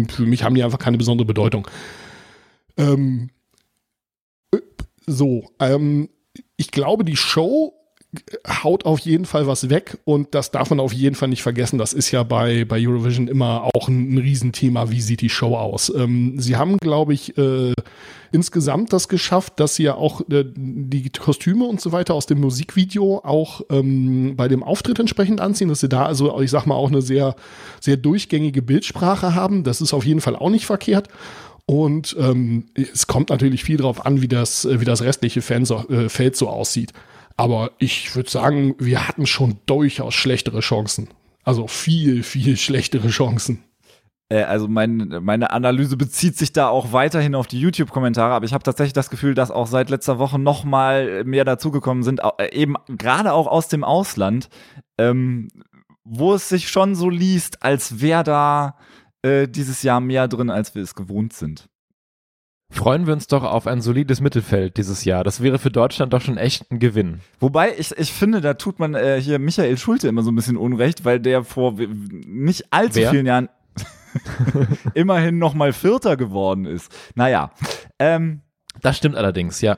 für 0.09 0.25
mich 0.25 0.43
haben 0.43 0.55
die 0.55 0.63
einfach 0.63 0.79
keine 0.79 0.97
besondere 0.97 1.25
Bedeutung. 1.25 1.67
Ähm, 2.77 3.29
äh, 4.51 4.59
so, 5.07 5.49
ähm, 5.59 6.09
ich 6.61 6.69
glaube, 6.69 7.03
die 7.03 7.17
Show 7.17 7.73
haut 8.63 8.85
auf 8.85 8.99
jeden 8.99 9.25
Fall 9.25 9.47
was 9.47 9.69
weg 9.69 9.97
und 10.03 10.35
das 10.35 10.51
darf 10.51 10.69
man 10.69 10.79
auf 10.79 10.93
jeden 10.93 11.15
Fall 11.15 11.29
nicht 11.29 11.41
vergessen. 11.41 11.79
Das 11.79 11.91
ist 11.91 12.11
ja 12.11 12.21
bei, 12.21 12.65
bei 12.65 12.77
Eurovision 12.85 13.27
immer 13.27 13.69
auch 13.73 13.87
ein, 13.87 14.13
ein 14.13 14.17
Riesenthema. 14.19 14.91
Wie 14.91 15.01
sieht 15.01 15.21
die 15.21 15.29
Show 15.29 15.55
aus? 15.55 15.91
Ähm, 15.95 16.35
sie 16.37 16.55
haben, 16.57 16.77
glaube 16.77 17.13
ich, 17.13 17.35
äh, 17.37 17.73
insgesamt 18.31 18.93
das 18.93 19.07
geschafft, 19.07 19.59
dass 19.59 19.75
sie 19.75 19.83
ja 19.83 19.95
auch 19.95 20.21
äh, 20.29 20.43
die 20.45 21.09
Kostüme 21.09 21.65
und 21.65 21.81
so 21.81 21.93
weiter 21.93 22.13
aus 22.13 22.27
dem 22.27 22.41
Musikvideo 22.41 23.21
auch 23.23 23.61
ähm, 23.71 24.35
bei 24.35 24.47
dem 24.47 24.61
Auftritt 24.61 24.99
entsprechend 24.99 25.41
anziehen, 25.41 25.69
dass 25.69 25.79
sie 25.79 25.89
da 25.89 26.05
also, 26.05 26.39
ich 26.41 26.51
sag 26.51 26.67
mal, 26.67 26.75
auch 26.75 26.89
eine 26.89 27.01
sehr, 27.01 27.35
sehr 27.79 27.97
durchgängige 27.97 28.61
Bildsprache 28.61 29.33
haben. 29.33 29.63
Das 29.63 29.81
ist 29.81 29.93
auf 29.93 30.05
jeden 30.05 30.21
Fall 30.21 30.35
auch 30.35 30.49
nicht 30.51 30.67
verkehrt. 30.67 31.07
Und 31.65 32.15
ähm, 32.19 32.65
es 32.75 33.07
kommt 33.07 33.29
natürlich 33.29 33.63
viel 33.63 33.77
darauf 33.77 34.05
an, 34.05 34.21
wie 34.21 34.27
das, 34.27 34.67
wie 34.69 34.85
das 34.85 35.01
restliche 35.01 35.41
Fan 35.41 35.65
so, 35.65 35.87
äh, 35.89 36.09
Feld 36.09 36.35
so 36.35 36.49
aussieht. 36.49 36.91
Aber 37.37 37.71
ich 37.77 38.15
würde 38.15 38.29
sagen, 38.29 38.75
wir 38.77 39.07
hatten 39.07 39.25
schon 39.25 39.57
durchaus 39.65 40.13
schlechtere 40.13 40.59
Chancen. 40.59 41.09
Also 41.43 41.67
viel, 41.67 42.23
viel 42.23 42.57
schlechtere 42.57 43.07
Chancen. 43.09 43.63
Äh, 44.31 44.43
also 44.43 44.67
mein, 44.67 45.19
meine 45.21 45.51
Analyse 45.51 45.97
bezieht 45.97 46.37
sich 46.37 46.53
da 46.53 46.69
auch 46.69 46.93
weiterhin 46.93 47.35
auf 47.35 47.47
die 47.47 47.59
YouTube-Kommentare, 47.59 48.33
aber 48.33 48.45
ich 48.45 48.53
habe 48.53 48.63
tatsächlich 48.63 48.93
das 48.93 49.09
Gefühl, 49.09 49.33
dass 49.33 49.51
auch 49.51 49.67
seit 49.67 49.89
letzter 49.89 50.19
Woche 50.19 50.39
noch 50.39 50.63
mal 50.63 51.23
mehr 51.25 51.45
dazugekommen 51.45 52.03
sind, 52.03 52.21
äh, 52.37 52.53
eben 52.53 52.75
gerade 52.87 53.33
auch 53.33 53.47
aus 53.47 53.67
dem 53.67 53.83
Ausland, 53.83 54.49
ähm, 54.97 55.49
wo 56.03 56.33
es 56.33 56.49
sich 56.49 56.69
schon 56.69 56.95
so 56.95 57.09
liest, 57.09 57.63
als 57.63 58.01
wäre 58.01 58.23
da 58.23 58.75
äh, 59.23 59.47
dieses 59.47 59.83
Jahr 59.83 59.99
mehr 59.99 60.27
drin, 60.27 60.49
als 60.49 60.75
wir 60.75 60.81
es 60.81 60.95
gewohnt 60.95 61.33
sind. 61.33 61.67
Freuen 62.71 63.05
wir 63.05 63.13
uns 63.13 63.27
doch 63.27 63.43
auf 63.43 63.67
ein 63.67 63.81
solides 63.81 64.21
Mittelfeld 64.21 64.77
dieses 64.77 65.03
Jahr. 65.03 65.25
Das 65.25 65.43
wäre 65.43 65.59
für 65.59 65.71
Deutschland 65.71 66.13
doch 66.13 66.21
schon 66.21 66.37
echt 66.37 66.71
ein 66.71 66.79
Gewinn. 66.79 67.19
Wobei, 67.39 67.75
ich, 67.77 67.91
ich 67.97 68.13
finde, 68.13 68.39
da 68.39 68.53
tut 68.53 68.79
man 68.79 68.95
äh, 68.95 69.19
hier 69.21 69.39
Michael 69.39 69.77
Schulte 69.77 70.07
immer 70.07 70.23
so 70.23 70.31
ein 70.31 70.35
bisschen 70.35 70.55
Unrecht, 70.55 71.03
weil 71.03 71.19
der 71.19 71.43
vor 71.43 71.73
nicht 71.77 72.71
allzu 72.71 73.01
Wer? 73.01 73.09
vielen 73.11 73.25
Jahren 73.25 73.49
immerhin 74.93 75.37
noch 75.37 75.53
mal 75.53 75.73
Vierter 75.73 76.15
geworden 76.15 76.65
ist. 76.65 76.91
Naja, 77.15 77.51
ähm, 77.99 78.41
Das 78.81 78.97
stimmt 78.97 79.17
allerdings, 79.17 79.59
ja. 79.59 79.77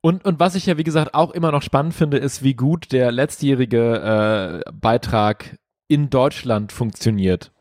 Und, 0.00 0.24
und 0.24 0.40
was 0.40 0.56
ich 0.56 0.66
ja, 0.66 0.78
wie 0.78 0.84
gesagt, 0.84 1.14
auch 1.14 1.30
immer 1.30 1.52
noch 1.52 1.62
spannend 1.62 1.94
finde, 1.94 2.18
ist, 2.18 2.42
wie 2.42 2.54
gut 2.54 2.92
der 2.92 3.12
letztjährige 3.12 4.62
äh, 4.66 4.70
Beitrag 4.72 5.58
in 5.86 6.10
Deutschland 6.10 6.72
funktioniert. 6.72 7.52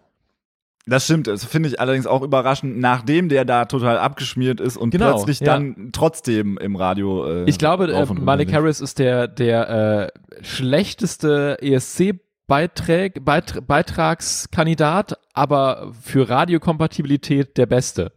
Das 0.89 1.03
stimmt, 1.03 1.27
das 1.27 1.43
finde 1.43 1.67
ich 1.67 1.79
allerdings 1.81 2.07
auch 2.07 2.21
überraschend, 2.21 2.77
nachdem 2.79 3.27
der 3.27 3.43
da 3.43 3.65
total 3.65 3.97
abgeschmiert 3.97 4.61
ist 4.61 4.77
und 4.77 4.91
Genau, 4.91 5.15
plötzlich 5.15 5.41
ja. 5.41 5.47
dann 5.47 5.89
trotzdem 5.91 6.57
im 6.57 6.77
Radio. 6.77 7.27
Äh, 7.27 7.43
Ich 7.49 7.59
glaube, 7.59 7.91
äh, 7.91 8.05
Malik. 8.13 8.53
Harris 8.53 8.79
ist 8.79 8.97
der, 8.97 9.27
der 9.27 10.11
äh, 10.39 10.43
schlechteste 10.43 11.57
ESC-Beitrag, 11.61 13.25
Beitr 13.25 13.61
Beitragskandidat, 13.61 15.19
aber 15.33 15.91
für 16.01 16.29
Radiokompatibilität 16.29 17.57
der 17.57 17.65
beste. 17.65 18.13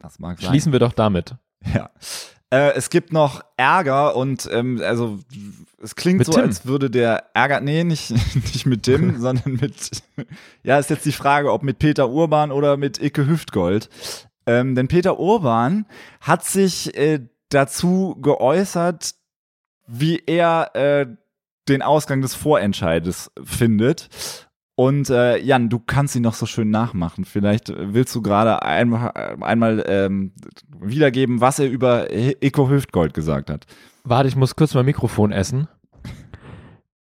Das 0.00 0.18
mag 0.18 0.40
sein. 0.40 0.48
Schließen 0.48 0.72
wir 0.72 0.80
doch 0.80 0.92
damit. 0.92 1.34
Ja. 1.74 1.90
Äh, 2.50 2.72
es 2.74 2.88
gibt 2.88 3.12
noch 3.12 3.42
Ärger 3.56 4.16
und 4.16 4.48
ähm, 4.50 4.80
also 4.82 5.18
es 5.82 5.94
klingt 5.94 6.18
Mit 6.18 6.26
so, 6.26 6.32
Tim. 6.32 6.44
als 6.44 6.66
würde 6.66 6.90
der 6.90 7.24
Ärger, 7.34 7.60
nee, 7.60 7.84
nicht, 7.84 8.10
nicht 8.34 8.66
mit 8.66 8.84
Tim, 8.84 9.20
sondern 9.20 9.54
mit, 9.54 10.02
ja, 10.62 10.78
ist 10.78 10.90
jetzt 10.90 11.04
die 11.04 11.12
Frage, 11.12 11.52
ob 11.52 11.62
mit 11.62 11.78
Peter 11.78 12.08
Urban 12.08 12.50
oder 12.50 12.76
mit 12.76 13.02
Icke 13.02 13.26
Hüftgold. 13.26 13.90
Ähm, 14.46 14.74
denn 14.74 14.88
Peter 14.88 15.18
Urban 15.18 15.86
hat 16.20 16.44
sich 16.44 16.96
äh, 16.96 17.20
dazu 17.50 18.16
geäußert, 18.20 19.14
wie 19.86 20.22
er 20.26 20.74
äh, 20.74 21.06
den 21.68 21.82
Ausgang 21.82 22.22
des 22.22 22.34
Vorentscheides 22.34 23.30
findet. 23.44 24.08
Und 24.78 25.10
äh, 25.10 25.38
Jan, 25.38 25.68
du 25.68 25.80
kannst 25.80 26.14
ihn 26.14 26.22
noch 26.22 26.34
so 26.34 26.46
schön 26.46 26.70
nachmachen. 26.70 27.24
Vielleicht 27.24 27.68
willst 27.76 28.14
du 28.14 28.22
gerade 28.22 28.62
einmal, 28.62 29.10
einmal 29.40 29.84
ähm, 29.88 30.30
wiedergeben, 30.78 31.40
was 31.40 31.58
er 31.58 31.68
über 31.68 32.12
Eko 32.12 32.70
Hüftgold 32.70 33.12
gesagt 33.12 33.50
hat. 33.50 33.66
Warte, 34.04 34.28
ich 34.28 34.36
muss 34.36 34.54
kurz 34.54 34.74
mein 34.74 34.84
Mikrofon 34.84 35.32
essen. 35.32 35.66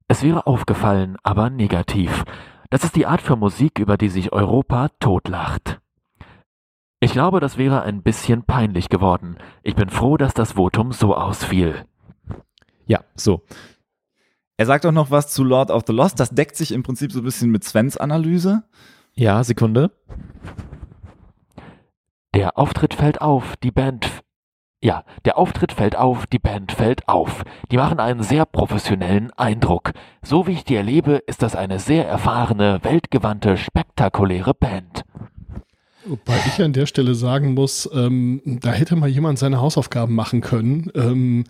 Es 0.08 0.24
wäre 0.24 0.48
aufgefallen, 0.48 1.18
aber 1.22 1.50
negativ. 1.50 2.24
Das 2.70 2.86
ist 2.86 2.96
die 2.96 3.06
Art 3.06 3.22
für 3.22 3.36
Musik, 3.36 3.78
über 3.78 3.98
die 3.98 4.08
sich 4.08 4.32
Europa 4.32 4.88
totlacht. 5.02 5.82
Ich 7.02 7.12
glaube, 7.12 7.42
das 7.42 7.58
wäre 7.58 7.82
ein 7.82 8.04
bisschen 8.04 8.44
peinlich 8.44 8.88
geworden. 8.88 9.36
Ich 9.64 9.76
bin 9.76 9.90
froh, 9.90 10.16
dass 10.16 10.34
das 10.34 10.54
Votum 10.54 10.94
so 10.94 11.14
ausfiel. 11.14 11.84
Ja, 12.88 13.04
so. 13.16 13.44
Er 14.60 14.66
sagt 14.66 14.86
auch 14.86 14.92
noch 14.92 15.10
was 15.10 15.30
zu 15.30 15.46
Lord 15.46 15.72
of 15.72 15.84
the 15.88 15.94
Lost. 15.94 16.20
Das 16.20 16.32
deckt 16.32 16.58
sich 16.58 16.74
im 16.74 16.84
Prinzip 16.84 17.14
so 17.14 17.22
ein 17.22 17.24
bisschen 17.24 17.50
mit 17.50 17.64
Svens 17.64 17.96
Analyse. 17.96 18.64
Ja, 19.14 19.42
Sekunde. 19.46 19.90
Der 22.36 22.58
Auftritt 22.58 22.94
fällt 22.94 23.22
auf, 23.22 23.56
die 23.64 23.72
Band. 23.72 24.22
Ja, 24.84 25.06
der 25.24 25.38
Auftritt 25.38 25.72
fällt 25.72 25.96
auf, 25.96 26.28
die 26.28 26.40
Band 26.40 26.74
fällt 26.74 27.08
auf. 27.08 27.46
Die 27.72 27.78
machen 27.78 28.02
einen 28.02 28.22
sehr 28.22 28.46
professionellen 28.46 29.32
Eindruck. 29.32 29.94
So 30.22 30.46
wie 30.46 30.52
ich 30.52 30.66
die 30.66 30.76
erlebe, 30.76 31.14
ist 31.26 31.42
das 31.42 31.56
eine 31.56 31.80
sehr 31.80 32.06
erfahrene, 32.06 32.84
weltgewandte, 32.84 33.56
spektakuläre 33.56 34.54
Band. 34.54 35.06
Wobei 36.06 36.38
ich 36.48 36.62
an 36.64 36.72
der 36.72 36.86
Stelle 36.86 37.14
sagen 37.14 37.54
muss, 37.54 37.90
ähm, 37.94 38.42
da 38.46 38.72
hätte 38.72 38.96
mal 38.96 39.10
jemand 39.10 39.38
seine 39.38 39.60
Hausaufgaben 39.60 40.16
machen 40.16 40.40
können. 40.40 40.90
Ähm, 40.96 41.44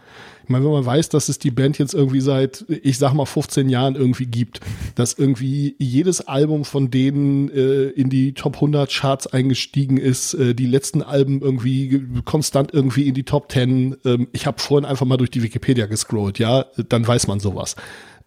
ich 0.43 0.49
meine, 0.49 0.65
wenn 0.65 0.71
man 0.71 0.85
weiß, 0.85 1.09
dass 1.09 1.29
es 1.29 1.37
die 1.37 1.51
Band 1.51 1.77
jetzt 1.77 1.93
irgendwie 1.93 2.21
seit, 2.21 2.65
ich 2.67 2.97
sag 2.97 3.13
mal, 3.13 3.27
15 3.27 3.69
Jahren 3.69 3.95
irgendwie 3.95 4.25
gibt, 4.25 4.61
dass 4.95 5.13
irgendwie 5.13 5.75
jedes 5.77 6.27
Album 6.27 6.65
von 6.65 6.89
denen 6.89 7.49
äh, 7.51 7.89
in 7.89 8.09
die 8.09 8.33
Top 8.33 8.55
100 8.55 8.89
Charts 8.89 9.27
eingestiegen 9.27 9.97
ist, 9.97 10.33
äh, 10.33 10.55
die 10.55 10.65
letzten 10.65 11.03
Alben 11.03 11.41
irgendwie 11.41 12.01
konstant 12.25 12.73
irgendwie 12.73 13.07
in 13.07 13.13
die 13.13 13.23
Top 13.23 13.51
10. 13.51 13.97
Ähm, 14.03 14.27
ich 14.31 14.47
habe 14.47 14.59
vorhin 14.59 14.89
einfach 14.89 15.05
mal 15.05 15.17
durch 15.17 15.29
die 15.29 15.43
Wikipedia 15.43 15.85
gescrollt, 15.85 16.39
ja, 16.39 16.65
dann 16.89 17.07
weiß 17.07 17.27
man 17.27 17.39
sowas 17.39 17.75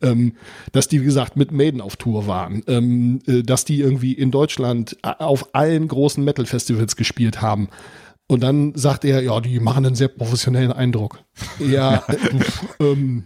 ähm, 0.03 0.34
dass 0.72 0.88
die, 0.88 1.00
wie 1.00 1.07
gesagt, 1.07 1.36
mit 1.36 1.53
Maiden 1.53 1.80
auf 1.80 1.96
Tour 1.96 2.26
waren, 2.26 2.62
ähm, 2.66 3.20
äh, 3.26 3.42
dass 3.42 3.64
die 3.64 3.80
irgendwie 3.80 4.12
in 4.12 4.30
Deutschland 4.30 4.96
äh, 5.03 5.12
auf 5.18 5.55
allen 5.55 5.88
großen 5.88 6.22
Metal-Festivals 6.24 6.96
gespielt 6.96 7.40
haben. 7.40 7.68
Und 8.28 8.42
dann 8.42 8.74
sagt 8.74 9.05
er, 9.05 9.22
ja, 9.22 9.40
die 9.40 9.61
machen 9.61 9.84
einen 9.84 9.94
sehr 9.94 10.09
professionellen 10.09 10.72
Eindruck. 10.72 11.20
Ja, 11.59 12.03
äh, 12.09 12.84
ähm, 12.84 13.24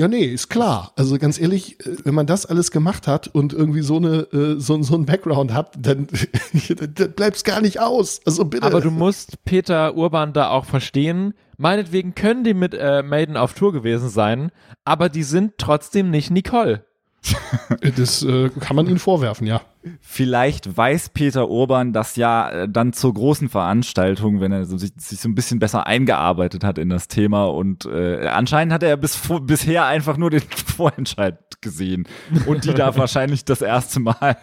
ja, 0.00 0.08
nee, 0.08 0.24
ist 0.24 0.48
klar. 0.48 0.92
Also 0.96 1.18
ganz 1.18 1.38
ehrlich, 1.38 1.78
äh, 1.80 1.94
wenn 2.04 2.14
man 2.14 2.26
das 2.26 2.46
alles 2.46 2.70
gemacht 2.70 3.06
hat 3.06 3.28
und 3.28 3.52
irgendwie 3.52 3.82
so 3.82 3.98
eine 3.98 4.20
äh, 4.32 4.58
so, 4.58 4.82
so 4.82 4.94
ein 4.94 5.04
Background 5.04 5.52
hat, 5.52 5.74
dann, 5.78 6.08
dann 6.94 7.12
bleibt 7.12 7.36
es 7.36 7.44
gar 7.44 7.60
nicht 7.60 7.80
aus. 7.80 8.22
Also 8.24 8.46
bitte. 8.46 8.64
Aber 8.64 8.80
du 8.80 8.90
musst 8.90 9.44
Peter 9.44 9.94
Urban 9.94 10.32
da 10.32 10.48
auch 10.48 10.64
verstehen. 10.64 11.34
Meinetwegen 11.58 12.14
können 12.14 12.44
die 12.44 12.54
mit 12.54 12.72
äh, 12.72 13.02
Maiden 13.02 13.36
auf 13.36 13.52
Tour 13.52 13.74
gewesen 13.74 14.08
sein, 14.08 14.52
aber 14.86 15.10
die 15.10 15.22
sind 15.22 15.58
trotzdem 15.58 16.10
nicht 16.10 16.30
Nicole. 16.30 16.86
das 17.96 18.22
äh, 18.22 18.48
kann 18.60 18.76
man 18.76 18.86
ihnen 18.86 18.98
vorwerfen, 18.98 19.46
ja. 19.46 19.60
Vielleicht 20.00 20.76
weiß 20.76 21.10
Peter 21.10 21.48
Urban 21.48 21.92
das 21.92 22.16
ja 22.16 22.50
äh, 22.50 22.68
dann 22.68 22.92
zur 22.92 23.14
großen 23.14 23.48
Veranstaltung, 23.48 24.40
wenn 24.40 24.52
er 24.52 24.64
so, 24.64 24.76
sich, 24.76 24.92
sich, 24.96 25.20
so 25.20 25.28
ein 25.28 25.34
bisschen 25.34 25.58
besser 25.58 25.86
eingearbeitet 25.86 26.64
hat 26.64 26.78
in 26.78 26.88
das 26.88 27.08
Thema. 27.08 27.44
Und 27.44 27.86
äh, 27.86 28.26
anscheinend 28.26 28.72
hat 28.72 28.82
er 28.82 28.96
bis, 28.96 29.18
bisher 29.42 29.86
einfach 29.86 30.16
nur 30.16 30.30
den 30.30 30.42
Vorentscheid 30.76 31.38
gesehen. 31.60 32.06
Und 32.46 32.64
die 32.64 32.74
da 32.74 32.96
wahrscheinlich 32.96 33.44
das 33.44 33.62
erste 33.62 34.00
Mal. 34.00 34.36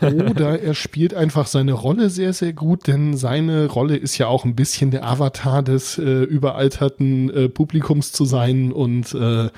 Oder 0.00 0.60
er 0.60 0.74
spielt 0.74 1.14
einfach 1.14 1.46
seine 1.46 1.72
Rolle 1.72 2.10
sehr, 2.10 2.32
sehr 2.32 2.52
gut, 2.52 2.86
denn 2.86 3.16
seine 3.16 3.66
Rolle 3.66 3.96
ist 3.96 4.18
ja 4.18 4.26
auch 4.26 4.44
ein 4.44 4.54
bisschen 4.54 4.90
der 4.90 5.04
Avatar 5.04 5.62
des 5.62 5.98
äh, 5.98 6.22
überalterten 6.22 7.30
äh, 7.30 7.48
Publikums 7.48 8.12
zu 8.12 8.24
sein 8.24 8.72
und 8.72 9.14
äh, 9.14 9.48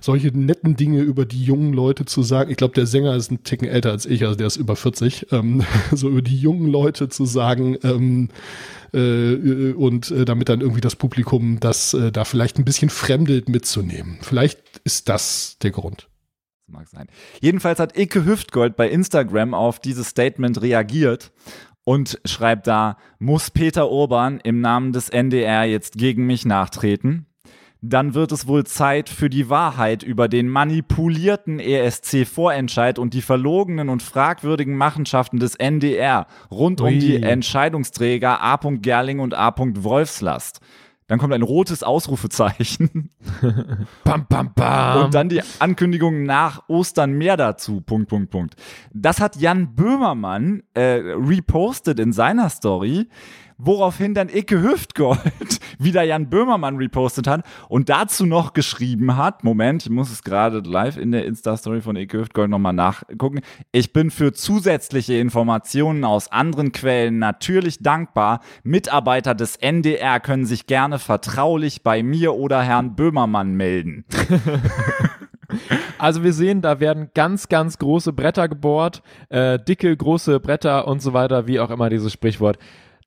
solche 0.00 0.28
netten 0.28 0.76
Dinge 0.76 1.00
über 1.00 1.24
die 1.24 1.42
jungen 1.42 1.72
Leute 1.72 2.04
zu 2.04 2.22
sagen. 2.22 2.50
Ich 2.50 2.56
glaube, 2.56 2.74
der 2.74 2.86
Sänger 2.86 3.14
ist 3.16 3.30
ein 3.30 3.44
Ticken 3.44 3.68
älter 3.68 3.90
als 3.90 4.06
ich, 4.06 4.24
also 4.24 4.36
der 4.36 4.46
ist 4.46 4.56
über 4.56 4.76
40. 4.76 5.28
Ähm, 5.32 5.62
so 5.92 6.08
über 6.08 6.22
die 6.22 6.38
jungen 6.38 6.70
Leute 6.70 7.08
zu 7.08 7.24
sagen, 7.24 7.76
ähm, 7.82 8.28
äh, 8.92 9.72
und 9.72 10.10
äh, 10.10 10.24
damit 10.24 10.48
dann 10.48 10.60
irgendwie 10.60 10.80
das 10.80 10.96
Publikum 10.96 11.60
das 11.60 11.94
äh, 11.94 12.10
da 12.10 12.24
vielleicht 12.24 12.58
ein 12.58 12.64
bisschen 12.64 12.90
fremdelt 12.90 13.48
mitzunehmen. 13.48 14.18
Vielleicht 14.20 14.58
ist 14.84 15.08
das 15.08 15.56
der 15.62 15.70
Grund 15.70 16.09
mag 16.70 16.88
sein. 16.88 17.08
Jedenfalls 17.40 17.78
hat 17.78 17.98
Icke 17.98 18.24
Hüftgold 18.24 18.76
bei 18.76 18.88
Instagram 18.88 19.54
auf 19.54 19.80
dieses 19.80 20.08
Statement 20.08 20.62
reagiert 20.62 21.32
und 21.84 22.20
schreibt 22.24 22.66
da, 22.66 22.96
muss 23.18 23.50
Peter 23.50 23.90
Urban 23.90 24.40
im 24.40 24.60
Namen 24.60 24.92
des 24.92 25.08
NDR 25.08 25.64
jetzt 25.64 25.94
gegen 25.94 26.26
mich 26.26 26.44
nachtreten? 26.44 27.26
Dann 27.82 28.12
wird 28.12 28.30
es 28.30 28.46
wohl 28.46 28.64
Zeit 28.64 29.08
für 29.08 29.30
die 29.30 29.48
Wahrheit 29.48 30.02
über 30.02 30.28
den 30.28 30.48
manipulierten 30.50 31.58
ESC-Vorentscheid 31.60 32.98
und 32.98 33.14
die 33.14 33.22
verlogenen 33.22 33.88
und 33.88 34.02
fragwürdigen 34.02 34.76
Machenschaften 34.76 35.38
des 35.38 35.54
NDR 35.54 36.26
rund 36.50 36.82
Ui. 36.82 36.92
um 36.92 37.00
die 37.00 37.22
Entscheidungsträger 37.22 38.42
A. 38.42 38.56
Gerling 38.56 39.18
und 39.18 39.32
A. 39.32 39.54
Wolfslast. 39.56 40.60
Dann 41.10 41.18
kommt 41.18 41.34
ein 41.34 41.42
rotes 41.42 41.82
Ausrufezeichen. 41.82 43.10
bam, 44.04 44.26
bam, 44.28 44.54
bam. 44.54 45.06
Und 45.06 45.14
dann 45.14 45.28
die 45.28 45.42
Ankündigung 45.58 46.22
nach 46.22 46.68
Ostern 46.68 47.14
mehr 47.14 47.36
dazu. 47.36 47.80
Punkt, 47.80 48.08
Punkt, 48.08 48.30
Punkt. 48.30 48.54
Das 48.92 49.20
hat 49.20 49.34
Jan 49.34 49.74
Böhmermann 49.74 50.62
äh, 50.74 51.02
repostet 51.16 51.98
in 51.98 52.12
seiner 52.12 52.48
Story 52.48 53.08
woraufhin 53.64 54.14
dann 54.14 54.28
Icke 54.28 54.62
Hüftgold 54.62 55.20
wieder 55.78 56.02
Jan 56.02 56.30
Böhmermann 56.30 56.76
repostet 56.76 57.26
hat 57.26 57.44
und 57.68 57.88
dazu 57.88 58.26
noch 58.26 58.52
geschrieben 58.52 59.16
hat, 59.16 59.44
Moment, 59.44 59.84
ich 59.84 59.90
muss 59.90 60.10
es 60.10 60.22
gerade 60.22 60.58
live 60.60 60.96
in 60.96 61.12
der 61.12 61.24
Insta-Story 61.24 61.80
von 61.80 61.96
Icke 61.96 62.18
Hüftgold 62.18 62.50
nochmal 62.50 62.72
nachgucken, 62.72 63.40
ich 63.72 63.92
bin 63.92 64.10
für 64.10 64.32
zusätzliche 64.32 65.14
Informationen 65.14 66.04
aus 66.04 66.30
anderen 66.30 66.72
Quellen 66.72 67.18
natürlich 67.18 67.78
dankbar. 67.80 68.40
Mitarbeiter 68.62 69.34
des 69.34 69.56
NDR 69.56 70.20
können 70.20 70.46
sich 70.46 70.66
gerne 70.66 70.98
vertraulich 70.98 71.82
bei 71.82 72.02
mir 72.02 72.34
oder 72.34 72.62
Herrn 72.62 72.96
Böhmermann 72.96 73.54
melden. 73.54 74.04
Also 75.98 76.22
wir 76.22 76.32
sehen, 76.32 76.62
da 76.62 76.80
werden 76.80 77.10
ganz, 77.14 77.48
ganz 77.48 77.78
große 77.78 78.12
Bretter 78.12 78.48
gebohrt, 78.48 79.02
äh, 79.28 79.58
dicke, 79.58 79.94
große 79.94 80.40
Bretter 80.40 80.86
und 80.86 81.02
so 81.02 81.12
weiter, 81.12 81.46
wie 81.46 81.60
auch 81.60 81.70
immer 81.70 81.90
dieses 81.90 82.12
Sprichwort. 82.12 82.58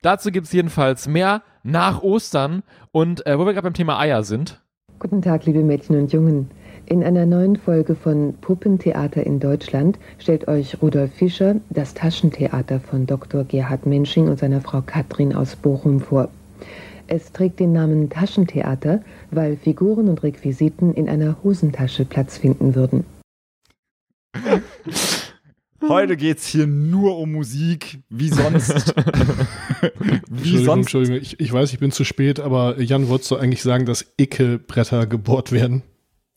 Dazu 0.04 0.30
gibt 0.30 0.46
es 0.46 0.52
jedenfalls 0.52 1.08
mehr 1.08 1.40
nach 1.62 2.02
Ostern. 2.02 2.62
Und 2.92 3.26
äh, 3.26 3.38
wo 3.38 3.46
wir 3.46 3.54
gerade 3.54 3.64
beim 3.64 3.72
Thema 3.72 3.98
Eier 3.98 4.22
sind. 4.22 4.60
Guten 4.98 5.22
Tag, 5.22 5.46
liebe 5.46 5.62
Mädchen 5.62 5.98
und 5.98 6.12
Jungen. 6.12 6.50
In 6.84 7.02
einer 7.02 7.24
neuen 7.24 7.56
Folge 7.56 7.94
von 7.94 8.34
Puppentheater 8.42 9.24
in 9.24 9.40
Deutschland 9.40 9.98
stellt 10.18 10.46
euch 10.46 10.82
Rudolf 10.82 11.14
Fischer 11.14 11.56
das 11.70 11.94
Taschentheater 11.94 12.80
von 12.80 13.06
Dr. 13.06 13.44
Gerhard 13.44 13.86
Mensching 13.86 14.28
und 14.28 14.38
seiner 14.38 14.60
Frau 14.60 14.82
Katrin 14.82 15.34
aus 15.34 15.56
Bochum 15.56 16.00
vor. 16.00 16.28
Es 17.06 17.32
trägt 17.32 17.58
den 17.58 17.72
Namen 17.72 18.10
Taschentheater, 18.10 19.00
weil 19.30 19.56
Figuren 19.56 20.10
und 20.10 20.22
Requisiten 20.22 20.92
in 20.92 21.08
einer 21.08 21.42
Hosentasche 21.42 22.04
Platz 22.04 22.36
finden 22.36 22.74
würden. 22.74 23.06
Heute 25.88 26.16
geht 26.16 26.38
es 26.38 26.46
hier 26.46 26.66
nur 26.66 27.18
um 27.18 27.32
Musik, 27.32 28.00
wie 28.08 28.28
sonst. 28.28 28.94
wie 28.96 30.56
Entschuldigung, 30.56 30.64
sonst. 30.64 30.78
Entschuldigung, 30.78 31.16
ich, 31.20 31.40
ich, 31.40 31.52
weiß, 31.52 31.72
ich 31.72 31.78
bin 31.78 31.92
zu 31.92 32.04
spät, 32.04 32.40
aber 32.40 32.80
Jan, 32.80 33.08
wolltest 33.08 33.30
du 33.30 33.36
eigentlich 33.36 33.62
sagen, 33.62 33.86
dass 33.86 34.04
Icke-Bretter 34.18 35.06
gebohrt 35.06 35.52
werden? 35.52 35.82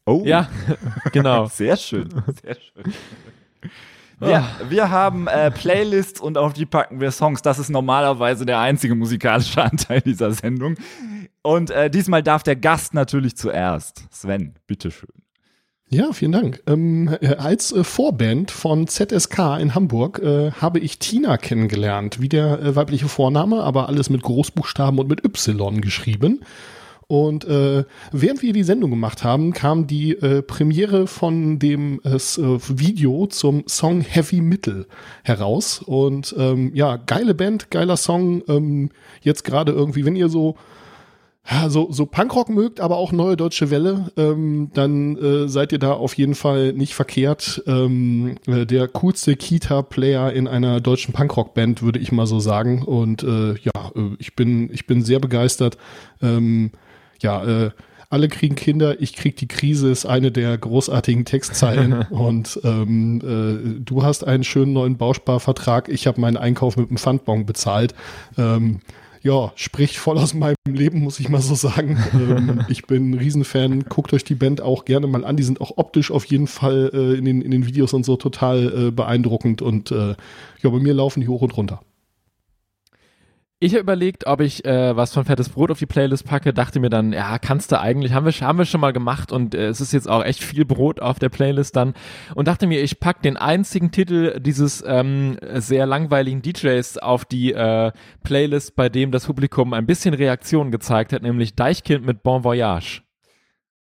Oh. 0.05 0.23
Ja, 0.25 0.49
genau. 1.11 1.47
Sehr 1.47 1.77
schön, 1.77 2.09
sehr 2.43 2.55
schön. 2.55 2.93
Wir, 4.19 4.43
wir 4.67 4.89
haben 4.89 5.27
äh, 5.27 5.51
Playlists 5.51 6.19
und 6.19 6.39
auf 6.39 6.53
die 6.53 6.65
packen 6.65 6.99
wir 6.99 7.11
Songs. 7.11 7.43
Das 7.43 7.59
ist 7.59 7.69
normalerweise 7.69 8.47
der 8.47 8.59
einzige 8.59 8.95
musikalische 8.95 9.61
Anteil 9.61 10.01
dieser 10.01 10.31
Sendung. 10.31 10.73
Und 11.43 11.69
äh, 11.69 11.91
diesmal 11.91 12.23
darf 12.23 12.41
der 12.41 12.55
Gast 12.55 12.95
natürlich 12.95 13.37
zuerst. 13.37 14.07
Sven, 14.09 14.55
bitteschön. 14.65 15.09
Ja, 15.89 16.11
vielen 16.11 16.33
Dank. 16.33 16.61
Ähm, 16.67 17.15
äh, 17.21 17.35
als 17.35 17.71
äh, 17.71 17.85
Vorband 17.85 18.51
von 18.51 18.87
ZSK 18.87 19.57
in 19.61 19.73
Hamburg 19.73 20.19
äh, 20.19 20.51
habe 20.51 20.79
ich 20.79 20.99
Tina 20.99 21.37
kennengelernt, 21.37 22.19
wie 22.19 22.27
der 22.27 22.59
äh, 22.59 22.75
weibliche 22.75 23.07
Vorname, 23.07 23.63
aber 23.63 23.87
alles 23.87 24.09
mit 24.09 24.21
Großbuchstaben 24.21 24.99
und 24.99 25.07
mit 25.07 25.23
Y 25.23 25.79
geschrieben. 25.79 26.41
Und 27.07 27.45
äh, 27.45 27.85
während 28.11 28.41
wir 28.41 28.51
die 28.51 28.63
Sendung 28.63 28.89
gemacht 28.89 29.23
haben, 29.23 29.53
kam 29.53 29.87
die 29.87 30.11
äh, 30.11 30.41
Premiere 30.41 31.07
von 31.07 31.57
dem 31.57 32.01
äh, 32.03 32.17
Video 32.19 33.27
zum 33.27 33.63
Song 33.65 34.01
Heavy 34.01 34.41
Metal 34.41 34.87
heraus. 35.23 35.81
Und 35.81 36.35
ähm, 36.37 36.71
ja, 36.75 36.97
geile 36.97 37.33
Band, 37.33 37.71
geiler 37.71 37.95
Song. 37.95 38.43
Ähm, 38.49 38.89
jetzt 39.21 39.45
gerade 39.45 39.71
irgendwie, 39.71 40.03
wenn 40.03 40.17
ihr 40.17 40.27
so 40.27 40.57
so, 41.69 41.91
so 41.91 42.05
Punkrock 42.05 42.49
mögt, 42.49 42.81
aber 42.81 42.97
auch 42.97 43.11
Neue 43.13 43.37
Deutsche 43.37 43.71
Welle, 43.71 44.11
ähm, 44.17 44.69
dann 44.73 45.17
äh, 45.17 45.47
seid 45.47 45.71
ihr 45.71 45.79
da 45.79 45.93
auf 45.93 46.15
jeden 46.15 46.35
Fall 46.35 46.73
nicht 46.73 46.93
verkehrt. 46.93 47.63
Ähm, 47.67 48.35
äh, 48.47 48.65
der 48.65 48.89
coolste 48.89 49.35
Kita-Player 49.35 50.33
in 50.33 50.47
einer 50.47 50.81
deutschen 50.81 51.13
Punkrock-Band, 51.13 51.81
würde 51.81 51.99
ich 51.99 52.11
mal 52.11 52.27
so 52.27 52.39
sagen. 52.39 52.83
Und 52.83 53.23
äh, 53.23 53.53
ja, 53.59 53.91
äh, 53.95 54.15
ich 54.19 54.35
bin, 54.35 54.69
ich 54.73 54.87
bin 54.87 55.03
sehr 55.03 55.19
begeistert. 55.19 55.77
Ähm, 56.21 56.71
ja, 57.21 57.43
äh, 57.65 57.71
alle 58.09 58.27
kriegen 58.29 58.55
Kinder, 58.55 59.01
ich 59.01 59.13
krieg 59.13 59.35
die 59.37 59.47
Krise, 59.47 59.89
ist 59.89 60.05
eine 60.05 60.31
der 60.31 60.57
großartigen 60.57 61.23
Textzeilen. 61.23 61.93
und 62.09 62.59
ähm, 62.63 63.21
äh, 63.21 63.79
du 63.83 64.03
hast 64.03 64.25
einen 64.25 64.43
schönen 64.43 64.73
neuen 64.73 64.97
Bausparvertrag, 64.97 65.89
ich 65.89 66.07
habe 66.07 66.19
meinen 66.19 66.37
Einkauf 66.37 66.77
mit 66.77 66.89
einem 66.89 66.97
Pfandbon 66.97 67.45
bezahlt. 67.45 67.95
Ähm, 68.37 68.79
ja, 69.27 69.51
spricht 69.55 69.97
voll 69.97 70.17
aus 70.17 70.33
meinem 70.33 70.55
Leben, 70.65 71.01
muss 71.01 71.19
ich 71.19 71.27
mal 71.27 71.41
so 71.41 71.53
sagen. 71.53 72.01
ähm, 72.13 72.65
ich 72.69 72.87
bin 72.87 73.11
ein 73.11 73.13
Riesenfan, 73.15 73.83
guckt 73.83 74.13
euch 74.13 74.23
die 74.23 74.35
Band 74.35 74.61
auch 74.61 74.85
gerne 74.85 75.05
mal 75.05 75.25
an. 75.25 75.35
Die 75.35 75.43
sind 75.43 75.59
auch 75.59 75.73
optisch 75.75 76.11
auf 76.11 76.23
jeden 76.25 76.47
Fall 76.47 76.89
äh, 76.93 77.17
in, 77.17 77.25
den, 77.25 77.41
in 77.41 77.51
den 77.51 77.65
Videos 77.65 77.93
und 77.93 78.05
so 78.05 78.15
total 78.15 78.87
äh, 78.87 78.91
beeindruckend 78.91 79.61
und 79.61 79.91
äh, 79.91 80.15
ja, 80.61 80.69
bei 80.69 80.79
mir 80.79 80.93
laufen 80.93 81.19
die 81.19 81.27
hoch 81.27 81.41
und 81.41 81.57
runter. 81.57 81.81
Ich 83.59 83.71
habe 83.71 83.81
überlegt, 83.81 84.27
ob 84.27 84.39
ich 84.41 84.65
äh, 84.65 84.95
was 84.95 85.15
von 85.15 85.25
Fettes 85.25 85.49
Brot 85.49 85.71
auf 85.71 85.79
die 85.79 85.87
Playlist 85.87 86.25
packe, 86.25 86.53
dachte 86.53 86.79
mir 86.79 86.91
dann, 86.91 87.11
ja, 87.11 87.39
kannst 87.39 87.71
du 87.71 87.79
eigentlich, 87.79 88.13
haben 88.13 88.27
wir, 88.27 88.31
haben 88.31 88.59
wir 88.59 88.65
schon 88.65 88.81
mal 88.81 88.93
gemacht 88.93 89.31
und 89.31 89.55
äh, 89.55 89.65
es 89.65 89.81
ist 89.81 89.93
jetzt 89.93 90.07
auch 90.07 90.23
echt 90.23 90.43
viel 90.43 90.63
Brot 90.63 91.01
auf 91.01 91.17
der 91.17 91.29
Playlist 91.29 91.75
dann 91.75 91.95
und 92.35 92.47
dachte 92.47 92.67
mir, 92.67 92.83
ich 92.83 92.99
pack 92.99 93.23
den 93.23 93.35
einzigen 93.35 93.89
Titel 93.89 94.39
dieses 94.39 94.83
ähm, 94.85 95.39
sehr 95.55 95.87
langweiligen 95.87 96.43
DJs 96.43 96.99
auf 96.99 97.25
die 97.25 97.51
äh, 97.53 97.91
Playlist, 98.23 98.75
bei 98.75 98.89
dem 98.89 99.11
das 99.11 99.25
Publikum 99.25 99.73
ein 99.73 99.87
bisschen 99.87 100.13
Reaktion 100.13 100.69
gezeigt 100.69 101.11
hat, 101.11 101.23
nämlich 101.23 101.55
Deichkind 101.55 102.05
mit 102.05 102.21
Bon 102.21 102.43
Voyage. 102.43 103.06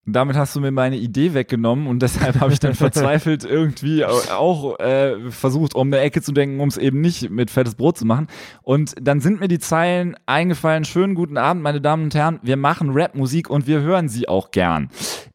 Damit 0.08 0.36
hast 0.36 0.54
du 0.54 0.60
mir 0.60 0.70
meine 0.70 0.96
Idee 0.96 1.34
weggenommen 1.34 1.88
und 1.88 2.00
deshalb 2.00 2.38
habe 2.40 2.52
ich 2.52 2.60
dann 2.60 2.74
verzweifelt 2.76 3.44
irgendwie 3.44 4.04
auch 4.04 4.78
äh, 4.78 5.30
versucht, 5.30 5.74
um 5.74 5.88
eine 5.88 5.98
Ecke 5.98 6.22
zu 6.22 6.30
denken, 6.30 6.60
um 6.60 6.68
es 6.68 6.76
eben 6.76 7.00
nicht 7.00 7.28
mit 7.30 7.50
fettes 7.50 7.74
Brot 7.74 7.98
zu 7.98 8.04
machen. 8.04 8.28
Und 8.62 8.94
dann 9.00 9.20
sind 9.20 9.40
mir 9.40 9.48
die 9.48 9.58
Zeilen 9.58 10.16
eingefallen. 10.26 10.84
Schönen 10.84 11.16
guten 11.16 11.36
Abend, 11.36 11.62
meine 11.62 11.80
Damen 11.80 12.04
und 12.04 12.14
Herren. 12.14 12.38
Wir 12.42 12.56
machen 12.56 12.90
Rapmusik 12.92 13.50
und 13.50 13.66
wir 13.66 13.80
hören 13.80 14.08
sie 14.08 14.28
auch 14.28 14.52
gern. 14.52 14.90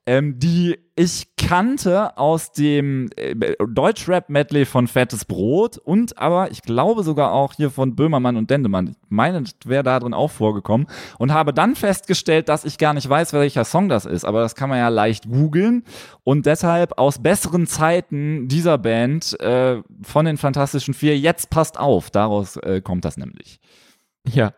Ähm, 0.07 0.39
die 0.39 0.77
ich 0.95 1.35
kannte 1.35 2.17
aus 2.17 2.51
dem 2.51 3.09
äh, 3.15 3.35
Deutschrap-Medley 3.67 4.65
von 4.65 4.87
Fettes 4.87 5.25
Brot 5.25 5.77
und 5.77 6.17
aber 6.17 6.51
ich 6.51 6.61
glaube 6.61 7.03
sogar 7.03 7.33
auch 7.33 7.53
hier 7.53 7.69
von 7.71 7.95
Böhmermann 7.95 8.37
und 8.37 8.49
Dendemann. 8.49 8.89
Ich 8.89 8.95
meine, 9.09 9.43
wäre 9.65 9.83
da 9.83 9.99
drin 9.99 10.13
auch 10.13 10.29
vorgekommen 10.29 10.87
und 11.17 11.33
habe 11.33 11.53
dann 11.53 11.75
festgestellt, 11.75 12.49
dass 12.49 12.65
ich 12.65 12.77
gar 12.77 12.93
nicht 12.93 13.09
weiß, 13.09 13.33
welcher 13.33 13.65
Song 13.65 13.89
das 13.89 14.05
ist. 14.05 14.25
Aber 14.25 14.41
das 14.41 14.55
kann 14.55 14.69
man 14.69 14.79
ja 14.79 14.89
leicht 14.89 15.29
googeln 15.29 15.83
und 16.23 16.45
deshalb 16.45 16.97
aus 16.97 17.21
besseren 17.21 17.67
Zeiten 17.67 18.47
dieser 18.47 18.77
Band 18.77 19.39
äh, 19.39 19.81
von 20.03 20.25
den 20.25 20.37
Fantastischen 20.37 20.93
Vier, 20.93 21.17
jetzt 21.17 21.49
passt 21.49 21.79
auf, 21.79 22.09
daraus 22.11 22.57
äh, 22.57 22.81
kommt 22.81 23.05
das 23.05 23.17
nämlich. 23.17 23.59
Ja, 24.27 24.53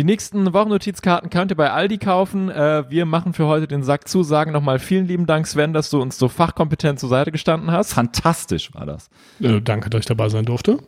die 0.00 0.04
nächsten 0.04 0.54
Wochennotizkarten 0.54 1.28
könnt 1.28 1.52
ihr 1.52 1.58
bei 1.58 1.72
Aldi 1.72 1.98
kaufen. 1.98 2.48
Äh, 2.48 2.88
wir 2.88 3.04
machen 3.04 3.34
für 3.34 3.44
heute 3.46 3.68
den 3.68 3.82
Sack 3.82 4.08
zu. 4.08 4.22
Sagen 4.22 4.50
nochmal 4.50 4.78
vielen 4.78 5.06
lieben 5.06 5.26
Dank, 5.26 5.46
Sven, 5.46 5.74
dass 5.74 5.90
du 5.90 6.00
uns 6.00 6.16
so 6.16 6.28
fachkompetent 6.28 6.98
zur 6.98 7.10
Seite 7.10 7.30
gestanden 7.30 7.70
hast. 7.70 7.92
Fantastisch 7.92 8.72
war 8.72 8.86
das. 8.86 9.10
Äh, 9.42 9.60
danke, 9.60 9.90
dass 9.90 10.00
ich 10.00 10.06
dabei 10.06 10.30
sein 10.30 10.46
durfte. 10.46 10.78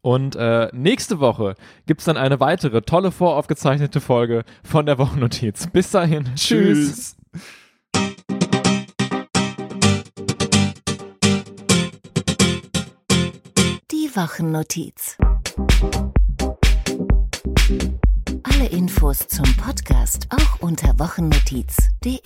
Und 0.00 0.36
äh, 0.36 0.70
nächste 0.72 1.20
Woche 1.20 1.54
gibt 1.84 2.00
es 2.00 2.06
dann 2.06 2.16
eine 2.16 2.40
weitere 2.40 2.80
tolle 2.80 3.12
voraufgezeichnete 3.12 4.00
Folge 4.00 4.42
von 4.64 4.86
der 4.86 4.96
Wochennotiz. 4.96 5.66
Bis 5.66 5.90
dahin. 5.90 6.24
Tschüss. 6.34 7.14
Die 13.90 14.10
Wochennotiz. 14.16 15.18
Alle 18.42 18.66
Infos 18.66 19.26
zum 19.28 19.44
Podcast 19.56 20.26
auch 20.30 20.60
unter 20.60 20.98
wochennotiz.de. 20.98 22.20